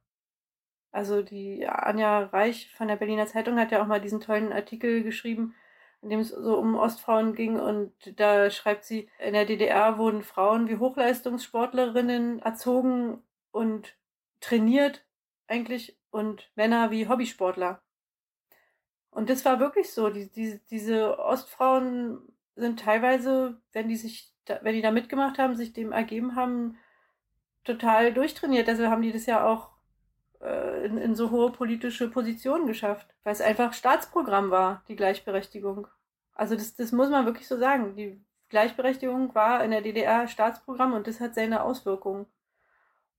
Also 0.91 1.23
die 1.23 1.67
Anja 1.67 2.25
Reich 2.25 2.73
von 2.73 2.89
der 2.89 2.97
Berliner 2.97 3.27
Zeitung 3.27 3.59
hat 3.59 3.71
ja 3.71 3.81
auch 3.83 3.87
mal 3.87 4.01
diesen 4.01 4.21
tollen 4.21 4.53
Artikel 4.53 5.05
geschrieben, 5.05 5.55
in 6.03 6.11
dem 6.11 6.21
es 6.21 6.31
so 6.31 6.59
um 6.59 6.75
Ostfrauen 6.75 7.35
ging. 7.35 7.61
Und 7.61 7.93
da 8.19 8.51
schreibt 8.51 8.85
sie, 8.85 9.09
in 9.21 9.33
der 9.33 9.45
DDR 9.45 9.97
wurden 9.97 10.23
Frauen 10.25 10.69
wie 10.69 10.79
Hochleistungssportlerinnen 10.79 12.41
erzogen 12.41 13.23
und 13.53 13.97
trainiert 14.41 15.05
eigentlich 15.47 15.97
und 16.11 16.51
Männer 16.57 16.91
wie 16.91 17.09
Hobbysportler. 17.09 17.81
Und 19.11 19.31
das 19.31 19.45
war 19.45 19.61
wirklich 19.61 19.93
so. 19.93 20.11
Die, 20.11 20.31
die, 20.33 20.61
diese 20.69 21.19
Ostfrauen 21.19 22.21
sind 22.57 22.81
teilweise, 22.81 23.61
wenn 23.73 23.89
die 23.89 23.97
sich, 23.97 24.36
wenn 24.63 24.75
die 24.75 24.83
da 24.83 24.91
mitgemacht 24.91 25.39
haben, 25.39 25.57
sich 25.57 25.73
dem 25.73 25.93
ergeben 25.93 26.37
haben, 26.37 26.77
total 27.65 28.13
durchtrainiert. 28.13 28.69
Deshalb 28.69 28.91
haben 28.91 29.03
die 29.03 29.13
das 29.13 29.27
ja 29.27 29.45
auch 29.45 29.71
äh, 30.41 30.87
in, 30.87 30.99
in 30.99 31.15
so 31.15 31.31
hohe 31.31 31.51
politische 31.53 32.09
Positionen 32.09 32.67
geschafft, 32.67 33.07
weil 33.25 33.33
es 33.33 33.41
einfach 33.41 33.73
Staatsprogramm 33.73 34.51
war, 34.51 34.83
die 34.89 34.97
Gleichberechtigung. 34.97 35.87
Also 36.33 36.55
das, 36.55 36.75
das 36.75 36.93
muss 36.93 37.11
man 37.11 37.27
wirklich 37.27 37.49
so 37.49 37.59
sagen. 37.59 37.97
Die 37.97 38.21
Gleichberechtigung 38.49 39.35
war 39.35 39.65
in 39.65 39.71
der 39.71 39.83
DDR 39.83 40.29
Staatsprogramm 40.29 40.93
und 40.93 41.07
das 41.07 41.21
hat 41.21 41.35
seine 41.35 41.63
Auswirkungen. 41.63 42.27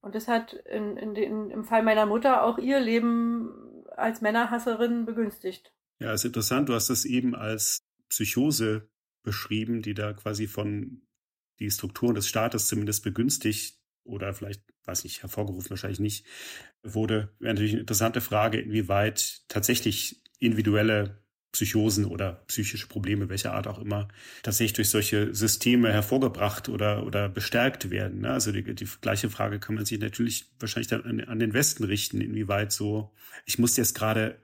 Und 0.01 0.15
das 0.15 0.27
hat 0.27 0.53
in, 0.53 0.95
in 0.95 1.15
den, 1.15 1.49
im 1.49 1.63
Fall 1.63 1.83
meiner 1.83 2.05
Mutter 2.05 2.43
auch 2.43 2.57
ihr 2.57 2.79
Leben 2.79 3.83
als 3.95 4.21
Männerhasserin 4.21 5.05
begünstigt. 5.05 5.73
Ja, 5.99 6.13
ist 6.13 6.23
interessant. 6.23 6.69
Du 6.69 6.73
hast 6.73 6.89
das 6.89 7.03
eben 7.03 7.35
als 7.35 7.79
Psychose 8.09 8.87
beschrieben, 9.23 9.81
die 9.81 9.93
da 9.93 10.13
quasi 10.13 10.47
von 10.47 11.01
die 11.59 11.71
Strukturen 11.71 12.15
des 12.15 12.27
Staates 12.27 12.67
zumindest 12.67 13.03
begünstigt 13.03 13.77
oder 14.03 14.33
vielleicht, 14.33 14.63
weiß 14.85 15.05
ich, 15.05 15.21
hervorgerufen 15.21 15.69
wahrscheinlich 15.71 15.99
nicht, 15.99 16.25
wurde. 16.83 17.33
Wäre 17.39 17.53
natürlich 17.53 17.73
eine 17.73 17.81
interessante 17.81 18.21
Frage, 18.21 18.59
inwieweit 18.59 19.41
tatsächlich 19.47 20.21
individuelle 20.39 21.21
Psychosen 21.51 22.05
oder 22.05 22.43
psychische 22.47 22.87
Probleme, 22.87 23.29
welcher 23.29 23.53
Art 23.53 23.67
auch 23.67 23.79
immer, 23.79 24.07
tatsächlich 24.43 24.73
durch 24.73 24.89
solche 24.89 25.33
Systeme 25.33 25.91
hervorgebracht 25.91 26.69
oder, 26.69 27.05
oder 27.05 27.29
bestärkt 27.29 27.89
werden. 27.89 28.21
Ne? 28.21 28.31
Also 28.31 28.51
die, 28.51 28.63
die 28.75 28.87
gleiche 29.01 29.29
Frage 29.29 29.59
kann 29.59 29.75
man 29.75 29.85
sich 29.85 29.99
natürlich 29.99 30.51
wahrscheinlich 30.59 30.87
dann 30.87 31.03
an, 31.03 31.21
an 31.21 31.39
den 31.39 31.53
Westen 31.53 31.83
richten, 31.83 32.21
inwieweit 32.21 32.71
so. 32.71 33.11
Ich 33.45 33.57
muss 33.57 33.77
jetzt 33.77 33.95
gerade 33.95 34.37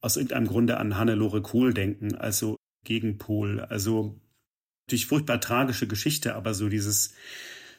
aus 0.00 0.16
irgendeinem 0.16 0.46
Grunde 0.46 0.76
an 0.76 0.96
Hannelore 0.96 1.42
Kohl 1.42 1.74
denken, 1.74 2.14
also 2.14 2.56
Gegenpol. 2.84 3.60
Also 3.60 4.20
natürlich 4.86 5.06
furchtbar 5.06 5.40
tragische 5.40 5.88
Geschichte, 5.88 6.36
aber 6.36 6.54
so 6.54 6.68
dieses 6.68 7.12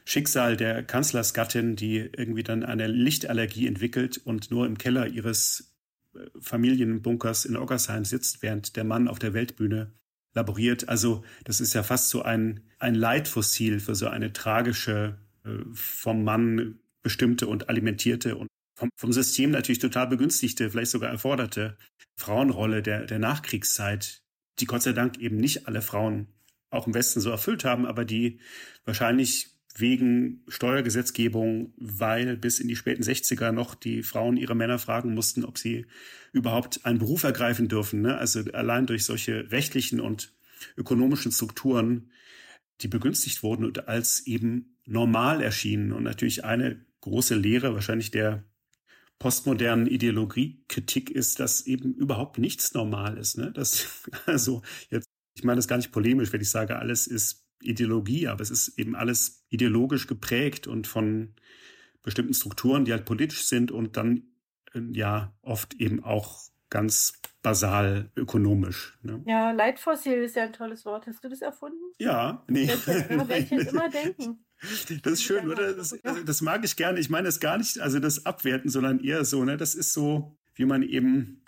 Schicksal 0.04 0.58
der 0.58 0.84
Kanzlersgattin, 0.84 1.78
die 1.78 1.98
irgendwie 1.98 2.44
dann 2.44 2.64
eine 2.64 2.88
Lichtallergie 2.88 3.68
entwickelt 3.68 4.18
und 4.18 4.52
nur 4.52 4.66
im 4.66 4.78
Keller 4.78 5.08
ihres 5.08 5.74
Familienbunkers 6.40 7.46
in 7.46 7.56
Oggersheim 7.56 8.04
sitzt, 8.04 8.42
während 8.42 8.76
der 8.76 8.84
Mann 8.84 9.08
auf 9.08 9.20
der 9.20 9.34
Weltbühne 9.34 9.94
laboriert. 10.34 10.90
Also 10.90 11.24
das 11.46 11.62
ist 11.62 11.74
ja 11.74 11.84
fast 11.84 12.10
so 12.10 12.24
ein, 12.24 12.62
ein 12.80 12.96
Leitfossil 12.96 13.80
für 13.80 13.96
so 13.96 14.08
eine 14.08 14.34
tragische, 14.34 15.18
äh, 15.46 15.50
vom 15.74 16.24
Mann 16.24 16.80
bestimmte 17.04 17.48
und 17.48 17.70
alimentierte 17.70 18.36
und 18.36 18.48
vom, 18.78 18.90
vom 18.98 19.14
System 19.14 19.52
natürlich 19.52 19.80
total 19.80 20.08
begünstigte, 20.08 20.70
vielleicht 20.70 20.92
sogar 20.92 21.10
erforderte 21.10 21.78
Frauenrolle 22.20 22.82
der, 22.82 23.06
der 23.06 23.20
Nachkriegszeit, 23.20 24.20
die 24.60 24.66
Gott 24.66 24.84
sei 24.84 24.92
Dank 24.92 25.18
eben 25.20 25.38
nicht 25.38 25.68
alle 25.68 25.82
Frauen 25.82 26.28
auch 26.70 26.88
im 26.88 26.94
Westen 26.94 27.20
so 27.20 27.30
erfüllt 27.30 27.66
haben, 27.66 27.86
aber 27.86 28.06
die 28.06 28.40
wahrscheinlich 28.86 29.58
wegen 29.80 30.44
Steuergesetzgebung, 30.48 31.74
weil 31.78 32.36
bis 32.36 32.60
in 32.60 32.68
die 32.68 32.76
späten 32.76 33.04
60er 33.04 33.52
noch 33.52 33.76
die 33.76 34.02
Frauen 34.02 34.38
ihre 34.38 34.56
Männer 34.56 34.80
fragen 34.80 35.14
mussten, 35.14 35.46
ob 35.46 35.58
sie 35.58 35.86
überhaupt 36.32 36.86
einen 36.86 37.00
Beruf 37.00 37.24
ergreifen 37.24 37.68
dürfen. 37.68 38.02
Ne? 38.02 38.18
Also 38.18 38.42
allein 38.54 38.88
durch 38.88 39.06
solche 39.06 39.52
rechtlichen 39.52 40.00
und 40.00 40.34
ökonomischen 40.78 41.32
Strukturen, 41.32 42.12
die 42.82 42.88
begünstigt 42.88 43.44
wurden 43.44 43.66
und 43.66 43.88
als 43.88 44.26
eben 44.26 44.78
normal 44.86 45.42
erschienen. 45.42 45.92
Und 45.92 46.04
natürlich 46.04 46.44
eine 46.44 46.84
große 47.02 47.36
Lehre 47.36 47.74
wahrscheinlich 47.74 48.12
der 48.12 48.44
postmodernen 49.20 49.88
Ideologiekritik 49.88 51.10
ist, 51.10 51.40
dass 51.40 51.66
eben 51.66 51.94
überhaupt 51.96 52.38
nichts 52.38 52.74
normal 52.74 53.18
ist. 53.18 53.38
Ne? 53.38 53.52
Das, 53.52 54.04
also 54.26 54.62
jetzt, 54.90 55.08
ich 55.38 55.44
meine 55.44 55.58
das 55.58 55.68
gar 55.68 55.78
nicht 55.78 55.92
polemisch, 55.92 56.34
wenn 56.34 56.42
ich 56.42 56.50
sage, 56.50 56.78
alles 56.78 57.06
ist 57.06 57.46
Ideologie, 57.62 58.28
aber 58.28 58.42
es 58.42 58.50
ist 58.50 58.80
eben 58.80 58.96
alles 58.96 59.46
ideologisch 59.50 60.08
geprägt 60.08 60.66
und 60.66 60.88
von 60.88 61.36
bestimmten 62.02 62.34
Strukturen, 62.34 62.86
die 62.86 62.92
halt 62.92 63.06
politisch 63.06 63.44
sind 63.44 63.72
und 63.72 63.98
dann 63.98 64.24
äh, 64.74 64.82
ja 64.94 65.34
oft 65.44 65.76
eben 65.76 66.04
auch 66.04 66.42
ganz 66.72 67.14
basal 67.44 68.10
ökonomisch. 68.16 68.98
Ne? 69.04 69.22
Ja, 69.28 69.52
Leitfossil 69.52 70.24
ist 70.24 70.36
ja 70.36 70.44
ein 70.44 70.54
tolles 70.54 70.86
Wort. 70.86 71.06
Hast 71.06 71.24
du 71.24 71.30
das 71.30 71.42
erfunden? 71.42 71.84
Ja, 72.00 72.44
nee. 72.48 72.66
Das 72.66 72.88
werde 72.88 73.38
ich 73.38 73.52
jetzt 73.52 73.72
immer 73.72 73.90
denken. 73.90 74.44
Das 75.04 75.14
ist 75.14 75.24
schön, 75.24 75.48
oder? 75.48 75.74
Das, 75.74 75.96
das 76.26 76.42
mag 76.42 76.66
ich 76.66 76.76
gerne. 76.76 77.00
Ich 77.00 77.12
meine 77.12 77.28
das 77.28 77.40
gar 77.40 77.60
nicht, 77.60 77.80
also 77.80 78.00
das 78.00 78.26
Abwerten, 78.26 78.72
sondern 78.72 79.00
eher 79.00 79.24
so, 79.24 79.46
ne? 79.46 79.56
Das 79.56 79.76
ist 79.76 79.94
so, 79.94 80.36
wie 80.56 80.66
man 80.66 80.82
eben 80.82 81.44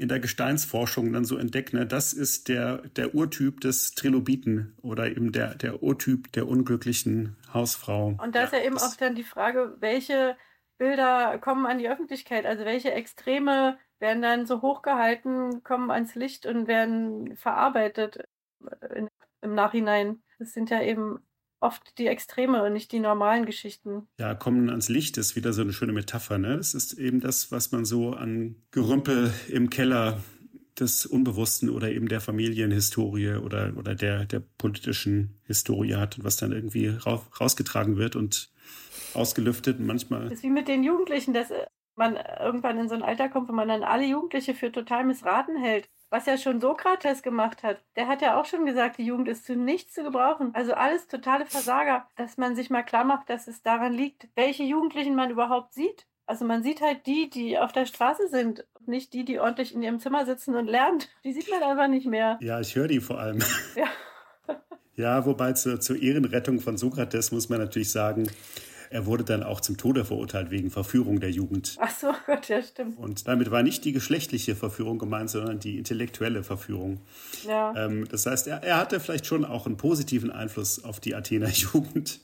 in 0.00 0.08
der 0.08 0.18
Gesteinsforschung 0.18 1.12
dann 1.12 1.24
so 1.24 1.36
entdeckt, 1.36 1.74
ne, 1.74 1.86
das 1.86 2.12
ist 2.12 2.48
der, 2.48 2.78
der 2.96 3.14
Urtyp 3.14 3.60
des 3.60 3.94
Trilobiten 3.94 4.74
oder 4.80 5.08
eben 5.08 5.30
der, 5.30 5.54
der 5.54 5.82
Urtyp 5.82 6.32
der 6.32 6.48
unglücklichen 6.48 7.36
Hausfrau. 7.52 8.16
Und 8.22 8.34
da 8.34 8.44
ist 8.44 8.52
ja, 8.52 8.60
ja 8.60 8.64
eben 8.64 8.78
auch 8.78 8.96
dann 8.96 9.14
die 9.14 9.24
Frage, 9.24 9.76
welche 9.80 10.36
Bilder 10.78 11.38
kommen 11.38 11.66
an 11.66 11.78
die 11.78 11.88
Öffentlichkeit, 11.90 12.46
also 12.46 12.64
welche 12.64 12.92
Extreme 12.92 13.78
werden 13.98 14.22
dann 14.22 14.46
so 14.46 14.62
hochgehalten, 14.62 15.62
kommen 15.62 15.90
ans 15.90 16.14
Licht 16.14 16.46
und 16.46 16.66
werden 16.66 17.36
verarbeitet 17.36 18.24
in, 18.94 19.08
im 19.42 19.54
Nachhinein. 19.54 20.22
Das 20.38 20.54
sind 20.54 20.70
ja 20.70 20.82
eben 20.82 21.20
oft 21.60 21.98
die 21.98 22.06
Extreme 22.06 22.62
und 22.64 22.72
nicht 22.72 22.90
die 22.92 23.00
normalen 23.00 23.46
Geschichten. 23.46 24.08
Ja, 24.18 24.34
kommen 24.34 24.70
ans 24.70 24.88
Licht 24.88 25.18
ist 25.18 25.36
wieder 25.36 25.52
so 25.52 25.62
eine 25.62 25.72
schöne 25.72 25.92
Metapher. 25.92 26.38
Ne? 26.38 26.56
Das 26.56 26.74
ist 26.74 26.94
eben 26.94 27.20
das, 27.20 27.52
was 27.52 27.70
man 27.70 27.84
so 27.84 28.12
an 28.12 28.56
Gerümpel 28.70 29.32
im 29.48 29.70
Keller 29.70 30.20
des 30.78 31.04
Unbewussten 31.04 31.68
oder 31.68 31.90
eben 31.90 32.08
der 32.08 32.20
Familienhistorie 32.20 33.34
oder, 33.34 33.74
oder 33.76 33.94
der, 33.94 34.24
der 34.24 34.40
politischen 34.40 35.38
Historie 35.44 35.94
hat 35.96 36.18
und 36.18 36.24
was 36.24 36.38
dann 36.38 36.52
irgendwie 36.52 36.88
rausgetragen 36.88 37.96
wird 37.96 38.16
und 38.16 38.50
ausgelüftet 39.12 39.78
und 39.78 39.86
manchmal. 39.86 40.24
Das 40.24 40.34
ist 40.34 40.42
wie 40.42 40.50
mit 40.50 40.68
den 40.68 40.82
Jugendlichen, 40.82 41.34
dass 41.34 41.48
man 41.96 42.16
irgendwann 42.40 42.78
in 42.78 42.88
so 42.88 42.94
ein 42.94 43.02
Alter 43.02 43.28
kommt, 43.28 43.48
wo 43.48 43.52
man 43.52 43.68
dann 43.68 43.82
alle 43.82 44.06
Jugendliche 44.06 44.54
für 44.54 44.72
total 44.72 45.04
missraten 45.04 45.56
hält 45.56 45.90
was 46.10 46.26
ja 46.26 46.36
schon 46.36 46.60
Sokrates 46.60 47.22
gemacht 47.22 47.62
hat. 47.62 47.82
Der 47.96 48.08
hat 48.08 48.20
ja 48.20 48.38
auch 48.38 48.44
schon 48.44 48.66
gesagt, 48.66 48.98
die 48.98 49.06
Jugend 49.06 49.28
ist 49.28 49.46
zu 49.46 49.54
nichts 49.54 49.94
zu 49.94 50.02
gebrauchen. 50.02 50.50
Also 50.54 50.74
alles 50.74 51.06
totale 51.06 51.46
Versager, 51.46 52.06
dass 52.16 52.36
man 52.36 52.56
sich 52.56 52.68
mal 52.68 52.82
klar 52.82 53.04
macht, 53.04 53.30
dass 53.30 53.46
es 53.46 53.62
daran 53.62 53.94
liegt, 53.94 54.28
welche 54.34 54.64
Jugendlichen 54.64 55.14
man 55.14 55.30
überhaupt 55.30 55.72
sieht. 55.72 56.06
Also 56.26 56.44
man 56.44 56.62
sieht 56.62 56.80
halt 56.80 57.06
die, 57.06 57.30
die 57.30 57.58
auf 57.58 57.72
der 57.72 57.86
Straße 57.86 58.28
sind, 58.28 58.64
nicht 58.86 59.12
die, 59.12 59.24
die 59.24 59.40
ordentlich 59.40 59.74
in 59.74 59.82
ihrem 59.82 59.98
Zimmer 59.98 60.26
sitzen 60.26 60.54
und 60.54 60.66
lernt. 60.66 61.08
Die 61.24 61.32
sieht 61.32 61.50
man 61.50 61.62
einfach 61.62 61.88
nicht 61.88 62.06
mehr. 62.06 62.38
Ja, 62.40 62.60
ich 62.60 62.76
höre 62.76 62.88
die 62.88 63.00
vor 63.00 63.18
allem. 63.18 63.42
Ja. 63.74 63.86
ja, 64.94 65.26
wobei 65.26 65.52
zur, 65.54 65.80
zur 65.80 66.00
Ehrenrettung 66.00 66.60
von 66.60 66.76
Sokrates 66.76 67.32
muss 67.32 67.48
man 67.48 67.58
natürlich 67.58 67.90
sagen, 67.90 68.28
er 68.90 69.06
wurde 69.06 69.22
dann 69.22 69.44
auch 69.44 69.60
zum 69.60 69.76
Tode 69.76 70.04
verurteilt 70.04 70.50
wegen 70.50 70.70
Verführung 70.70 71.20
der 71.20 71.30
Jugend. 71.30 71.76
Ach 71.80 71.90
so, 71.90 72.12
Gott, 72.26 72.48
ja, 72.48 72.60
stimmt. 72.60 72.98
Und 72.98 73.26
damit 73.28 73.50
war 73.52 73.62
nicht 73.62 73.84
die 73.84 73.92
geschlechtliche 73.92 74.56
Verführung 74.56 74.98
gemeint, 74.98 75.30
sondern 75.30 75.60
die 75.60 75.78
intellektuelle 75.78 76.42
Verführung. 76.42 77.00
Ja. 77.46 77.72
Ähm, 77.76 78.08
das 78.08 78.26
heißt, 78.26 78.48
er, 78.48 78.64
er, 78.64 78.78
hatte 78.78 78.98
vielleicht 78.98 79.26
schon 79.26 79.44
auch 79.44 79.66
einen 79.66 79.76
positiven 79.76 80.32
Einfluss 80.32 80.82
auf 80.82 80.98
die 80.98 81.14
Athener 81.14 81.48
Jugend. 81.48 82.20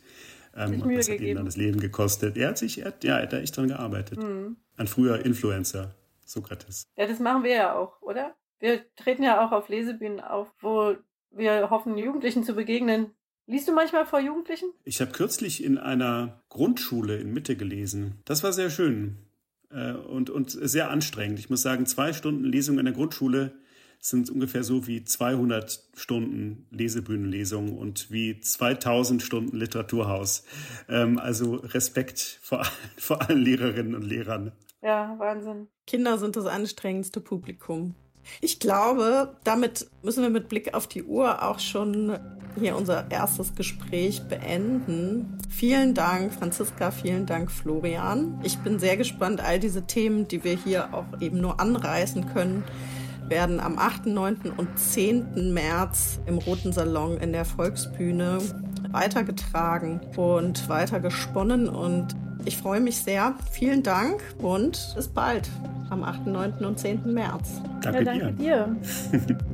Ähm, 0.56 0.82
und 0.82 0.92
das 0.94 1.08
hat 1.08 1.20
ihm 1.20 1.36
dann 1.36 1.44
das 1.44 1.56
Leben 1.56 1.78
gekostet. 1.78 2.36
Er 2.36 2.48
hat 2.48 2.58
sich, 2.58 2.82
er, 2.82 2.92
ja, 3.02 3.16
er 3.16 3.22
hat 3.22 3.32
da 3.32 3.38
echt 3.38 3.56
dran 3.56 3.68
gearbeitet. 3.68 4.18
Mhm. 4.18 4.56
Ein 4.76 4.88
früher 4.88 5.24
Influencer, 5.24 5.94
Sokrates. 6.24 6.88
Ja, 6.96 7.06
das 7.06 7.20
machen 7.20 7.44
wir 7.44 7.52
ja 7.52 7.74
auch, 7.76 8.02
oder? 8.02 8.34
Wir 8.58 8.80
treten 8.96 9.22
ja 9.22 9.46
auch 9.46 9.52
auf 9.52 9.68
Lesebühnen 9.68 10.20
auf, 10.20 10.48
wo 10.60 10.96
wir 11.30 11.70
hoffen, 11.70 11.96
Jugendlichen 11.96 12.42
zu 12.42 12.54
begegnen, 12.54 13.12
Liest 13.48 13.68
du 13.68 13.72
manchmal 13.72 14.06
vor 14.06 14.18
Jugendlichen? 14.18 14.72
Ich 14.84 15.00
habe 15.00 15.12
kürzlich 15.12 15.62
in 15.62 15.78
einer 15.78 16.42
Grundschule 16.48 17.16
in 17.18 17.32
Mitte 17.32 17.56
gelesen. 17.56 18.20
Das 18.24 18.42
war 18.42 18.52
sehr 18.52 18.70
schön 18.70 19.18
äh, 19.70 19.92
und, 19.92 20.30
und 20.30 20.50
sehr 20.50 20.90
anstrengend. 20.90 21.38
Ich 21.38 21.48
muss 21.48 21.62
sagen, 21.62 21.86
zwei 21.86 22.12
Stunden 22.12 22.44
Lesung 22.44 22.78
in 22.80 22.86
der 22.86 22.94
Grundschule 22.94 23.52
sind 24.00 24.30
ungefähr 24.30 24.64
so 24.64 24.88
wie 24.88 25.04
200 25.04 25.80
Stunden 25.94 26.66
Lesebühnenlesung 26.70 27.78
und 27.78 28.10
wie 28.10 28.40
2000 28.40 29.22
Stunden 29.22 29.56
Literaturhaus. 29.56 30.44
Ähm, 30.88 31.18
also 31.18 31.54
Respekt 31.54 32.40
vor, 32.42 32.66
vor 32.96 33.22
allen 33.22 33.42
Lehrerinnen 33.42 33.94
und 33.94 34.02
Lehrern. 34.02 34.52
Ja, 34.82 35.14
Wahnsinn. 35.18 35.68
Kinder 35.86 36.18
sind 36.18 36.34
das 36.34 36.46
anstrengendste 36.46 37.20
Publikum. 37.20 37.94
Ich 38.40 38.58
glaube, 38.58 39.36
damit 39.44 39.88
müssen 40.02 40.22
wir 40.22 40.30
mit 40.30 40.48
Blick 40.48 40.74
auf 40.74 40.86
die 40.88 41.04
Uhr 41.04 41.42
auch 41.44 41.60
schon 41.60 42.18
hier 42.58 42.76
unser 42.76 43.10
erstes 43.10 43.54
Gespräch 43.54 44.22
beenden. 44.28 45.38
Vielen 45.48 45.94
Dank, 45.94 46.32
Franziska, 46.32 46.90
vielen 46.90 47.26
Dank, 47.26 47.50
Florian. 47.50 48.40
Ich 48.42 48.58
bin 48.58 48.78
sehr 48.78 48.96
gespannt, 48.96 49.40
all 49.40 49.58
diese 49.58 49.86
Themen, 49.86 50.28
die 50.28 50.44
wir 50.44 50.56
hier 50.56 50.92
auch 50.92 51.20
eben 51.20 51.40
nur 51.40 51.60
anreißen 51.60 52.32
können, 52.32 52.64
werden 53.28 53.60
am 53.60 53.78
8., 53.78 54.06
9. 54.06 54.36
und 54.56 54.78
10. 54.78 55.52
März 55.52 56.20
im 56.26 56.38
Roten 56.38 56.72
Salon 56.72 57.18
in 57.18 57.32
der 57.32 57.44
Volksbühne 57.44 58.38
weitergetragen 58.90 60.00
und 60.16 60.68
weiter 60.68 61.00
gesponnen 61.00 61.68
und 61.68 62.14
ich 62.44 62.56
freue 62.56 62.80
mich 62.80 62.98
sehr. 62.98 63.34
Vielen 63.50 63.82
Dank 63.82 64.22
und 64.38 64.92
bis 64.94 65.08
bald 65.08 65.50
am 65.90 66.04
8., 66.04 66.26
9. 66.26 66.52
und 66.64 66.78
10. 66.78 67.12
März. 67.12 67.60
Danke, 67.82 67.98
ja, 67.98 68.04
danke 68.04 68.32
dir. 68.32 68.76
dir. 69.12 69.36